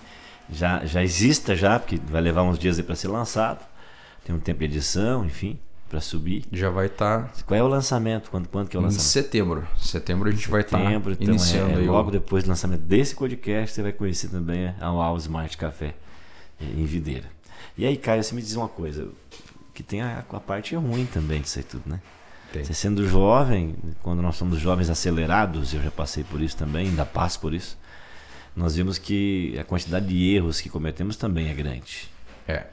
já, 0.48 0.84
já 0.84 1.02
exista 1.02 1.56
já, 1.56 1.80
porque 1.80 1.98
vai 2.06 2.20
levar 2.22 2.42
uns 2.42 2.58
dias 2.58 2.78
aí 2.78 2.84
para 2.84 2.94
ser 2.94 3.08
lançado. 3.08 3.58
Tem 4.24 4.34
um 4.34 4.38
tempo 4.38 4.60
de 4.60 4.66
edição, 4.66 5.24
enfim. 5.24 5.58
Para 5.88 6.00
subir. 6.00 6.44
Já 6.52 6.70
vai 6.70 6.86
estar. 6.86 7.28
Tá... 7.28 7.42
Qual 7.46 7.58
é 7.58 7.62
o 7.62 7.68
lançamento? 7.68 8.30
Quando, 8.30 8.48
quando 8.48 8.68
que 8.68 8.76
é 8.76 8.80
o 8.80 8.82
lançamento? 8.82 9.06
Em 9.06 9.08
setembro. 9.08 9.68
Setembro 9.78 10.28
a 10.28 10.32
gente 10.32 10.48
vai 10.48 10.62
estar 10.62 10.78
tá 10.78 10.92
então 10.92 11.12
iniciando. 11.20 11.80
É, 11.80 11.84
logo 11.84 12.10
depois 12.10 12.44
do 12.44 12.48
lançamento 12.48 12.82
desse 12.82 13.14
podcast, 13.14 13.74
você 13.74 13.82
vai 13.82 13.92
conhecer 13.92 14.28
também 14.28 14.74
a 14.80 14.90
Wow 14.90 15.16
Smart 15.18 15.56
Café 15.56 15.94
em 16.60 16.84
Videira. 16.84 17.26
E 17.76 17.84
aí, 17.84 17.96
Caio, 17.96 18.22
você 18.22 18.34
me 18.34 18.42
diz 18.42 18.54
uma 18.54 18.68
coisa, 18.68 19.08
que 19.72 19.82
tem 19.82 20.00
a, 20.00 20.24
a 20.30 20.40
parte 20.40 20.74
ruim 20.76 21.06
também 21.06 21.40
disso 21.40 21.58
aí 21.58 21.64
tudo, 21.64 21.82
né? 21.86 22.00
Tem. 22.52 22.64
Você 22.64 22.72
sendo 22.72 23.06
jovem, 23.06 23.74
quando 24.00 24.22
nós 24.22 24.36
somos 24.36 24.60
jovens 24.60 24.88
acelerados, 24.88 25.74
eu 25.74 25.82
já 25.82 25.90
passei 25.90 26.22
por 26.22 26.40
isso 26.40 26.56
também, 26.56 26.86
ainda 26.86 27.04
passo 27.04 27.40
por 27.40 27.52
isso, 27.52 27.76
nós 28.54 28.76
vimos 28.76 28.96
que 28.96 29.58
a 29.58 29.64
quantidade 29.64 30.06
de 30.06 30.34
erros 30.34 30.60
que 30.60 30.68
cometemos 30.68 31.16
também 31.16 31.48
é 31.48 31.54
grande. 31.54 32.08
É. 32.46 32.66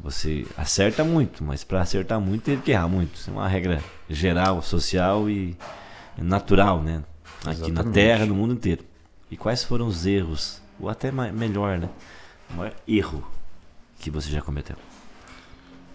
Você 0.00 0.46
acerta 0.56 1.02
muito, 1.02 1.42
mas 1.42 1.64
para 1.64 1.80
acertar 1.80 2.20
muito 2.20 2.44
teve 2.44 2.62
que 2.62 2.70
errar 2.70 2.88
muito. 2.88 3.16
Isso 3.16 3.30
é 3.30 3.32
uma 3.32 3.48
regra 3.48 3.82
geral, 4.08 4.62
social 4.62 5.28
e 5.28 5.56
natural, 6.16 6.82
né? 6.82 7.02
Aqui 7.40 7.50
Exatamente. 7.50 7.72
na 7.72 7.92
Terra, 7.92 8.26
no 8.26 8.34
mundo 8.34 8.54
inteiro. 8.54 8.84
E 9.30 9.36
quais 9.36 9.64
foram 9.64 9.86
os 9.86 10.06
erros, 10.06 10.62
ou 10.78 10.88
até 10.88 11.10
melhor, 11.10 11.78
né? 11.78 11.88
O 12.50 12.54
maior 12.54 12.74
erro 12.86 13.28
que 13.98 14.10
você 14.10 14.30
já 14.30 14.40
cometeu? 14.40 14.76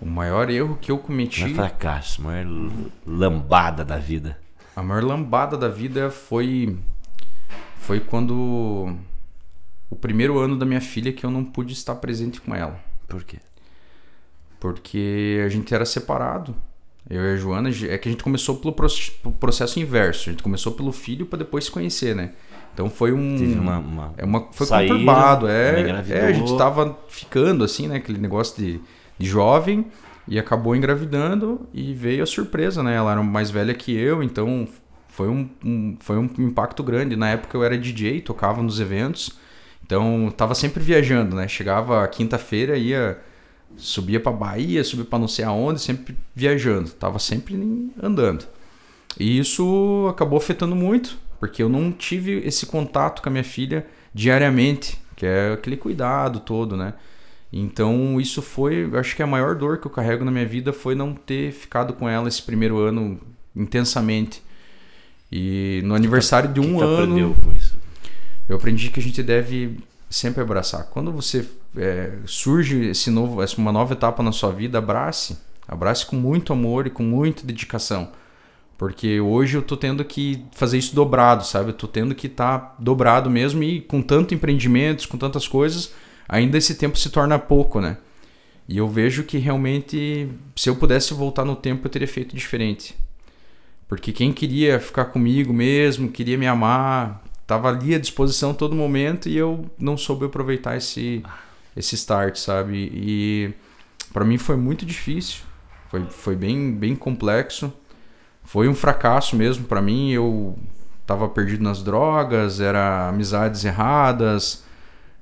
O 0.01 0.05
maior 0.05 0.49
erro 0.49 0.77
que 0.81 0.91
eu 0.91 0.97
cometi. 0.97 1.41
Não 1.41 1.47
é 1.47 1.53
fracasso, 1.53 2.21
a 2.21 2.25
maior 2.25 2.71
lambada 3.07 3.85
da 3.85 3.97
vida. 3.97 4.37
A 4.75 4.83
maior 4.83 5.03
lambada 5.03 5.57
da 5.57 5.69
vida 5.69 6.11
foi. 6.11 6.77
Foi 7.77 7.99
quando. 7.99 8.97
O 9.89 9.95
primeiro 9.95 10.39
ano 10.39 10.57
da 10.57 10.65
minha 10.65 10.81
filha 10.81 11.13
que 11.13 11.25
eu 11.25 11.31
não 11.31 11.45
pude 11.45 11.73
estar 11.73 11.95
presente 11.95 12.41
com 12.41 12.53
ela. 12.53 12.79
Por 13.07 13.23
quê? 13.23 13.37
Porque 14.63 15.43
a 15.45 15.49
gente 15.49 15.75
era 15.75 15.83
separado. 15.83 16.55
Eu 17.09 17.21
e 17.21 17.33
a 17.33 17.35
Joana, 17.35 17.69
é 17.69 17.97
que 17.97 18.07
a 18.07 18.11
gente 18.11 18.23
começou 18.23 18.55
pelo 18.55 18.73
processo 19.33 19.77
inverso. 19.77 20.29
A 20.29 20.31
gente 20.31 20.41
começou 20.41 20.71
pelo 20.71 20.93
filho 20.93 21.25
para 21.25 21.39
depois 21.39 21.65
se 21.65 21.71
conhecer, 21.71 22.15
né? 22.15 22.31
Então 22.73 22.89
foi 22.89 23.11
um. 23.11 23.37
Teve 23.37 23.59
uma. 23.59 23.77
uma 23.79 24.13
é 24.17 24.23
uma 24.23 24.47
foi 24.53 24.65
saíra, 24.65 24.93
conturbado. 24.93 25.49
É, 25.49 25.81
é, 26.09 26.27
a 26.27 26.31
gente 26.31 26.57
tava 26.57 26.97
ficando 27.09 27.61
assim, 27.65 27.89
né? 27.89 27.97
Aquele 27.97 28.17
negócio 28.17 28.55
de, 28.55 28.79
de 29.19 29.27
jovem 29.27 29.85
e 30.29 30.39
acabou 30.39 30.73
engravidando 30.77 31.67
e 31.73 31.93
veio 31.93 32.23
a 32.23 32.25
surpresa, 32.25 32.81
né? 32.81 32.95
Ela 32.95 33.11
era 33.11 33.21
mais 33.21 33.51
velha 33.51 33.73
que 33.73 33.93
eu, 33.93 34.23
então 34.23 34.65
foi 35.09 35.27
um, 35.27 35.49
um, 35.61 35.97
foi 35.99 36.17
um 36.17 36.29
impacto 36.39 36.81
grande. 36.81 37.17
Na 37.17 37.31
época 37.31 37.57
eu 37.57 37.65
era 37.65 37.77
DJ, 37.77 38.21
tocava 38.21 38.63
nos 38.63 38.79
eventos, 38.79 39.37
então 39.85 40.33
tava 40.37 40.55
sempre 40.55 40.81
viajando, 40.81 41.35
né? 41.35 41.49
Chegava 41.49 42.07
quinta-feira, 42.07 42.77
ia 42.77 43.19
subia 43.77 44.19
para 44.19 44.31
Bahia, 44.31 44.83
subia 44.83 45.05
para 45.05 45.19
não 45.19 45.27
sei 45.27 45.45
aonde, 45.45 45.81
sempre 45.81 46.15
viajando, 46.35 46.89
tava 46.91 47.19
sempre 47.19 47.55
andando. 48.01 48.45
E 49.19 49.37
isso 49.37 50.07
acabou 50.09 50.37
afetando 50.37 50.75
muito, 50.75 51.17
porque 51.39 51.61
eu 51.61 51.69
não 51.69 51.91
tive 51.91 52.39
esse 52.45 52.65
contato 52.65 53.21
com 53.21 53.29
a 53.29 53.31
minha 53.31 53.43
filha 53.43 53.85
diariamente, 54.13 54.97
que 55.15 55.25
é 55.25 55.53
aquele 55.53 55.77
cuidado 55.77 56.39
todo, 56.39 56.75
né? 56.75 56.93
Então 57.51 58.19
isso 58.19 58.41
foi, 58.41 58.89
acho 58.93 59.15
que 59.15 59.21
a 59.21 59.27
maior 59.27 59.55
dor 59.55 59.77
que 59.77 59.85
eu 59.85 59.91
carrego 59.91 60.25
na 60.25 60.31
minha 60.31 60.45
vida 60.45 60.73
foi 60.73 60.95
não 60.95 61.13
ter 61.13 61.51
ficado 61.51 61.93
com 61.93 62.09
ela 62.09 62.27
esse 62.27 62.41
primeiro 62.41 62.79
ano 62.79 63.19
intensamente. 63.55 64.41
E 65.31 65.81
no 65.83 65.93
aniversário 65.93 66.51
de 66.51 66.59
um 66.59 66.77
que 66.77 66.83
ano, 66.83 66.93
aprendeu 66.95 67.35
com 67.43 67.53
isso? 67.53 67.77
eu 68.47 68.55
aprendi 68.55 68.89
que 68.89 68.99
a 68.99 69.03
gente 69.03 69.21
deve 69.23 69.77
sempre 70.13 70.43
abraçar. 70.43 70.83
Quando 70.85 71.11
você 71.11 71.43
é, 71.75 72.11
surge 72.25 72.89
esse 72.89 73.09
novo, 73.09 73.41
uma 73.57 73.71
nova 73.71 73.93
etapa 73.93 74.21
na 74.21 74.31
sua 74.31 74.51
vida, 74.51 74.77
abrace, 74.77 75.37
abrace 75.67 76.05
com 76.05 76.15
muito 76.15 76.53
amor 76.53 76.85
e 76.85 76.91
com 76.91 77.01
muita 77.01 77.45
dedicação. 77.45 78.11
Porque 78.77 79.19
hoje 79.19 79.57
eu 79.57 79.61
tô 79.63 79.75
tendo 79.75 80.05
que 80.05 80.45
fazer 80.51 80.77
isso 80.77 80.93
dobrado, 80.93 81.45
sabe? 81.45 81.69
Eu 81.69 81.73
tô 81.73 81.87
tendo 81.87 82.13
que 82.13 82.27
estar 82.27 82.59
tá 82.59 82.75
dobrado 82.77 83.29
mesmo 83.29 83.63
e 83.63 83.81
com 83.81 84.01
tanto 84.03 84.35
empreendimentos, 84.35 85.07
com 85.07 85.17
tantas 85.17 85.47
coisas, 85.47 85.93
ainda 86.29 86.57
esse 86.59 86.75
tempo 86.75 86.97
se 86.97 87.09
torna 87.09 87.39
pouco, 87.39 87.81
né? 87.81 87.97
E 88.67 88.77
eu 88.77 88.87
vejo 88.87 89.23
que 89.23 89.39
realmente, 89.39 90.29
se 90.55 90.69
eu 90.69 90.75
pudesse 90.75 91.13
voltar 91.13 91.43
no 91.43 91.55
tempo, 91.55 91.87
eu 91.87 91.91
teria 91.91 92.07
feito 92.07 92.35
diferente. 92.35 92.95
Porque 93.87 94.11
quem 94.11 94.31
queria 94.31 94.79
ficar 94.79 95.05
comigo 95.05 95.51
mesmo, 95.51 96.09
queria 96.09 96.37
me 96.37 96.47
amar, 96.47 97.23
estava 97.43 97.69
ali 97.69 97.93
à 97.93 97.99
disposição 97.99 98.53
todo 98.53 98.75
momento 98.75 99.29
e 99.29 99.37
eu 99.37 99.69
não 99.77 99.95
soube 99.95 100.25
aproveitar 100.25 100.75
esse, 100.75 101.23
esse 101.77 101.95
start, 101.95 102.37
sabe? 102.37 102.89
E 102.93 103.53
para 104.11 104.25
mim 104.25 104.37
foi 104.37 104.55
muito 104.55 104.85
difícil, 104.85 105.43
foi, 105.89 106.05
foi 106.09 106.35
bem, 106.35 106.73
bem 106.73 106.95
complexo. 106.95 107.71
Foi 108.43 108.67
um 108.67 108.75
fracasso 108.75 109.35
mesmo 109.35 109.65
para 109.65 109.81
mim. 109.81 110.11
Eu 110.11 110.57
estava 111.01 111.29
perdido 111.29 111.63
nas 111.63 111.81
drogas, 111.81 112.59
era 112.59 113.09
amizades 113.09 113.63
erradas, 113.63 114.63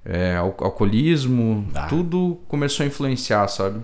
é, 0.06 0.36
alcoolismo, 0.38 1.68
ah. 1.76 1.88
tudo 1.88 2.40
começou 2.48 2.84
a 2.84 2.88
influenciar, 2.88 3.48
sabe? 3.48 3.80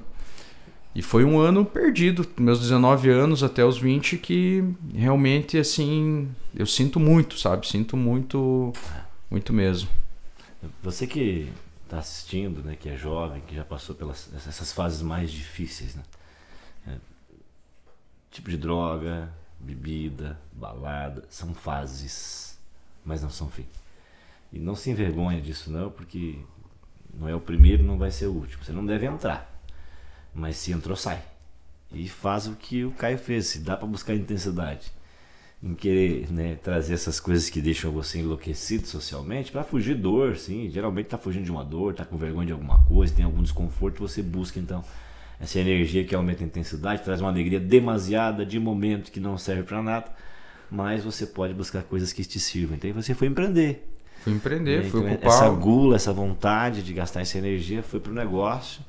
E 0.97 1.01
foi 1.03 1.23
um 1.23 1.39
ano 1.39 1.63
perdido, 1.63 2.27
meus 2.39 2.59
19 2.59 3.07
anos 3.11 3.43
até 3.43 3.63
os 3.63 3.77
20, 3.77 4.17
que 4.17 4.63
realmente, 4.95 5.55
assim, 5.55 6.27
eu 6.55 6.65
sinto 6.65 6.99
muito, 6.99 7.37
sabe? 7.37 7.67
Sinto 7.67 7.95
muito, 7.95 8.73
muito 9.29 9.53
mesmo. 9.53 9.87
Você 10.81 11.05
que 11.05 11.53
está 11.83 11.99
assistindo, 11.99 12.63
né, 12.63 12.75
que 12.75 12.89
é 12.89 12.97
jovem, 12.97 13.43
que 13.45 13.53
já 13.53 13.63
passou 13.63 13.93
pelas 13.93 14.27
essas 14.33 14.73
fases 14.73 15.03
mais 15.03 15.31
difíceis, 15.31 15.93
né? 15.93 16.01
É, 16.87 16.95
tipo 18.31 18.49
de 18.49 18.57
droga, 18.57 19.31
bebida, 19.59 20.39
balada, 20.51 21.25
são 21.29 21.53
fases, 21.53 22.57
mas 23.05 23.21
não 23.21 23.29
são 23.29 23.47
fim. 23.49 23.67
E 24.51 24.57
não 24.57 24.73
se 24.73 24.89
envergonha 24.89 25.39
disso 25.39 25.69
não, 25.69 25.91
porque 25.91 26.39
não 27.13 27.29
é 27.29 27.35
o 27.35 27.39
primeiro, 27.39 27.83
não 27.83 27.99
vai 27.99 28.09
ser 28.09 28.25
o 28.25 28.33
último. 28.33 28.63
Você 28.63 28.71
não 28.71 28.83
deve 28.83 29.05
entrar 29.05 29.56
mas 30.37 30.55
se 30.57 30.71
entrou, 30.71 30.95
sai. 30.95 31.19
E 31.91 32.07
faz 32.07 32.47
o 32.47 32.51
que 32.51 32.85
o 32.85 32.91
Caio 32.91 33.17
fez. 33.17 33.47
Se 33.47 33.59
dá 33.59 33.75
para 33.75 33.87
buscar 33.87 34.13
intensidade 34.13 34.91
em 35.63 35.73
querer 35.73 36.31
né, 36.31 36.55
trazer 36.61 36.93
essas 36.93 37.19
coisas 37.19 37.49
que 37.49 37.59
deixam 37.59 37.91
você 37.91 38.19
enlouquecido 38.19 38.85
socialmente, 38.85 39.51
para 39.51 39.63
fugir 39.63 39.95
dor, 39.95 40.37
sim. 40.37 40.69
Geralmente 40.69 41.07
tá 41.07 41.17
fugindo 41.17 41.45
de 41.45 41.51
uma 41.51 41.65
dor, 41.65 41.95
tá 41.95 42.05
com 42.05 42.15
vergonha 42.15 42.45
de 42.45 42.51
alguma 42.51 42.85
coisa, 42.85 43.11
tem 43.11 43.25
algum 43.25 43.41
desconforto, 43.41 43.99
você 43.99 44.21
busca 44.21 44.59
então 44.59 44.83
essa 45.39 45.59
energia 45.59 46.03
que 46.03 46.13
aumenta 46.13 46.43
a 46.43 46.45
intensidade, 46.45 47.03
traz 47.03 47.19
uma 47.19 47.29
alegria 47.29 47.59
demasiada 47.59 48.45
de 48.45 48.59
momento 48.59 49.11
que 49.11 49.19
não 49.19 49.35
serve 49.37 49.63
para 49.63 49.81
nada, 49.81 50.05
mas 50.69 51.03
você 51.03 51.25
pode 51.25 51.55
buscar 51.55 51.81
coisas 51.81 52.13
que 52.13 52.23
te 52.23 52.39
sirvam. 52.39 52.75
Então 52.75 52.93
você 52.93 53.15
foi 53.15 53.27
empreender. 53.27 53.87
Fui 54.21 54.33
empreender, 54.33 54.83
né? 54.83 54.89
fui 54.89 54.99
então, 54.99 55.13
ocupar. 55.13 55.33
Essa 55.33 55.49
gula, 55.49 55.95
essa 55.95 56.13
vontade 56.13 56.83
de 56.83 56.93
gastar 56.93 57.21
essa 57.21 57.37
energia 57.39 57.81
foi 57.81 57.99
pro 57.99 58.13
negócio 58.13 58.81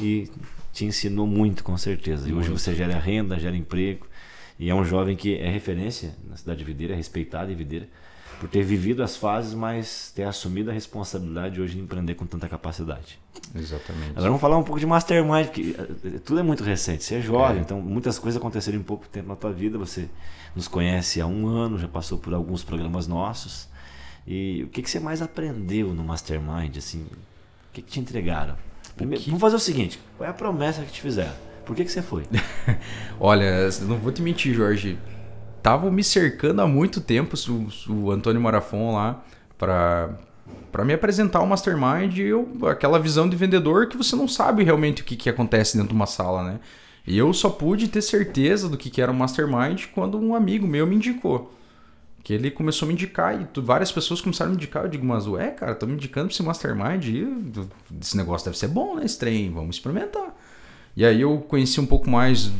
e 0.00 0.30
te 0.72 0.84
ensinou 0.84 1.26
muito, 1.26 1.62
com 1.62 1.76
certeza. 1.76 2.28
E 2.28 2.32
hoje 2.32 2.50
você 2.50 2.74
gera 2.74 2.98
renda, 2.98 3.38
gera 3.38 3.56
emprego. 3.56 4.06
E 4.58 4.68
é 4.70 4.74
um 4.74 4.84
jovem 4.84 5.16
que 5.16 5.36
é 5.36 5.48
referência 5.50 6.14
na 6.28 6.36
cidade 6.36 6.58
de 6.58 6.64
Videira, 6.64 6.94
é 6.94 6.96
respeitado 6.96 7.50
em 7.50 7.54
Videira, 7.56 7.88
por 8.38 8.48
ter 8.48 8.62
vivido 8.62 9.02
as 9.02 9.16
fases, 9.16 9.54
mas 9.54 10.12
ter 10.14 10.24
assumido 10.24 10.70
a 10.70 10.72
responsabilidade 10.72 11.60
hoje 11.60 11.74
de 11.74 11.80
empreender 11.80 12.14
com 12.14 12.26
tanta 12.26 12.48
capacidade. 12.48 13.18
Exatamente. 13.54 14.10
Agora 14.10 14.26
vamos 14.26 14.40
falar 14.40 14.56
um 14.56 14.62
pouco 14.62 14.78
de 14.78 14.86
Mastermind, 14.86 15.46
porque 15.46 15.76
eh, 15.78 16.18
tudo 16.24 16.40
é 16.40 16.42
muito 16.42 16.62
recente. 16.62 17.02
Você 17.04 17.16
é 17.16 17.20
jovem, 17.20 17.58
é. 17.58 17.60
então 17.60 17.80
muitas 17.80 18.18
coisas 18.18 18.40
aconteceram 18.40 18.78
em 18.78 18.82
pouco 18.82 19.08
tempo 19.08 19.28
na 19.28 19.36
tua 19.36 19.52
vida. 19.52 19.76
Você 19.78 20.08
nos 20.54 20.68
conhece 20.68 21.20
há 21.20 21.26
um 21.26 21.46
ano, 21.46 21.78
já 21.78 21.88
passou 21.88 22.18
por 22.18 22.32
alguns 22.32 22.62
programas 22.62 23.06
nossos. 23.06 23.68
E 24.26 24.62
o 24.64 24.68
que, 24.68 24.82
que 24.82 24.90
você 24.90 25.00
mais 25.00 25.20
aprendeu 25.20 25.92
no 25.92 26.02
Mastermind? 26.04 26.76
Assim, 26.76 27.02
o 27.02 27.72
que, 27.72 27.82
que 27.82 27.90
te 27.90 28.00
entregaram? 28.00 28.56
Primeiro, 28.96 29.22
que... 29.22 29.30
Vamos 29.30 29.40
fazer 29.40 29.56
o 29.56 29.60
seguinte: 29.60 30.00
qual 30.16 30.26
é 30.26 30.30
a 30.30 30.34
promessa 30.34 30.82
que 30.82 30.92
te 30.92 31.00
fizeram? 31.00 31.32
Por 31.64 31.74
que, 31.74 31.84
que 31.84 31.90
você 31.90 32.02
foi? 32.02 32.24
Olha, 33.18 33.68
não 33.82 33.96
vou 33.98 34.12
te 34.12 34.20
mentir, 34.20 34.54
Jorge. 34.54 34.98
Estavam 35.56 35.90
me 35.90 36.04
cercando 36.04 36.60
há 36.60 36.66
muito 36.66 37.00
tempo 37.00 37.36
o, 37.48 37.92
o 37.92 38.10
Antônio 38.10 38.40
Marafon 38.40 38.94
lá 38.94 39.24
para 39.56 40.10
para 40.70 40.84
me 40.84 40.92
apresentar 40.92 41.40
o 41.40 41.46
Mastermind 41.46 42.18
e 42.18 42.22
eu, 42.22 42.48
aquela 42.66 42.98
visão 42.98 43.28
de 43.28 43.36
vendedor 43.36 43.86
que 43.86 43.96
você 43.96 44.16
não 44.16 44.26
sabe 44.26 44.64
realmente 44.64 45.02
o 45.02 45.04
que, 45.04 45.16
que 45.16 45.30
acontece 45.30 45.76
dentro 45.76 45.90
de 45.90 45.94
uma 45.94 46.04
sala, 46.04 46.42
né? 46.42 46.60
E 47.06 47.16
eu 47.16 47.32
só 47.32 47.48
pude 47.48 47.86
ter 47.88 48.02
certeza 48.02 48.68
do 48.68 48.76
que, 48.76 48.90
que 48.90 49.00
era 49.00 49.12
o 49.12 49.14
Mastermind 49.14 49.86
quando 49.94 50.18
um 50.18 50.34
amigo 50.34 50.66
meu 50.66 50.86
me 50.86 50.96
indicou. 50.96 51.54
Que 52.24 52.32
ele 52.32 52.50
começou 52.50 52.86
a 52.86 52.88
me 52.88 52.94
indicar 52.94 53.38
e 53.38 53.60
várias 53.60 53.92
pessoas 53.92 54.20
começaram 54.20 54.50
a 54.50 54.54
me 54.54 54.56
indicar. 54.56 54.84
Eu 54.84 54.88
digo, 54.88 55.04
mas 55.04 55.26
ué, 55.26 55.50
cara, 55.50 55.74
tô 55.74 55.86
me 55.86 55.92
indicando 55.92 56.26
pra 56.26 56.34
esse 56.34 56.42
Mastermind. 56.42 57.04
E 57.04 57.28
esse 58.00 58.16
negócio 58.16 58.46
deve 58.46 58.58
ser 58.58 58.68
bom, 58.68 58.96
né? 58.96 59.04
Esse 59.04 59.18
trem, 59.18 59.52
vamos 59.52 59.76
experimentar. 59.76 60.34
E 60.96 61.04
aí 61.04 61.20
eu 61.20 61.38
conheci 61.38 61.80
um 61.80 61.86
pouco 61.86 62.08
mais 62.08 62.50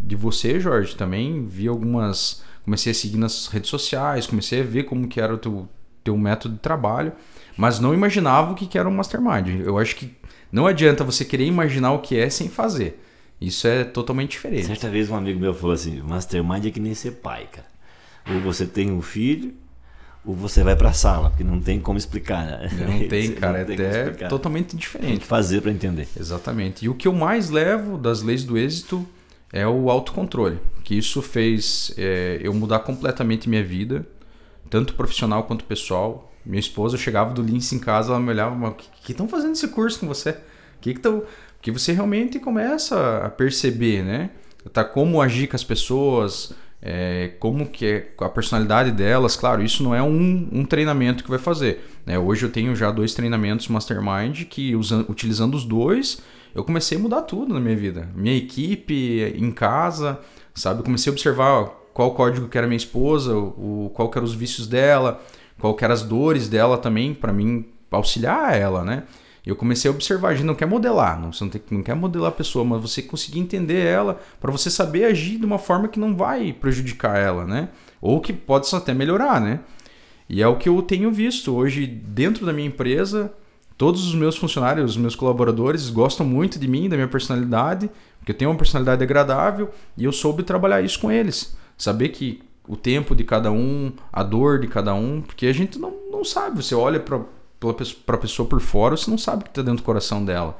de 0.00 0.16
você, 0.16 0.58
Jorge, 0.58 0.96
também. 0.96 1.46
Vi 1.46 1.68
algumas. 1.68 2.42
Comecei 2.64 2.90
a 2.90 2.94
seguir 2.94 3.16
nas 3.16 3.46
redes 3.46 3.70
sociais, 3.70 4.26
comecei 4.26 4.60
a 4.60 4.64
ver 4.64 4.82
como 4.82 5.06
que 5.06 5.20
era 5.20 5.32
o 5.32 5.38
teu, 5.38 5.68
teu 6.02 6.18
método 6.18 6.56
de 6.56 6.60
trabalho, 6.60 7.12
mas 7.56 7.78
não 7.78 7.94
imaginava 7.94 8.50
o 8.50 8.54
que, 8.56 8.66
que 8.66 8.76
era 8.76 8.88
um 8.88 8.92
Mastermind. 8.92 9.60
Eu 9.64 9.78
acho 9.78 9.94
que 9.94 10.12
não 10.50 10.66
adianta 10.66 11.04
você 11.04 11.24
querer 11.24 11.46
imaginar 11.46 11.92
o 11.92 12.00
que 12.00 12.18
é 12.18 12.28
sem 12.28 12.48
fazer. 12.48 13.00
Isso 13.40 13.68
é 13.68 13.84
totalmente 13.84 14.32
diferente. 14.32 14.66
Certa 14.66 14.88
vez 14.88 15.08
um 15.10 15.16
amigo 15.16 15.38
meu 15.38 15.54
falou 15.54 15.74
assim: 15.74 16.00
Mastermind 16.02 16.66
é 16.66 16.70
que 16.70 16.80
nem 16.80 16.94
ser 16.94 17.12
pai, 17.12 17.46
cara. 17.52 17.75
Ou 18.28 18.40
você 18.40 18.66
tem 18.66 18.90
um 18.90 19.02
filho, 19.02 19.54
ou 20.26 20.34
você 20.34 20.64
vai 20.64 20.74
pra 20.74 20.92
sala, 20.92 21.30
porque 21.30 21.44
não 21.44 21.60
tem 21.60 21.78
como 21.78 21.96
explicar. 21.96 22.44
Né? 22.44 22.70
Não 22.72 23.06
tem, 23.08 23.32
cara. 23.32 23.60
Não 23.60 23.64
tem 23.64 23.80
é 23.80 24.08
até 24.08 24.26
totalmente 24.26 24.76
diferente. 24.76 25.10
Tem 25.10 25.18
que 25.18 25.26
fazer 25.26 25.62
para 25.62 25.70
entender. 25.70 26.08
Exatamente. 26.18 26.84
E 26.84 26.88
o 26.88 26.94
que 26.94 27.06
eu 27.06 27.12
mais 27.12 27.48
levo 27.48 27.96
das 27.96 28.22
leis 28.22 28.42
do 28.42 28.58
êxito 28.58 29.06
é 29.52 29.66
o 29.66 29.88
autocontrole. 29.88 30.58
Que 30.82 30.96
isso 30.98 31.22
fez 31.22 31.94
é, 31.96 32.40
eu 32.42 32.52
mudar 32.52 32.80
completamente 32.80 33.48
minha 33.48 33.62
vida, 33.62 34.04
tanto 34.68 34.94
profissional 34.94 35.44
quanto 35.44 35.64
pessoal. 35.64 36.32
Minha 36.44 36.60
esposa 36.60 36.96
chegava 36.96 37.32
do 37.32 37.42
Lince 37.42 37.74
em 37.74 37.78
casa, 37.78 38.10
ela 38.10 38.20
me 38.20 38.30
olhava, 38.30 38.54
mas 38.54 38.72
o 38.72 38.74
que 38.74 39.12
estão 39.12 39.28
fazendo 39.28 39.52
esse 39.52 39.68
curso 39.68 40.00
com 40.00 40.06
você? 40.06 40.36
Que 40.80 40.94
que 40.94 41.00
tão... 41.00 41.22
Porque 41.56 41.70
você 41.70 41.92
realmente 41.92 42.38
começa 42.38 43.24
a 43.24 43.30
perceber, 43.30 44.04
né? 44.04 44.30
Tá 44.72 44.84
como 44.84 45.20
agir 45.20 45.48
com 45.48 45.56
as 45.56 45.64
pessoas, 45.64 46.52
é, 46.80 47.32
como 47.40 47.66
que 47.66 47.86
é 47.86 48.08
a 48.20 48.28
personalidade 48.28 48.90
delas. 48.92 49.36
Claro, 49.36 49.62
isso 49.62 49.82
não 49.82 49.94
é 49.94 50.02
um, 50.02 50.48
um 50.52 50.64
treinamento 50.64 51.24
que 51.24 51.30
vai 51.30 51.38
fazer. 51.38 51.84
Né? 52.04 52.18
Hoje 52.18 52.44
eu 52.44 52.50
tenho 52.50 52.74
já 52.76 52.90
dois 52.90 53.14
treinamentos 53.14 53.68
mastermind 53.68 54.44
que 54.44 54.76
usando, 54.76 55.10
utilizando 55.10 55.54
os 55.54 55.64
dois 55.64 56.22
eu 56.56 56.64
comecei 56.64 56.96
a 56.96 57.00
mudar 57.00 57.20
tudo 57.20 57.52
na 57.52 57.60
minha 57.60 57.76
vida. 57.76 58.08
Minha 58.14 58.34
equipe 58.34 59.34
em 59.36 59.52
casa, 59.52 60.18
sabe? 60.54 60.80
Eu 60.80 60.84
comecei 60.84 61.10
a 61.10 61.12
observar 61.12 61.66
qual 61.92 62.14
código 62.14 62.48
que 62.48 62.56
era 62.56 62.66
minha 62.66 62.78
esposa, 62.78 63.36
o, 63.36 63.90
qual 63.92 64.08
que 64.08 64.16
eram 64.16 64.26
os 64.26 64.34
vícios 64.34 64.66
dela, 64.66 65.22
qual 65.58 65.74
que 65.74 65.84
eram 65.84 65.92
as 65.92 66.02
dores 66.02 66.48
dela 66.48 66.78
também, 66.78 67.12
para 67.12 67.30
mim 67.30 67.66
auxiliar 67.90 68.58
ela, 68.58 68.82
né? 68.84 69.02
Eu 69.46 69.54
comecei 69.54 69.88
a 69.88 69.94
observar, 69.94 70.30
a 70.30 70.34
gente 70.34 70.44
não 70.44 70.56
quer 70.56 70.66
modelar, 70.66 71.20
não, 71.20 71.32
você 71.32 71.44
não, 71.44 71.50
tem, 71.50 71.62
não 71.70 71.82
quer 71.82 71.94
modelar 71.94 72.30
a 72.30 72.34
pessoa, 72.34 72.64
mas 72.64 72.82
você 72.82 73.00
conseguir 73.00 73.38
entender 73.38 73.78
ela 73.78 74.20
para 74.40 74.50
você 74.50 74.68
saber 74.68 75.04
agir 75.04 75.38
de 75.38 75.46
uma 75.46 75.56
forma 75.58 75.86
que 75.86 76.00
não 76.00 76.16
vai 76.16 76.52
prejudicar 76.52 77.16
ela, 77.16 77.44
né? 77.44 77.68
Ou 78.00 78.20
que 78.20 78.32
pode 78.32 78.74
até 78.74 78.92
melhorar, 78.92 79.40
né? 79.40 79.60
E 80.28 80.42
é 80.42 80.48
o 80.48 80.56
que 80.56 80.68
eu 80.68 80.82
tenho 80.82 81.12
visto 81.12 81.54
hoje 81.54 81.86
dentro 81.86 82.44
da 82.44 82.52
minha 82.52 82.66
empresa. 82.66 83.32
Todos 83.78 84.04
os 84.06 84.14
meus 84.14 84.36
funcionários, 84.36 84.92
os 84.92 84.96
meus 84.96 85.14
colaboradores 85.14 85.90
gostam 85.90 86.26
muito 86.26 86.58
de 86.58 86.66
mim, 86.66 86.88
da 86.88 86.96
minha 86.96 87.06
personalidade, 87.06 87.88
porque 88.18 88.32
eu 88.32 88.36
tenho 88.36 88.50
uma 88.50 88.56
personalidade 88.56 89.02
agradável 89.02 89.70
e 89.96 90.04
eu 90.04 90.12
soube 90.12 90.42
trabalhar 90.42 90.82
isso 90.82 90.98
com 90.98 91.12
eles. 91.12 91.56
Saber 91.78 92.08
que 92.08 92.42
o 92.66 92.76
tempo 92.76 93.14
de 93.14 93.22
cada 93.22 93.52
um, 93.52 93.92
a 94.12 94.24
dor 94.24 94.58
de 94.58 94.66
cada 94.66 94.92
um, 94.94 95.20
porque 95.20 95.46
a 95.46 95.52
gente 95.52 95.78
não, 95.78 95.92
não 96.10 96.24
sabe. 96.24 96.62
Você 96.62 96.74
olha 96.74 96.98
para 96.98 97.20
para 97.58 98.16
a 98.16 98.18
pessoa 98.18 98.48
por 98.48 98.60
fora, 98.60 98.96
você 98.96 99.10
não 99.10 99.18
sabe 99.18 99.42
o 99.42 99.44
que 99.44 99.50
está 99.50 99.62
dentro 99.62 99.78
do 99.78 99.82
coração 99.82 100.24
dela. 100.24 100.58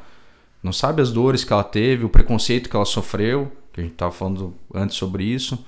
Não 0.63 0.73
sabe 0.73 1.01
as 1.01 1.13
dores 1.13 1.45
que 1.45 1.53
ela 1.53 1.65
teve, 1.65 2.05
o 2.05 2.09
preconceito 2.09 2.69
que 2.69 2.77
ela 2.77 2.85
sofreu, 2.85 3.53
que 3.73 3.81
a 3.81 3.83
gente 3.83 3.93
estava 3.93 4.13
falando 4.13 4.55
antes 4.75 4.97
sobre 4.97 5.25
isso. 5.25 5.65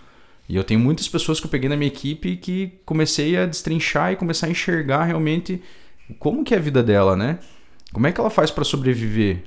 E 0.48 0.56
eu 0.56 0.64
tenho 0.64 0.80
muitas 0.80 1.06
pessoas 1.06 1.38
que 1.38 1.46
eu 1.46 1.50
peguei 1.50 1.68
na 1.68 1.76
minha 1.76 1.88
equipe 1.88 2.36
que 2.36 2.72
comecei 2.84 3.36
a 3.36 3.44
destrinchar 3.44 4.12
e 4.12 4.16
começar 4.16 4.46
a 4.46 4.50
enxergar 4.50 5.04
realmente 5.04 5.62
como 6.18 6.42
que 6.42 6.54
é 6.54 6.56
a 6.56 6.60
vida 6.60 6.82
dela, 6.82 7.14
né? 7.14 7.38
Como 7.92 8.06
é 8.06 8.12
que 8.12 8.20
ela 8.20 8.30
faz 8.30 8.50
para 8.50 8.64
sobreviver? 8.64 9.44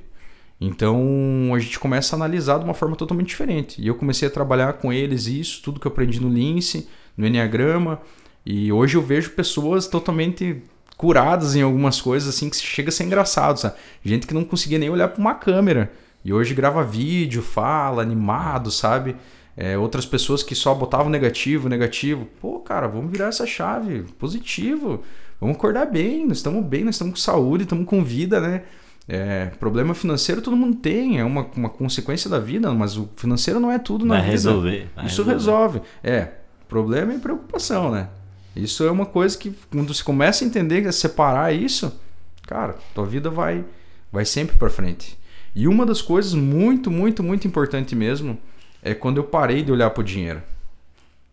Então 0.60 1.52
a 1.56 1.60
gente 1.60 1.80
começa 1.80 2.16
a 2.16 2.18
analisar 2.18 2.60
de 2.60 2.66
uma 2.66 2.76
forma 2.76 2.96
totalmente 2.96 3.30
diferente. 3.30 3.82
E 3.82 3.88
eu 3.88 3.96
comecei 3.96 4.28
a 4.28 4.32
trabalhar 4.32 4.74
com 4.74 4.94
eles 4.94 5.26
isso, 5.26 5.62
tudo 5.64 5.80
que 5.80 5.88
eu 5.88 5.92
aprendi 5.92 6.22
no 6.22 6.30
Lince, 6.30 6.88
no 7.18 7.26
Enneagrama. 7.26 8.00
E 8.46 8.72
hoje 8.72 8.96
eu 8.96 9.02
vejo 9.02 9.32
pessoas 9.32 9.88
totalmente 9.88 10.62
curadas 11.02 11.56
em 11.56 11.64
algumas 11.64 12.00
coisas 12.00 12.30
assim 12.30 12.48
que 12.48 12.56
chega 12.58 12.90
a 12.90 12.92
ser 12.92 13.06
engraçado, 13.06 13.58
sabe? 13.60 13.74
Gente 14.06 14.28
que 14.28 14.36
não 14.36 14.44
conseguia 14.44 14.78
nem 14.78 14.88
olhar 14.88 15.08
para 15.08 15.20
uma 15.20 15.34
câmera 15.34 15.92
e 16.24 16.32
hoje 16.32 16.54
grava 16.54 16.84
vídeo, 16.84 17.42
fala, 17.42 18.04
animado, 18.04 18.70
sabe? 18.70 19.16
É, 19.58 19.76
outras 19.76 20.06
pessoas 20.06 20.44
que 20.44 20.54
só 20.54 20.76
botavam 20.76 21.10
negativo, 21.10 21.68
negativo. 21.68 22.28
Pô, 22.40 22.60
cara, 22.60 22.88
vamos 22.88 23.12
virar 23.12 23.30
essa 23.30 23.48
chave, 23.48 24.04
positivo. 24.20 25.02
Vamos 25.40 25.56
acordar 25.56 25.88
bem, 25.88 26.28
nós 26.28 26.38
estamos 26.38 26.64
bem, 26.64 26.84
nós 26.84 26.94
estamos 26.94 27.16
com 27.16 27.20
saúde, 27.20 27.64
estamos 27.64 27.88
com 27.88 28.04
vida, 28.04 28.40
né? 28.40 28.62
É, 29.10 29.48
problema 29.60 29.96
financeiro 29.96 30.40
todo 30.40 30.56
mundo 30.56 30.76
tem, 30.78 31.20
é 31.20 31.24
uma, 31.24 31.48
uma 31.58 31.70
consequência 31.70 32.30
da 32.30 32.38
vida, 32.38 32.72
mas 32.72 32.96
o 32.96 33.10
financeiro 33.16 33.60
não 33.60 33.72
é 33.72 33.80
tudo 33.80 34.06
na 34.06 34.18
vai 34.18 34.22
vida. 34.22 34.34
Resolver, 34.34 34.88
vai 34.96 35.06
Isso 35.08 35.24
resolver. 35.24 35.32
resolve. 35.32 35.82
É, 36.04 36.28
problema 36.70 37.12
e 37.12 37.18
preocupação, 37.18 37.90
né? 37.90 38.08
Isso 38.56 38.84
é 38.84 38.92
uma 38.92 39.06
coisa 39.06 39.38
que 39.38 39.54
quando 39.72 39.94
você 39.94 40.04
começa 40.04 40.44
a 40.44 40.48
entender, 40.48 40.86
a 40.88 40.92
separar 40.92 41.54
isso, 41.54 42.00
cara, 42.48 42.76
tua 42.94 43.06
vida 43.06 43.30
vai 43.30 43.64
vai 44.12 44.26
sempre 44.26 44.58
para 44.58 44.70
frente. 44.70 45.18
E 45.56 45.68
uma 45.68 45.86
das 45.86 46.02
coisas 46.02 46.34
muito, 46.34 46.92
muito, 46.92 47.24
muito 47.24 47.48
importante 47.48 47.96
mesmo 47.96 48.38
é 48.84 48.94
quando 48.94 49.18
eu 49.18 49.24
parei 49.24 49.64
de 49.64 49.72
olhar 49.72 49.90
para 49.90 50.02
o 50.02 50.04
dinheiro. 50.04 50.42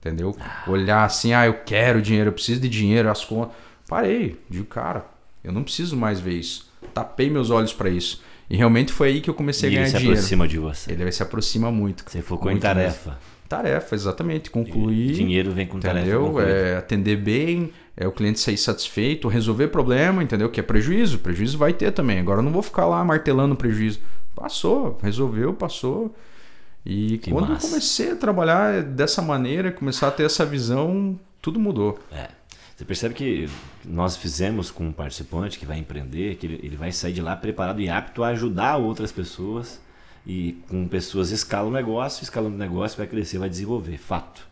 Entendeu? 0.01 0.37
Olhar 0.67 1.05
assim, 1.05 1.33
ah, 1.33 1.47
eu 1.47 1.55
quero 1.55 2.01
dinheiro, 2.01 2.29
eu 2.29 2.33
preciso 2.33 2.61
de 2.61 2.69
dinheiro, 2.69 3.11
as 3.11 3.25
contas. 3.25 3.57
Parei, 3.89 4.39
digo, 4.49 4.67
cara, 4.67 5.05
eu 5.43 5.53
não 5.53 5.63
preciso 5.63 5.97
mais 5.97 6.21
ver 6.21 6.35
isso. 6.35 6.71
Tapei 6.95 7.29
meus 7.29 7.51
olhos 7.51 7.73
para 7.73 7.91
isso. 7.91 8.23
E 8.49 8.57
realmente 8.57 8.93
foi 8.93 9.09
aí 9.09 9.21
que 9.21 9.29
eu 9.29 9.35
comecei 9.35 9.71
e 9.71 9.73
a 9.73 9.77
ganhar 9.77 9.87
dinheiro. 9.87 10.07
Ele 10.07 10.17
se 10.17 10.21
aproxima 10.21 10.49
de 10.49 10.59
você. 10.59 10.93
Ele 10.93 11.13
se 11.13 11.23
aproxima 11.23 11.71
muito. 11.73 12.05
Você 12.07 12.23
focou 12.23 12.47
muito 12.51 12.59
em 12.59 12.61
tarefa. 12.61 13.11
Mesmo. 13.11 13.23
Tarefa, 13.49 13.95
exatamente. 13.95 14.51
Concluir. 14.51 15.13
Dinheiro 15.13 15.51
vem 15.53 15.67
com 15.67 15.79
entendeu? 15.79 16.35
tarefa. 16.35 16.51
É, 16.51 16.77
atender 16.77 17.17
bem, 17.17 17.73
é 17.97 18.07
o 18.07 18.13
cliente 18.13 18.39
sair 18.39 18.59
satisfeito, 18.59 19.27
resolver 19.27 19.69
problema, 19.69 20.23
entendeu? 20.23 20.51
Que 20.51 20.61
é 20.61 20.63
prejuízo. 20.63 21.19
Prejuízo 21.19 21.57
vai 21.57 21.73
ter 21.73 21.91
também. 21.93 22.19
Agora 22.19 22.41
eu 22.41 22.45
não 22.45 22.53
vou 22.53 22.63
ficar 22.63 22.87
lá 22.87 23.03
martelando 23.03 23.57
prejuízo. 23.57 24.01
Passou, 24.35 24.99
resolveu, 25.03 25.55
passou. 25.55 26.15
E 26.85 27.19
que 27.19 27.31
quando 27.31 27.49
massa. 27.49 27.67
eu 27.67 27.71
comecei 27.71 28.13
a 28.13 28.17
trabalhar 28.17 28.83
dessa 28.83 29.23
maneira, 29.23 29.73
começar 29.73 30.09
a 30.09 30.11
ter 30.11 30.25
essa 30.25 30.45
visão, 30.45 31.19
tudo 31.41 31.59
mudou. 31.59 31.99
É. 32.13 32.29
Você 32.77 32.85
percebe 32.85 33.15
que 33.15 33.49
nós 33.85 34.17
fizemos 34.17 34.71
com 34.71 34.85
um 34.85 34.93
participante 34.93 35.59
que 35.59 35.67
vai 35.67 35.79
empreender, 35.79 36.37
que 36.37 36.47
ele, 36.47 36.61
ele 36.63 36.77
vai 36.77 36.93
sair 36.93 37.13
de 37.13 37.21
lá 37.21 37.35
preparado 37.35 37.81
e 37.81 37.89
apto 37.89 38.23
a 38.23 38.29
ajudar 38.29 38.77
outras 38.77 39.11
pessoas 39.11 39.81
e 40.29 40.63
com 40.69 40.87
pessoas 40.87 41.31
escala 41.31 41.69
o 41.69 41.73
negócio, 41.73 42.23
escalando 42.23 42.55
o 42.55 42.59
negócio 42.59 42.99
vai 42.99 43.07
crescer, 43.07 43.39
vai 43.39 43.49
desenvolver, 43.49 43.97
fato. 43.97 44.47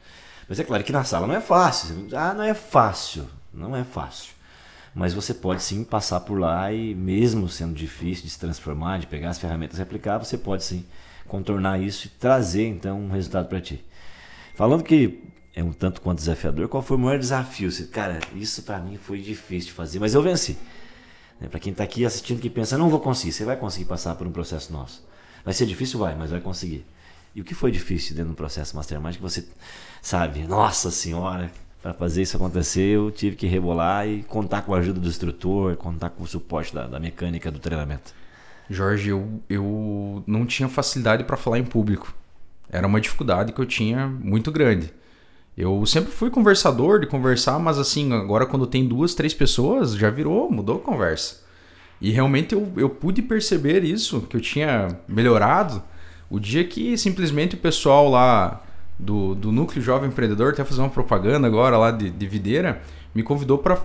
Mas 0.49 0.59
é 0.59 0.64
claro 0.64 0.83
que 0.83 0.91
na 0.91 1.05
sala 1.05 1.27
não 1.27 1.35
é 1.35 1.41
fácil. 1.41 2.09
Ah, 2.14 2.33
não 2.33 2.45
é 2.45 2.55
fácil. 2.55 3.29
Não 3.53 3.77
é 3.77 3.85
fácil. 3.85 4.33
Mas 4.95 5.12
você 5.12 5.35
pode 5.35 5.62
sim 5.62 5.85
passar 5.85 6.20
por 6.20 6.39
lá 6.39 6.72
e 6.72 6.95
mesmo 6.95 7.47
sendo 7.47 7.74
difícil 7.74 8.24
de 8.24 8.31
se 8.31 8.39
transformar, 8.39 8.99
de 8.99 9.07
pegar 9.07 9.29
as 9.29 9.39
ferramentas 9.39 9.79
e 9.79 9.83
aplicar, 9.83 10.16
você 10.16 10.39
pode 10.39 10.64
sim 10.64 10.83
contornar 11.27 11.79
isso 11.79 12.07
e 12.07 12.11
trazer 12.11 12.66
então 12.66 12.99
um 12.99 13.11
resultado 13.11 13.47
para 13.47 13.61
ti. 13.61 13.85
Falando 14.55 14.83
que 14.83 15.22
é 15.55 15.62
um 15.62 15.72
tanto 15.72 16.01
quanto 16.01 16.18
desafiador, 16.20 16.68
qual 16.68 16.83
foi 16.83 16.97
o 16.97 17.01
maior 17.01 17.18
desafio? 17.18 17.70
Cara, 17.89 18.18
isso 18.35 18.62
para 18.62 18.79
mim 18.79 18.97
foi 18.97 19.20
difícil 19.20 19.68
de 19.68 19.74
fazer, 19.74 19.99
mas 19.99 20.14
eu 20.14 20.22
venci. 20.22 20.57
Né, 21.39 21.49
para 21.49 21.61
quem 21.61 21.72
está 21.72 21.85
aqui 21.85 22.07
assistindo 22.07 22.41
que 22.41 22.49
pensa, 22.49 22.79
não 22.79 22.89
vou 22.89 23.01
conseguir, 23.01 23.33
você 23.33 23.45
vai 23.45 23.57
conseguir 23.57 23.85
passar 23.85 24.14
por 24.14 24.27
um 24.27 24.33
processo 24.33 24.72
nosso. 24.72 25.05
Vai 25.47 25.55
ser 25.55 25.64
difícil? 25.64 26.01
Vai, 26.01 26.16
mas 26.16 26.32
vai 26.32 26.40
conseguir. 26.40 26.84
E 27.32 27.40
o 27.40 27.44
que 27.44 27.55
foi 27.55 27.70
difícil 27.70 28.16
dentro 28.16 28.32
do 28.32 28.36
processo 28.36 28.74
Mastermind 28.74 29.14
que 29.14 29.22
você 29.22 29.47
sabe, 30.03 30.42
nossa 30.42 30.90
senhora, 30.90 31.53
para 31.80 31.94
fazer 31.94 32.22
isso 32.22 32.36
acontecer 32.36 32.97
eu 32.97 33.12
tive 33.12 33.36
que 33.36 33.47
rebolar 33.47 34.09
e 34.09 34.24
contar 34.24 34.62
com 34.62 34.74
a 34.74 34.78
ajuda 34.78 34.99
do 34.99 35.07
instrutor, 35.07 35.76
contar 35.76 36.11
com 36.11 36.24
o 36.24 36.26
suporte 36.26 36.74
da, 36.74 36.88
da 36.88 36.99
mecânica 36.99 37.49
do 37.49 37.61
treinamento. 37.61 38.12
Jorge, 38.68 39.11
eu, 39.11 39.40
eu 39.49 40.24
não 40.26 40.44
tinha 40.44 40.68
facilidade 40.68 41.22
para 41.22 41.36
falar 41.36 41.61
em 41.61 41.64
público. 41.64 42.12
Era 42.68 42.88
uma 42.88 43.01
dificuldade 43.01 43.53
que 43.53 43.61
eu 43.61 43.66
tinha 43.66 44.09
muito 44.09 44.51
grande. 44.51 44.92
Eu 45.57 45.86
sempre 45.86 46.11
fui 46.11 46.28
conversador 46.28 46.99
de 46.99 47.07
conversar, 47.07 47.61
mas 47.61 47.78
assim, 47.78 48.12
agora 48.12 48.47
quando 48.47 48.66
tem 48.66 48.84
duas, 48.88 49.14
três 49.14 49.32
pessoas, 49.32 49.94
já 49.94 50.11
virou, 50.11 50.51
mudou 50.51 50.78
a 50.78 50.80
conversa. 50.80 51.45
E 52.01 52.11
realmente 52.11 52.55
eu, 52.55 52.70
eu 52.76 52.90
pude 52.90 53.22
perceber 53.22 53.84
isso, 53.84 54.22
que 54.22 54.36
eu 54.36 54.40
tinha 54.40 54.88
melhorado, 55.09 55.82
o 56.28 56.38
dia 56.38 56.64
que 56.64 56.97
simplesmente 56.99 57.55
o 57.55 57.59
pessoal 57.59 58.11
lá 58.11 58.62
do, 58.99 59.34
do 59.34 59.53
Núcleo 59.53 59.82
Jovem 59.82 60.09
Empreendedor, 60.09 60.53
até 60.53 60.64
fazer 60.64 60.80
uma 60.80 60.90
propaganda 60.90 61.47
agora 61.47 61.78
lá 61.78 61.90
de, 61.90 62.11
de 62.11 62.26
Videira, 62.26 62.82
me 63.14 63.22
convidou 63.22 63.59
para 63.59 63.80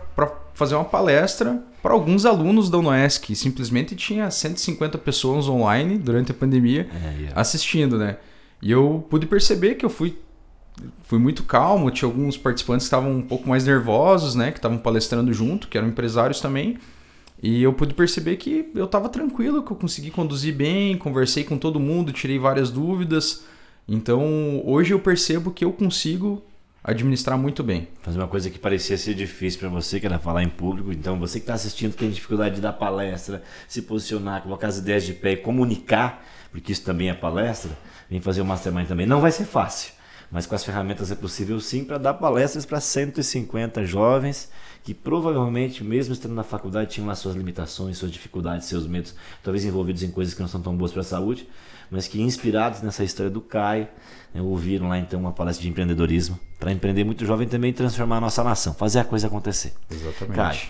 fazer 0.53 0.75
uma 0.75 0.83
palestra 0.83 1.61
para 1.81 1.93
alguns 1.93 2.25
alunos 2.25 2.69
da 2.69 2.77
UNOESC. 2.77 3.33
Simplesmente 3.35 3.95
tinha 3.95 4.29
150 4.29 4.97
pessoas 4.97 5.47
online 5.47 5.97
durante 5.97 6.31
a 6.31 6.33
pandemia 6.33 6.87
é, 6.93 7.17
yeah. 7.17 7.39
assistindo, 7.39 7.97
né? 7.97 8.17
E 8.61 8.69
eu 8.71 9.05
pude 9.09 9.25
perceber 9.25 9.75
que 9.75 9.85
eu 9.85 9.89
fui, 9.89 10.17
fui 11.03 11.17
muito 11.17 11.43
calmo. 11.43 11.89
Tinha 11.89 12.07
alguns 12.09 12.37
participantes 12.37 12.85
que 12.85 12.87
estavam 12.87 13.11
um 13.11 13.21
pouco 13.21 13.47
mais 13.47 13.65
nervosos, 13.65 14.35
né? 14.35 14.51
Que 14.51 14.57
estavam 14.57 14.77
palestrando 14.77 15.33
junto, 15.33 15.67
que 15.67 15.77
eram 15.77 15.87
empresários 15.87 16.41
também. 16.41 16.77
E 17.41 17.63
eu 17.63 17.73
pude 17.73 17.93
perceber 17.93 18.37
que 18.37 18.69
eu 18.75 18.85
estava 18.85 19.09
tranquilo, 19.09 19.63
que 19.63 19.71
eu 19.71 19.77
consegui 19.77 20.11
conduzir 20.11 20.53
bem, 20.53 20.97
conversei 20.97 21.43
com 21.43 21.57
todo 21.57 21.79
mundo, 21.79 22.11
tirei 22.11 22.37
várias 22.37 22.69
dúvidas. 22.69 23.43
Então 23.87 24.61
hoje 24.65 24.93
eu 24.93 24.99
percebo 24.99 25.51
que 25.51 25.65
eu 25.65 25.73
consigo 25.73 26.43
administrar 26.83 27.37
muito 27.37 27.63
bem. 27.63 27.87
Fazer 28.01 28.17
uma 28.17 28.27
coisa 28.27 28.49
que 28.49 28.57
parecia 28.57 28.97
ser 28.97 29.13
difícil 29.13 29.59
para 29.59 29.69
você, 29.69 29.99
que 29.99 30.05
era 30.05 30.17
falar 30.17 30.43
em 30.43 30.49
público. 30.49 30.91
Então, 30.91 31.19
você 31.19 31.39
que 31.39 31.43
está 31.43 31.53
assistindo 31.53 31.93
tem 31.93 32.09
dificuldade 32.09 32.55
de 32.55 32.61
dar 32.61 32.73
palestra, 32.73 33.43
se 33.67 33.83
posicionar, 33.83 34.41
colocar 34.41 34.67
as 34.67 34.79
ideias 34.79 35.03
de 35.03 35.13
pé 35.13 35.33
e 35.33 35.37
comunicar, 35.37 36.25
porque 36.51 36.71
isso 36.71 36.83
também 36.83 37.09
é 37.09 37.13
palestra, 37.13 37.71
vem 38.09 38.19
fazer 38.19 38.41
o 38.41 38.45
Mastermind 38.45 38.87
também. 38.87 39.05
Não 39.05 39.21
vai 39.21 39.31
ser 39.31 39.45
fácil, 39.45 39.93
mas 40.31 40.45
com 40.45 40.55
as 40.55 40.63
ferramentas 40.63 41.11
é 41.11 41.15
possível 41.15 41.59
sim 41.59 41.83
para 41.83 41.97
dar 41.97 42.15
palestras 42.15 42.65
para 42.65 42.79
150 42.79 43.85
jovens 43.85 44.49
que 44.83 44.93
provavelmente, 44.93 45.83
mesmo 45.83 46.13
estando 46.13 46.33
na 46.33 46.43
faculdade, 46.43 46.91
tinham 46.91 47.07
lá 47.07 47.15
suas 47.15 47.35
limitações, 47.35 47.97
suas 47.97 48.11
dificuldades, 48.11 48.67
seus 48.67 48.87
medos, 48.87 49.13
talvez 49.43 49.63
envolvidos 49.63 50.01
em 50.01 50.09
coisas 50.09 50.33
que 50.33 50.41
não 50.41 50.47
são 50.47 50.61
tão 50.61 50.75
boas 50.75 50.91
para 50.91 51.01
a 51.01 51.05
saúde, 51.05 51.47
mas 51.89 52.07
que 52.07 52.21
inspirados 52.21 52.81
nessa 52.81 53.03
história 53.03 53.29
do 53.29 53.41
Caio, 53.41 53.87
né, 54.33 54.41
ouviram 54.41 54.87
lá 54.87 54.97
então 54.97 55.19
uma 55.19 55.31
palestra 55.31 55.61
de 55.61 55.69
empreendedorismo 55.69 56.39
para 56.59 56.71
empreender 56.71 57.03
muito 57.03 57.25
jovem 57.25 57.47
também 57.47 57.71
transformar 57.73 58.17
a 58.17 58.21
nossa 58.21 58.43
nação, 58.43 58.73
fazer 58.73 58.99
a 58.99 59.03
coisa 59.03 59.27
acontecer. 59.27 59.73
Exatamente. 59.89 60.35
Caio, 60.35 60.69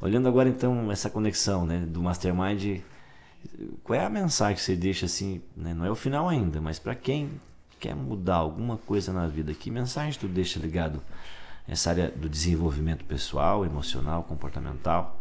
olhando 0.00 0.28
agora 0.28 0.48
então 0.48 0.90
essa 0.90 1.08
conexão 1.08 1.64
né, 1.64 1.84
do 1.86 2.02
Mastermind, 2.02 2.80
qual 3.84 3.98
é 3.98 4.04
a 4.04 4.10
mensagem 4.10 4.56
que 4.56 4.62
você 4.62 4.74
deixa 4.74 5.06
assim, 5.06 5.40
né, 5.56 5.72
não 5.72 5.84
é 5.84 5.90
o 5.90 5.94
final 5.94 6.28
ainda, 6.28 6.60
mas 6.60 6.78
para 6.80 6.94
quem 6.94 7.30
quer 7.78 7.94
mudar 7.94 8.36
alguma 8.36 8.76
coisa 8.76 9.12
na 9.12 9.26
vida, 9.26 9.52
que 9.54 9.70
mensagem 9.70 10.18
tu 10.18 10.26
deixa 10.26 10.58
ligado 10.58 11.00
essa 11.66 11.90
área 11.90 12.12
do 12.14 12.28
desenvolvimento 12.28 13.04
pessoal, 13.04 13.64
emocional, 13.64 14.24
comportamental, 14.24 15.20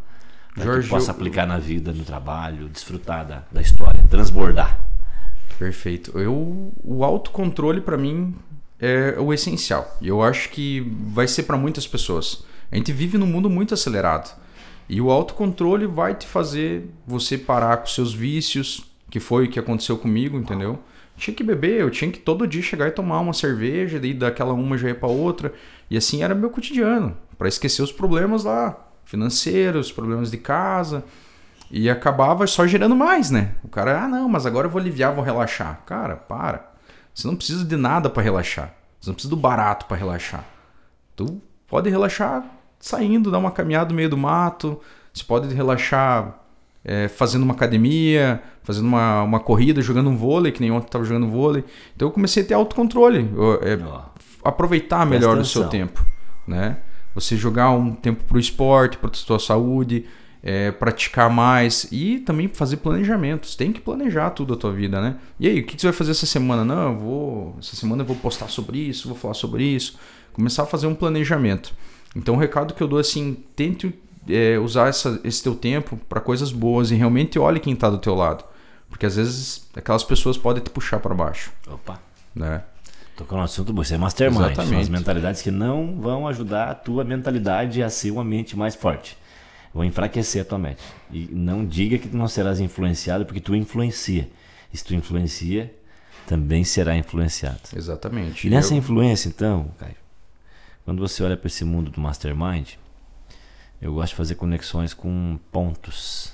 para 0.53 0.65
Jorge, 0.65 0.83
que 0.83 0.89
possa 0.89 1.11
aplicar 1.11 1.45
na 1.45 1.57
vida, 1.57 1.93
no 1.93 2.03
trabalho, 2.03 2.67
desfrutar 2.67 3.25
da, 3.25 3.43
da 3.51 3.61
história, 3.61 4.03
transbordar. 4.09 4.79
Perfeito. 5.57 6.17
Eu, 6.17 6.73
o 6.83 7.03
autocontrole 7.05 7.79
para 7.79 7.97
mim 7.97 8.35
é 8.79 9.15
o 9.19 9.31
essencial. 9.31 9.97
E 10.01 10.07
eu 10.07 10.21
acho 10.21 10.49
que 10.49 10.81
vai 11.13 11.27
ser 11.27 11.43
para 11.43 11.55
muitas 11.55 11.87
pessoas. 11.87 12.43
A 12.71 12.75
gente 12.75 12.91
vive 12.91 13.17
num 13.17 13.27
mundo 13.27 13.49
muito 13.49 13.73
acelerado. 13.73 14.35
E 14.89 14.99
o 14.99 15.09
autocontrole 15.09 15.85
vai 15.85 16.15
te 16.15 16.27
fazer 16.27 16.89
você 17.07 17.37
parar 17.37 17.77
com 17.77 17.87
seus 17.87 18.13
vícios, 18.13 18.83
que 19.09 19.19
foi 19.19 19.45
o 19.45 19.49
que 19.49 19.59
aconteceu 19.59 19.97
comigo, 19.97 20.37
entendeu? 20.37 20.79
Tinha 21.15 21.35
que 21.35 21.43
beber, 21.43 21.79
eu 21.81 21.89
tinha 21.89 22.11
que 22.11 22.19
todo 22.19 22.47
dia 22.47 22.61
chegar 22.61 22.87
e 22.87 22.91
tomar 22.91 23.19
uma 23.19 23.33
cerveja, 23.33 23.99
daí 23.99 24.13
daquela 24.13 24.53
uma 24.53 24.77
já 24.77 24.87
ia 24.87 24.95
para 24.95 25.07
outra. 25.07 25.53
E 25.91 25.97
assim 25.97 26.23
era 26.23 26.33
meu 26.33 26.49
cotidiano, 26.49 27.17
para 27.37 27.49
esquecer 27.49 27.81
os 27.81 27.91
problemas 27.91 28.45
lá, 28.45 28.77
financeiros, 29.03 29.91
problemas 29.91 30.31
de 30.31 30.37
casa. 30.37 31.03
E 31.69 31.89
acabava 31.89 32.47
só 32.47 32.65
gerando 32.65 32.95
mais, 32.95 33.29
né? 33.29 33.55
O 33.61 33.67
cara, 33.67 34.05
ah, 34.05 34.07
não, 34.07 34.29
mas 34.29 34.45
agora 34.45 34.67
eu 34.67 34.71
vou 34.71 34.79
aliviar, 34.79 35.13
vou 35.13 35.21
relaxar. 35.21 35.81
Cara, 35.85 36.15
para. 36.15 36.71
Você 37.13 37.27
não 37.27 37.35
precisa 37.35 37.65
de 37.65 37.75
nada 37.75 38.09
para 38.09 38.23
relaxar. 38.23 38.73
Você 39.01 39.09
não 39.09 39.15
precisa 39.15 39.35
do 39.35 39.35
barato 39.35 39.85
para 39.85 39.97
relaxar. 39.97 40.45
Tu 41.13 41.41
pode 41.67 41.89
relaxar 41.89 42.45
saindo, 42.79 43.29
dar 43.29 43.39
uma 43.39 43.51
caminhada 43.51 43.89
no 43.89 43.95
meio 43.95 44.09
do 44.09 44.17
mato. 44.17 44.79
Você 45.13 45.25
pode 45.25 45.53
relaxar 45.53 46.39
é, 46.85 47.09
fazendo 47.09 47.43
uma 47.43 47.53
academia, 47.53 48.41
fazendo 48.63 48.85
uma, 48.85 49.23
uma 49.23 49.39
corrida, 49.41 49.81
jogando 49.81 50.09
um 50.09 50.15
vôlei, 50.15 50.53
que 50.53 50.61
nem 50.61 50.71
ontem 50.71 50.85
estava 50.85 51.03
jogando 51.03 51.27
vôlei. 51.27 51.65
Então 51.93 52.07
eu 52.07 52.13
comecei 52.13 52.43
a 52.43 52.45
ter 52.45 52.53
autocontrole. 52.53 53.29
Eu, 53.35 53.55
é. 53.61 53.77
Aproveitar 54.43 55.05
melhor 55.05 55.37
o 55.37 55.45
seu 55.45 55.67
tempo. 55.67 56.05
Né? 56.47 56.77
Você 57.13 57.35
jogar 57.35 57.71
um 57.71 57.93
tempo 57.93 58.23
para 58.23 58.37
o 58.37 58.39
esporte, 58.39 58.97
para 58.97 59.09
a 59.09 59.13
sua 59.13 59.39
saúde 59.39 60.05
é, 60.43 60.71
praticar 60.71 61.29
mais 61.29 61.87
e 61.91 62.19
também 62.19 62.47
fazer 62.47 62.77
planejamentos. 62.77 63.55
Tem 63.55 63.71
que 63.71 63.79
planejar 63.79 64.31
tudo 64.31 64.53
a 64.53 64.57
tua 64.57 64.71
vida, 64.71 64.99
né? 64.99 65.17
E 65.39 65.47
aí, 65.47 65.59
o 65.59 65.65
que, 65.65 65.79
você 65.79 65.87
vai 65.87 65.93
fazer 65.93 66.11
essa 66.11 66.25
semana? 66.25 66.65
Não, 66.65 66.91
eu 66.91 66.97
vou. 66.97 67.55
Essa 67.59 67.75
semana 67.75 68.01
eu 68.01 68.07
vou 68.07 68.15
postar 68.15 68.47
sobre 68.47 68.79
isso, 68.79 69.07
vou 69.07 69.17
falar 69.17 69.33
sobre 69.33 69.63
isso. 69.63 69.97
Começar 70.33 70.63
a 70.63 70.65
fazer 70.65 70.87
um 70.87 70.95
planejamento. 70.95 71.73
Então, 72.15 72.35
o 72.35 72.37
recado 72.37 72.73
que 72.73 72.81
eu 72.81 72.87
dou 72.87 72.99
é 72.99 73.01
assim: 73.01 73.37
tente 73.55 73.93
é, 74.27 74.57
usar 74.57 74.87
essa, 74.87 75.19
esse 75.23 75.43
teu 75.43 75.55
tempo 75.55 75.99
para 76.09 76.19
coisas 76.19 76.51
boas 76.51 76.91
e 76.91 76.95
realmente 76.95 77.37
olhe 77.37 77.59
quem 77.59 77.73
está 77.73 77.89
do 77.89 77.97
teu 77.97 78.15
lado. 78.15 78.43
Porque 78.89 79.05
às 79.05 79.15
vezes 79.15 79.69
aquelas 79.75 80.03
pessoas 80.03 80.37
podem 80.37 80.61
te 80.61 80.69
puxar 80.69 80.99
para 80.99 81.13
baixo. 81.13 81.51
Opa. 81.67 81.99
Né? 82.35 82.61
Tocou 83.21 83.37
no 83.37 83.43
assunto, 83.43 83.73
você 83.73 83.95
é 83.95 83.97
mastermind. 83.97 84.41
Exatamente. 84.41 84.69
São 84.69 84.79
as 84.79 84.89
mentalidades 84.89 85.41
que 85.41 85.51
não 85.51 85.99
vão 85.99 86.27
ajudar 86.27 86.69
a 86.69 86.75
tua 86.75 87.03
mentalidade 87.03 87.83
a 87.83 87.89
ser 87.89 88.11
uma 88.11 88.23
mente 88.23 88.57
mais 88.57 88.75
forte 88.75 89.17
vão 89.73 89.85
enfraquecer 89.85 90.41
a 90.41 90.45
tua 90.45 90.57
mente. 90.57 90.81
E 91.11 91.27
não 91.31 91.65
diga 91.65 91.97
que 91.97 92.07
tu 92.07 92.17
não 92.17 92.27
serás 92.27 92.59
influenciado, 92.59 93.25
porque 93.25 93.39
tu 93.39 93.55
influencia. 93.55 94.29
E 94.73 94.77
se 94.77 94.83
tu 94.83 94.93
influencia, 94.93 95.73
também 96.27 96.63
será 96.63 96.95
influenciado. 96.95 97.61
Exatamente. 97.75 98.47
E 98.47 98.49
nessa 98.49 98.73
Eu... 98.73 98.77
influência, 98.77 99.29
então, 99.29 99.71
Caio, 99.77 99.95
quando 100.83 100.99
você 100.99 101.23
olha 101.23 101.37
para 101.37 101.47
esse 101.47 101.63
mundo 101.63 101.91
do 101.91 102.01
mastermind, 102.01 102.73
eu 103.81 103.93
gosto 103.93 104.09
de 104.09 104.15
fazer 104.15 104.35
conexões 104.35 104.93
com 104.93 105.39
pontos 105.51 106.33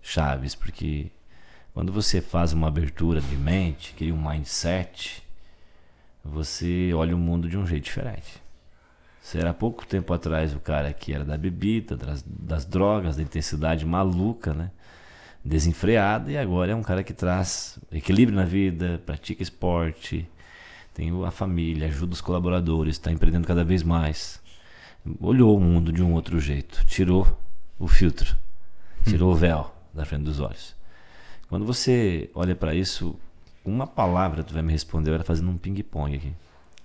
chaves, 0.00 0.54
porque 0.54 1.10
quando 1.72 1.92
você 1.92 2.20
faz 2.20 2.52
uma 2.52 2.68
abertura 2.68 3.20
de 3.20 3.36
mente, 3.36 3.94
cria 3.96 4.14
um 4.14 4.28
mindset, 4.28 5.23
você 6.24 6.92
olha 6.94 7.14
o 7.14 7.18
mundo 7.18 7.48
de 7.48 7.58
um 7.58 7.66
jeito 7.66 7.84
diferente. 7.84 8.42
Será 9.20 9.52
pouco 9.52 9.86
tempo 9.86 10.12
atrás 10.12 10.54
o 10.54 10.60
cara 10.60 10.92
que 10.92 11.12
era 11.12 11.24
da 11.24 11.36
bebida, 11.36 11.96
das, 11.96 12.22
das 12.22 12.64
drogas, 12.64 13.16
da 13.16 13.22
intensidade 13.22 13.84
maluca, 13.84 14.52
né? 14.54 14.70
Desenfreada, 15.44 16.32
e 16.32 16.38
agora 16.38 16.72
é 16.72 16.74
um 16.74 16.82
cara 16.82 17.02
que 17.02 17.12
traz 17.12 17.78
equilíbrio 17.92 18.36
na 18.36 18.44
vida, 18.46 19.00
pratica 19.04 19.42
esporte, 19.42 20.26
tem 20.94 21.10
a 21.24 21.30
família, 21.30 21.88
ajuda 21.88 22.14
os 22.14 22.20
colaboradores, 22.20 22.94
está 22.94 23.10
empreendendo 23.10 23.46
cada 23.46 23.64
vez 23.64 23.82
mais. 23.82 24.40
Olhou 25.20 25.56
o 25.56 25.60
mundo 25.60 25.92
de 25.92 26.02
um 26.02 26.14
outro 26.14 26.40
jeito, 26.40 26.84
tirou 26.86 27.26
o 27.78 27.86
filtro, 27.86 28.34
tirou 29.04 29.32
o 29.32 29.34
véu 29.34 29.74
da 29.92 30.04
frente 30.04 30.22
dos 30.22 30.40
olhos. 30.40 30.74
Quando 31.48 31.66
você 31.66 32.30
olha 32.34 32.54
para 32.54 32.74
isso, 32.74 33.18
uma 33.64 33.86
palavra 33.86 34.44
tu 34.44 34.52
vai 34.52 34.62
me 34.62 34.72
responder, 34.72 35.10
eu 35.10 35.14
era 35.14 35.24
fazendo 35.24 35.50
um 35.50 35.56
ping-pong 35.56 36.14
aqui. 36.14 36.34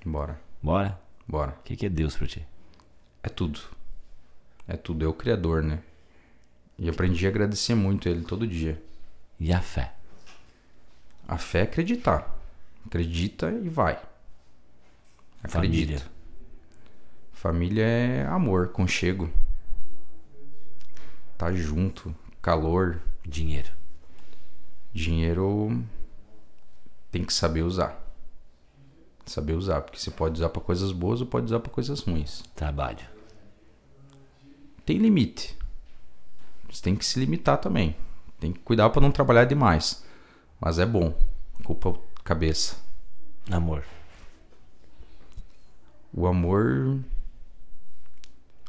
Bora. 0.05 0.39
Bora? 0.63 0.99
Bora. 1.27 1.51
O 1.59 1.63
que, 1.63 1.75
que 1.75 1.85
é 1.85 1.89
Deus 1.89 2.15
para 2.15 2.27
ti? 2.27 2.45
É 3.21 3.29
tudo. 3.29 3.59
É 4.67 4.77
tudo. 4.77 5.03
É 5.03 5.07
o 5.07 5.13
Criador, 5.13 5.61
né? 5.61 5.79
E 6.77 6.89
aprendi 6.89 7.25
a 7.25 7.29
agradecer 7.29 7.75
muito 7.75 8.07
Ele 8.07 8.23
todo 8.23 8.47
dia. 8.47 8.81
E 9.39 9.51
a 9.51 9.61
fé? 9.61 9.93
A 11.27 11.37
fé 11.37 11.59
é 11.59 11.63
acreditar. 11.63 12.35
Acredita 12.85 13.51
e 13.51 13.69
vai. 13.69 13.99
Acredita. 15.43 15.99
Família. 15.99 16.01
Família 17.33 17.83
é 17.83 18.25
amor, 18.25 18.69
conchego. 18.69 19.29
Tá 21.37 21.53
junto, 21.53 22.15
calor. 22.41 23.01
Dinheiro. 23.25 23.69
Dinheiro 24.91 25.83
tem 27.11 27.23
que 27.23 27.33
saber 27.33 27.63
usar. 27.63 27.97
Saber 29.25 29.53
usar, 29.53 29.81
porque 29.81 29.99
você 29.99 30.11
pode 30.11 30.35
usar 30.35 30.49
para 30.49 30.61
coisas 30.61 30.91
boas 30.91 31.21
ou 31.21 31.27
pode 31.27 31.45
usar 31.45 31.59
para 31.59 31.71
coisas 31.71 31.99
ruins. 32.01 32.43
Trabalho. 32.55 33.05
Tem 34.85 34.97
limite. 34.97 35.57
Você 36.69 36.81
tem 36.81 36.95
que 36.95 37.05
se 37.05 37.19
limitar 37.19 37.57
também. 37.57 37.95
Tem 38.39 38.51
que 38.51 38.59
cuidar 38.59 38.89
para 38.89 39.01
não 39.01 39.11
trabalhar 39.11 39.45
demais. 39.45 40.03
Mas 40.59 40.79
é 40.79 40.85
bom. 40.85 41.13
Culpa 41.63 41.99
cabeça. 42.23 42.77
Amor. 43.51 43.83
O 46.13 46.25
amor. 46.27 46.99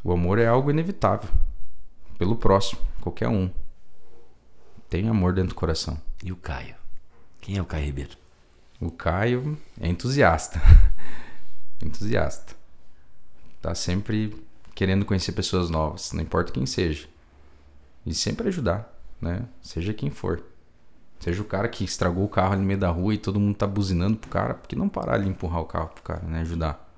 O 0.03 0.13
amor 0.13 0.39
é 0.39 0.47
algo 0.47 0.71
inevitável. 0.71 1.31
Pelo 2.19 2.37
próximo, 2.37 2.81
qualquer 3.01 3.29
um. 3.29 3.51
Tem 4.89 5.09
amor 5.09 5.33
dentro 5.33 5.51
do 5.51 5.55
coração. 5.55 6.01
E 6.23 6.33
o 6.33 6.37
Caio? 6.37 6.75
Quem 7.41 7.57
é 7.57 7.63
o 7.63 7.67
Caio 7.67 7.87
Ribeiro? 7.87 8.20
O 8.81 8.91
Caio 8.91 9.59
é 9.79 9.89
entusiasta. 9.89 10.61
entusiasta. 11.85 12.55
Tá 13.61 13.75
sempre 13.75 14.35
querendo 14.75 15.05
conhecer 15.05 15.33
pessoas 15.33 15.69
novas, 15.69 16.13
não 16.13 16.23
importa 16.23 16.51
quem 16.51 16.65
seja. 16.65 17.07
E 18.07 18.15
sempre 18.15 18.49
ajudar, 18.49 18.91
né? 19.21 19.45
Seja 19.61 19.93
quem 19.93 20.11
for. 20.11 20.43
Seja 21.19 21.43
o 21.43 21.45
cara 21.45 21.69
que 21.69 21.85
estragou 21.85 22.25
o 22.25 22.29
carro 22.29 22.55
ali 22.55 22.63
no 22.63 22.67
meio 22.67 22.81
da 22.81 22.89
rua 22.89 23.13
e 23.13 23.19
todo 23.19 23.39
mundo 23.39 23.55
tá 23.55 23.67
buzinando 23.67 24.17
pro 24.17 24.31
cara, 24.31 24.55
porque 24.55 24.75
não 24.75 24.89
parar 24.89 25.17
ali 25.17 25.27
e 25.27 25.29
empurrar 25.29 25.61
o 25.61 25.67
carro 25.67 25.89
pro 25.89 26.03
cara, 26.03 26.23
né? 26.23 26.41
Ajudar. 26.41 26.91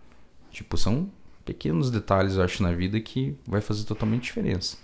Tipo, 0.53 0.77
são 0.77 1.11
pequenos 1.45 1.91
detalhes, 1.91 2.37
eu 2.37 2.45
acho, 2.45 2.63
na 2.63 2.73
vida 2.73 3.01
que 3.01 3.37
vai 3.45 3.61
fazer 3.61 3.83
totalmente 3.85 4.23
diferença. 4.23 4.77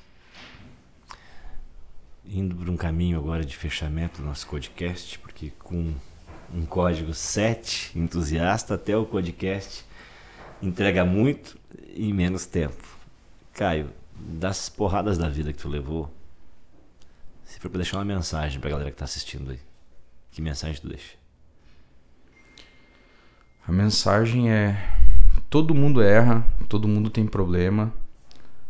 Indo 2.26 2.56
por 2.56 2.68
um 2.68 2.76
caminho 2.76 3.16
agora 3.16 3.44
de 3.44 3.56
fechamento 3.56 4.20
do 4.20 4.26
nosso 4.26 4.48
podcast, 4.48 5.16
porque 5.20 5.52
com 5.60 5.94
um 6.54 6.64
código 6.64 7.12
7 7.12 7.98
entusiasta 7.98 8.74
até 8.74 8.96
o 8.96 9.04
podcast 9.04 9.84
entrega 10.62 11.04
muito 11.04 11.58
em 11.94 12.12
menos 12.12 12.46
tempo. 12.46 12.82
Caio, 13.52 13.90
das 14.14 14.68
porradas 14.68 15.18
da 15.18 15.28
vida 15.28 15.52
que 15.52 15.58
tu 15.58 15.68
levou, 15.68 16.12
se 17.44 17.58
for 17.60 17.70
para 17.70 17.78
deixar 17.78 17.98
uma 17.98 18.04
mensagem 18.04 18.60
para 18.60 18.68
a 18.68 18.72
galera 18.72 18.90
que 18.90 18.94
está 18.94 19.04
assistindo 19.04 19.50
aí, 19.50 19.60
que 20.30 20.42
mensagem 20.42 20.80
tu 20.80 20.88
deixa? 20.88 21.16
A 23.66 23.72
mensagem 23.72 24.50
é 24.50 24.76
todo 25.50 25.74
mundo 25.74 26.02
erra, 26.02 26.46
todo 26.68 26.88
mundo 26.88 27.10
tem 27.10 27.26
problema, 27.26 27.92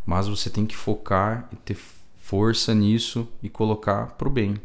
mas 0.05 0.27
você 0.27 0.51
tem 0.51 0.67
que 0.67 0.77
focar 0.77 1.49
e 1.53 1.57
ter 1.57 1.79
força 2.21 2.75
nisso 2.75 3.29
e 3.43 3.49
colocar 3.49 4.09
pro 4.17 4.29
bem. 4.29 4.57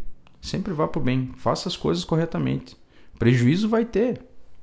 Sempre 0.41 0.73
vá 0.73 0.87
pro 0.87 1.01
bem, 1.01 1.31
faça 1.37 1.69
as 1.69 1.77
coisas 1.77 2.03
corretamente. 2.03 2.75
Prejuízo 3.17 3.69
vai 3.69 3.85
ter. 3.85 4.21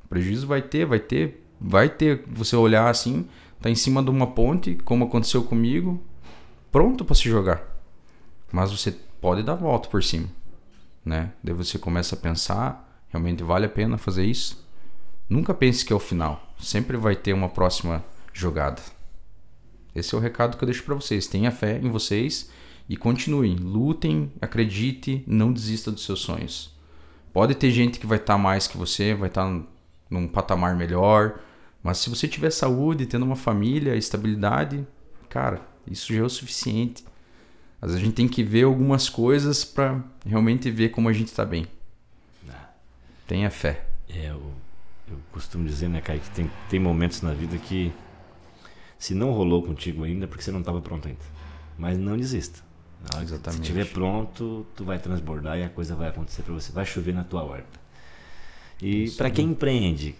Prejuízo 0.09 0.47
vai 0.47 0.61
ter, 0.61 0.85
vai 0.85 0.99
ter, 0.99 1.47
vai 1.61 1.89
ter. 1.89 2.25
Você 2.29 2.57
olhar 2.57 2.89
assim, 2.89 3.27
tá 3.61 3.71
em 3.71 3.75
cima 3.75 4.03
de 4.03 4.11
uma 4.11 4.27
ponte, 4.29 4.77
como 4.85 5.05
aconteceu 5.05 5.43
comigo, 5.45 6.03
pronto 6.71 7.05
para 7.05 7.15
se 7.15 7.29
jogar. 7.29 7.63
Mas 8.53 8.73
você 8.73 8.93
pode 9.21 9.43
dar 9.43 9.55
volta 9.55 9.89
por 9.89 10.03
cima, 10.03 10.29
né? 11.05 11.33
Daí 11.43 11.55
você 11.55 11.79
começa 11.79 12.15
a 12.15 12.19
pensar, 12.19 13.05
realmente 13.09 13.43
vale 13.43 13.67
a 13.67 13.71
pena 13.71 13.97
fazer 13.99 14.25
isso? 14.25 14.67
Nunca 15.29 15.55
pense 15.55 15.85
que 15.85 15.93
é 15.93 15.97
o 15.97 16.01
final. 16.01 16.53
Sempre 16.59 16.97
vai 16.97 17.15
ter 17.15 17.33
uma 17.33 17.49
próxima 17.49 18.05
jogada. 18.33 18.83
Esse 19.95 20.15
é 20.15 20.19
o 20.19 20.21
recado 20.21 20.57
que 20.57 20.65
eu 20.65 20.67
deixo 20.67 20.83
para 20.83 20.95
vocês. 20.95 21.27
Tenha 21.27 21.51
fé 21.51 21.79
em 21.79 21.89
vocês 21.89 22.51
e 22.89 22.97
continuem, 22.97 23.55
lutem, 23.55 24.33
acredite, 24.41 25.23
não 25.27 25.53
desista 25.53 25.93
dos 25.93 26.05
seus 26.05 26.21
sonhos. 26.21 26.75
Pode 27.33 27.55
ter 27.55 27.71
gente 27.71 27.99
que 27.99 28.07
vai 28.07 28.19
estar 28.19 28.35
tá 28.35 28.39
mais 28.39 28.67
que 28.67 28.77
você, 28.77 29.15
vai 29.15 29.29
estar 29.29 29.47
tá 29.47 29.63
num 30.09 30.27
patamar 30.27 30.77
melhor, 30.77 31.39
mas 31.83 31.99
se 31.99 32.11
você 32.11 32.27
tiver 32.27 32.51
saúde, 32.51 33.07
tendo 33.07 33.25
uma 33.25 33.37
família, 33.37 33.97
estabilidade, 33.97 34.87
cara, 35.29 35.63
isso 35.87 36.13
já 36.13 36.21
é 36.21 36.25
o 36.25 36.29
suficiente. 36.29 37.05
Vezes 37.81 37.97
a 37.97 38.01
gente 38.01 38.13
tem 38.15 38.29
que 38.29 38.43
ver 38.43 38.65
algumas 38.65 39.09
coisas 39.09 39.65
para 39.65 40.03
realmente 40.27 40.71
ver 40.71 40.91
como 40.91 41.09
a 41.09 41.13
gente 41.13 41.29
está 41.29 41.45
bem. 41.45 41.67
Ah. 42.49 42.69
Tenha 43.27 43.51
fé. 43.51 43.87
É, 44.09 44.31
eu, 44.31 44.43
eu 45.09 45.17
costumo 45.33 45.67
dizer, 45.67 45.89
né, 45.89 46.01
Kai, 46.01 46.19
que 46.19 46.31
tem, 46.31 46.51
tem 46.69 46.79
momentos 46.79 47.23
na 47.23 47.33
vida 47.33 47.57
que 47.57 47.91
se 48.99 49.15
não 49.15 49.33
rolou 49.33 49.63
contigo 49.63 50.05
ainda, 50.05 50.25
é 50.25 50.29
porque 50.29 50.43
você 50.43 50.53
não 50.53 50.61
estava 50.61 50.81
pronto 50.83 51.09
ainda. 51.09 51.21
Mas 51.79 51.97
não 51.97 52.19
desista. 52.19 52.61
Exatamente. 53.23 53.67
Se 53.67 53.73
estiver 53.73 53.87
pronto, 53.87 54.67
tu 54.77 54.85
vai 54.85 54.99
transbordar 54.99 55.59
e 55.59 55.65
a 55.65 55.69
coisa 55.69 55.95
vai 55.95 56.09
acontecer 56.09 56.43
para 56.43 56.55
você. 56.55 56.73
Vai 56.73 56.85
chover 56.85 57.15
na 57.15 57.25
tua 57.25 57.43
horta. 57.43 57.81
E 58.83 59.11
para 59.11 59.31
quem 59.31 59.51
empreende, 59.51 60.15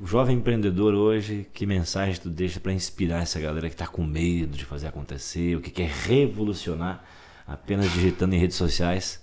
o 0.00 0.06
jovem 0.06 0.36
empreendedor 0.36 0.94
hoje, 0.94 1.46
que 1.54 1.64
mensagem 1.64 2.20
tu 2.20 2.28
deixa 2.28 2.60
para 2.60 2.72
inspirar 2.72 3.22
essa 3.22 3.40
galera 3.40 3.68
que 3.68 3.74
está 3.74 3.86
com 3.86 4.04
medo 4.04 4.56
de 4.56 4.64
fazer 4.64 4.88
acontecer, 4.88 5.56
o 5.56 5.60
que 5.60 5.70
quer 5.70 5.88
revolucionar 5.88 7.02
apenas 7.46 7.90
digitando 7.90 8.34
em 8.34 8.38
redes 8.38 8.56
sociais 8.58 9.22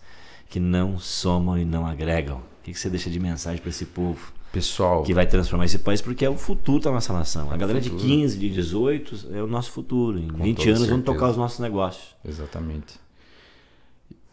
que 0.49 0.59
não 0.59 0.97
somam 0.97 1.59
e 1.59 1.65
não 1.65 1.85
agregam? 1.85 2.37
O 2.37 2.63
que, 2.63 2.71
que 2.71 2.79
você 2.79 2.89
deixa 2.89 3.09
de 3.09 3.19
mensagem 3.19 3.61
para 3.61 3.69
esse 3.69 3.85
povo? 3.85 4.33
Pessoal. 4.55 5.03
Que 5.03 5.13
vai 5.13 5.27
transformar 5.27 5.65
esse 5.65 5.79
país, 5.79 6.01
porque 6.01 6.25
é 6.25 6.29
o 6.29 6.37
futuro 6.37 6.83
da 6.83 6.91
nossa 6.91 7.13
nação. 7.13 7.51
A 7.51 7.57
galera 7.57 7.81
futuro. 7.81 8.01
de 8.01 8.07
15, 8.07 8.37
de 8.37 8.49
18 8.49 9.27
é 9.33 9.43
o 9.43 9.47
nosso 9.47 9.71
futuro. 9.71 10.17
Em 10.17 10.27
com 10.27 10.43
20 10.43 10.47
anos 10.47 10.63
certeza. 10.63 10.87
vamos 10.87 11.05
tocar 11.05 11.29
os 11.29 11.37
nossos 11.37 11.59
negócios. 11.59 12.15
Exatamente. 12.27 12.95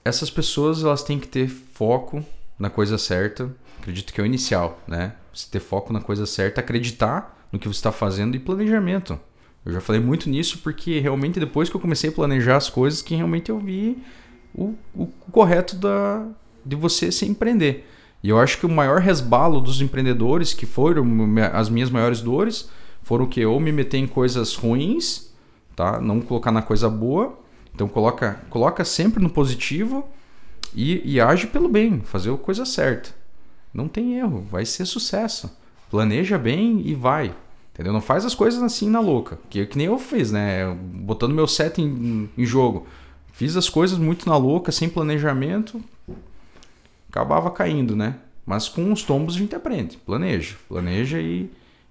Essas 0.04 0.30
pessoas 0.30 0.82
elas 0.82 1.02
têm 1.02 1.18
que 1.18 1.28
ter 1.28 1.48
foco 1.48 2.24
na 2.58 2.70
coisa 2.70 2.96
certa 2.96 3.54
Acredito 3.82 4.12
que 4.12 4.20
é 4.20 4.24
o 4.24 4.26
inicial, 4.26 4.80
né? 4.86 5.14
Você 5.34 5.48
ter 5.50 5.58
foco 5.58 5.92
na 5.92 6.00
coisa 6.00 6.24
certa, 6.24 6.60
acreditar 6.60 7.48
no 7.50 7.58
que 7.58 7.66
você 7.66 7.78
está 7.78 7.90
fazendo 7.90 8.36
e 8.36 8.38
planejamento. 8.38 9.18
Eu 9.66 9.72
já 9.72 9.80
falei 9.80 10.00
muito 10.00 10.30
nisso 10.30 10.58
porque 10.62 11.00
realmente 11.00 11.40
depois 11.40 11.68
que 11.68 11.74
eu 11.74 11.80
comecei 11.80 12.10
a 12.10 12.12
planejar 12.12 12.56
as 12.56 12.70
coisas, 12.70 13.02
que 13.02 13.16
realmente 13.16 13.50
eu 13.50 13.58
vi 13.58 13.98
o, 14.54 14.76
o 14.94 15.08
correto 15.32 15.74
da, 15.74 16.24
de 16.64 16.76
você 16.76 17.10
se 17.10 17.26
empreender. 17.26 17.88
E 18.22 18.28
eu 18.28 18.38
acho 18.38 18.58
que 18.58 18.66
o 18.66 18.68
maior 18.68 19.00
resbalo 19.00 19.60
dos 19.60 19.80
empreendedores, 19.80 20.54
que 20.54 20.64
foram 20.64 21.04
as 21.52 21.68
minhas 21.68 21.90
maiores 21.90 22.20
dores, 22.20 22.70
foram 23.02 23.26
que 23.26 23.44
ou 23.44 23.58
me 23.58 23.72
meter 23.72 23.98
em 23.98 24.06
coisas 24.06 24.54
ruins, 24.54 25.32
tá? 25.74 26.00
Não 26.00 26.20
colocar 26.20 26.52
na 26.52 26.62
coisa 26.62 26.88
boa. 26.88 27.38
Então 27.74 27.88
coloca, 27.88 28.40
coloca 28.48 28.84
sempre 28.84 29.22
no 29.22 29.30
positivo 29.30 30.06
e, 30.74 31.14
e 31.14 31.20
age 31.20 31.46
pelo 31.46 31.68
bem, 31.68 32.00
fazer 32.00 32.32
a 32.32 32.36
coisa 32.36 32.64
certa. 32.64 33.10
Não 33.72 33.88
tem 33.88 34.18
erro, 34.18 34.46
vai 34.50 34.64
ser 34.64 34.86
sucesso. 34.86 35.50
Planeja 35.90 36.38
bem 36.38 36.82
e 36.84 36.94
vai. 36.94 37.34
Entendeu? 37.72 37.92
Não 37.92 38.02
faz 38.02 38.24
as 38.24 38.34
coisas 38.34 38.62
assim 38.62 38.88
na 38.88 39.00
louca. 39.00 39.38
Que, 39.48 39.64
que 39.64 39.78
nem 39.78 39.86
eu 39.86 39.98
fiz, 39.98 40.30
né? 40.30 40.66
Botando 40.74 41.34
meu 41.34 41.48
set 41.48 41.80
em, 41.80 42.28
em 42.36 42.44
jogo. 42.44 42.86
Fiz 43.32 43.56
as 43.56 43.68
coisas 43.68 43.98
muito 43.98 44.28
na 44.28 44.36
louca, 44.36 44.70
sem 44.70 44.90
planejamento. 44.90 45.82
Acabava 47.12 47.50
caindo, 47.50 47.94
né? 47.94 48.16
Mas 48.46 48.70
com 48.70 48.90
os 48.90 49.02
tombos 49.02 49.36
a 49.36 49.38
gente 49.38 49.54
aprende. 49.54 49.98
Planeja. 49.98 50.56
Planeja 50.66 51.20
e, 51.20 51.50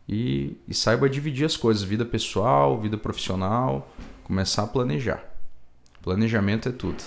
e, 0.10 0.58
e 0.68 0.74
saiba 0.74 1.08
dividir 1.08 1.46
as 1.46 1.56
coisas. 1.56 1.84
Vida 1.84 2.04
pessoal, 2.04 2.82
vida 2.82 2.98
profissional. 2.98 3.88
Começar 4.24 4.64
a 4.64 4.68
planejar. 4.68 5.24
Planejamento 6.02 6.70
é 6.70 6.72
tudo. 6.72 7.04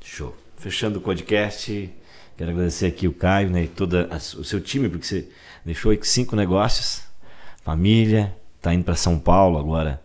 Show. 0.00 0.36
Fechando 0.56 0.98
o 0.98 1.02
podcast. 1.02 1.88
Quero 2.36 2.50
agradecer 2.50 2.86
aqui 2.86 3.06
o 3.06 3.12
Caio 3.12 3.48
né, 3.48 3.62
e 3.62 3.68
todo 3.68 3.94
o 4.36 4.44
seu 4.44 4.60
time, 4.60 4.88
porque 4.88 5.06
você 5.06 5.28
deixou 5.64 5.96
cinco 6.02 6.34
negócios, 6.34 7.04
família, 7.62 8.36
está 8.56 8.74
indo 8.74 8.82
para 8.82 8.96
São 8.96 9.18
Paulo 9.18 9.58
agora, 9.58 10.02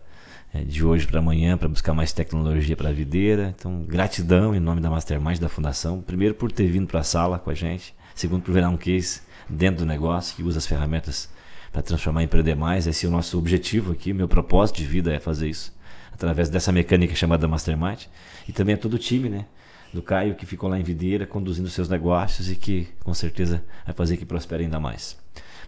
é, 0.52 0.62
de 0.62 0.84
hoje 0.84 1.06
para 1.06 1.18
amanhã, 1.18 1.56
para 1.56 1.68
buscar 1.68 1.94
mais 1.94 2.12
tecnologia 2.12 2.76
para 2.76 2.88
a 2.88 2.92
videira. 2.92 3.54
Então, 3.58 3.82
gratidão 3.82 4.54
em 4.54 4.60
nome 4.60 4.80
da 4.80 4.90
Mastermind 4.90 5.38
da 5.38 5.48
Fundação. 5.48 6.00
Primeiro, 6.00 6.34
por 6.34 6.50
ter 6.50 6.66
vindo 6.66 6.86
para 6.86 7.00
a 7.00 7.04
sala 7.04 7.38
com 7.38 7.50
a 7.50 7.54
gente. 7.54 7.94
Segundo, 8.14 8.42
por 8.42 8.52
virar 8.52 8.68
um 8.68 8.76
case 8.76 9.20
dentro 9.48 9.84
do 9.84 9.86
negócio 9.86 10.34
que 10.34 10.42
usa 10.42 10.58
as 10.58 10.66
ferramentas 10.66 11.28
para 11.72 11.82
transformar 11.82 12.22
e 12.22 12.24
empreender 12.24 12.54
mais. 12.54 12.86
Esse 12.86 13.06
é 13.06 13.08
o 13.08 13.12
nosso 13.12 13.38
objetivo 13.38 13.92
aqui, 13.92 14.12
meu 14.12 14.28
propósito 14.28 14.76
de 14.76 14.84
vida 14.84 15.12
é 15.12 15.20
fazer 15.20 15.48
isso 15.48 15.76
através 16.12 16.48
dessa 16.48 16.72
mecânica 16.72 17.14
chamada 17.14 17.46
Mastermind. 17.46 18.06
E 18.48 18.52
também 18.52 18.74
a 18.74 18.78
todo 18.78 18.94
o 18.94 18.98
time, 18.98 19.28
né? 19.28 19.46
do 19.92 20.02
Caio, 20.02 20.34
que 20.34 20.46
ficou 20.46 20.68
lá 20.68 20.78
em 20.78 20.82
Videira, 20.82 21.26
conduzindo 21.26 21.68
seus 21.68 21.88
negócios 21.88 22.50
e 22.50 22.56
que 22.56 22.88
com 23.02 23.14
certeza 23.14 23.64
vai 23.84 23.94
fazer 23.94 24.16
que 24.16 24.24
prospere 24.24 24.64
ainda 24.64 24.78
mais. 24.78 25.16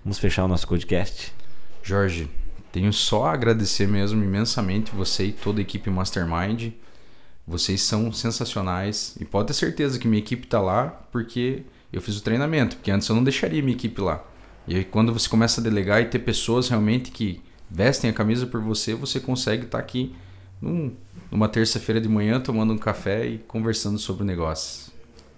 Vamos 0.05 0.19
fechar 0.19 0.45
o 0.45 0.49
nosso 0.49 0.67
podcast. 0.69 1.33
Jorge, 1.83 2.29
tenho 2.73 2.93
só 2.93 3.27
a 3.27 3.33
agradecer 3.33 3.89
mesmo 3.89 4.23
imensamente 4.23 4.93
você 4.95 5.27
e 5.27 5.33
toda 5.33 5.61
a 5.61 5.63
equipe 5.63 5.91
Mastermind. 5.91 6.73
Vocês 7.47 7.83
são 7.83 8.13
sensacionais 8.13 9.17
e 9.21 9.25
pode 9.25 9.49
ter 9.49 9.55
certeza 9.55 9.99
que 9.99 10.07
minha 10.07 10.21
equipe 10.23 10.45
está 10.45 10.61
lá 10.61 10.87
porque 11.11 11.65
eu 11.93 12.01
fiz 12.01 12.17
o 12.17 12.23
treinamento, 12.23 12.77
porque 12.77 12.91
antes 12.91 13.09
eu 13.09 13.17
não 13.17 13.25
deixaria 13.25 13.61
minha 13.61 13.77
equipe 13.77 14.01
lá. 14.01 14.25
E 14.69 14.77
aí, 14.77 14.85
quando 14.85 15.13
você 15.13 15.29
começa 15.29 15.61
a 15.61 15.65
delegar 15.65 16.01
e 16.01 16.05
ter 16.05 16.21
pessoas 16.21 16.69
realmente 16.69 17.11
que 17.11 17.43
vestem 17.69 18.09
a 18.09 18.13
camisa 18.13 18.47
por 18.47 18.61
você, 18.61 18.95
você 18.95 19.19
consegue 19.19 19.65
estar 19.65 19.79
tá 19.79 19.83
aqui 19.83 20.15
num, 20.61 20.95
numa 21.31 21.49
terça-feira 21.49 22.01
de 22.01 22.09
manhã 22.09 22.39
tomando 22.39 22.73
um 22.73 22.79
café 22.79 23.27
e 23.27 23.39
conversando 23.39 23.99
sobre 23.99 24.25
negócios. 24.25 24.91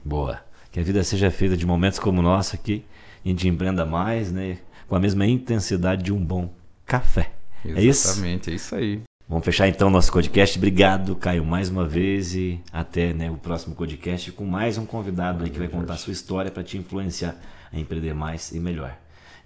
Boa. 0.05 0.41
Que 0.71 0.81
a 0.81 0.83
vida 0.83 1.03
seja 1.03 1.31
feita 1.31 1.57
de 1.57 1.65
momentos 1.65 1.99
como 1.99 2.21
o 2.21 2.23
nosso 2.23 2.55
aqui, 2.55 2.85
a 3.25 3.29
gente 3.29 3.49
empreenda 3.49 3.87
mais, 3.87 4.31
né? 4.31 4.59
Com 4.87 4.97
a 4.97 5.01
mesma 5.01 5.27
intensidade 5.27 6.03
de 6.03 6.13
um 6.13 6.23
bom 6.23 6.53
café. 6.93 7.31
Exatamente, 7.65 7.81
é 7.81 7.91
isso? 7.91 8.09
Exatamente, 8.09 8.51
é 8.51 8.55
isso 8.55 8.75
aí. 8.75 9.01
Vamos 9.27 9.47
fechar 9.47 9.67
então 9.67 9.89
nosso 9.89 10.13
podcast. 10.13 10.59
Obrigado, 10.59 11.17
Caio, 11.17 11.43
mais 11.43 11.71
uma 11.71 11.87
vez 11.87 12.35
e 12.35 12.61
até 12.71 13.15
né, 13.15 13.31
o 13.31 13.37
próximo 13.37 13.75
podcast 13.75 14.31
com 14.33 14.45
mais 14.45 14.77
um 14.77 14.85
convidado 14.85 15.43
aí 15.43 15.49
que 15.49 15.59
vai 15.59 15.69
contar 15.69 15.95
a 15.95 15.97
sua 15.97 16.13
história 16.13 16.51
para 16.51 16.63
te 16.63 16.77
influenciar 16.77 17.35
a 17.73 17.79
empreender 17.79 18.13
mais 18.13 18.53
e 18.53 18.61
melhor. 18.61 18.95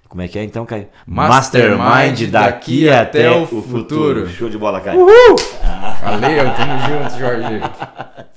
Como 0.09 0.23
é 0.23 0.29
que 0.29 0.39
é 0.39 0.43
então, 0.43 0.67
Caio? 0.67 0.89
Mastermind 1.07 2.29
daqui 2.31 2.89
até 2.89 3.31
o 3.31 3.47
futuro. 3.47 4.29
Show 4.29 4.51
de 4.51 4.59
bola, 4.59 4.81
Caio. 4.81 5.01
Uhul! 5.01 5.37
Valeu, 6.03 6.45
tamo 6.57 6.79
junto, 6.81 7.19
Jorge. 7.19 8.27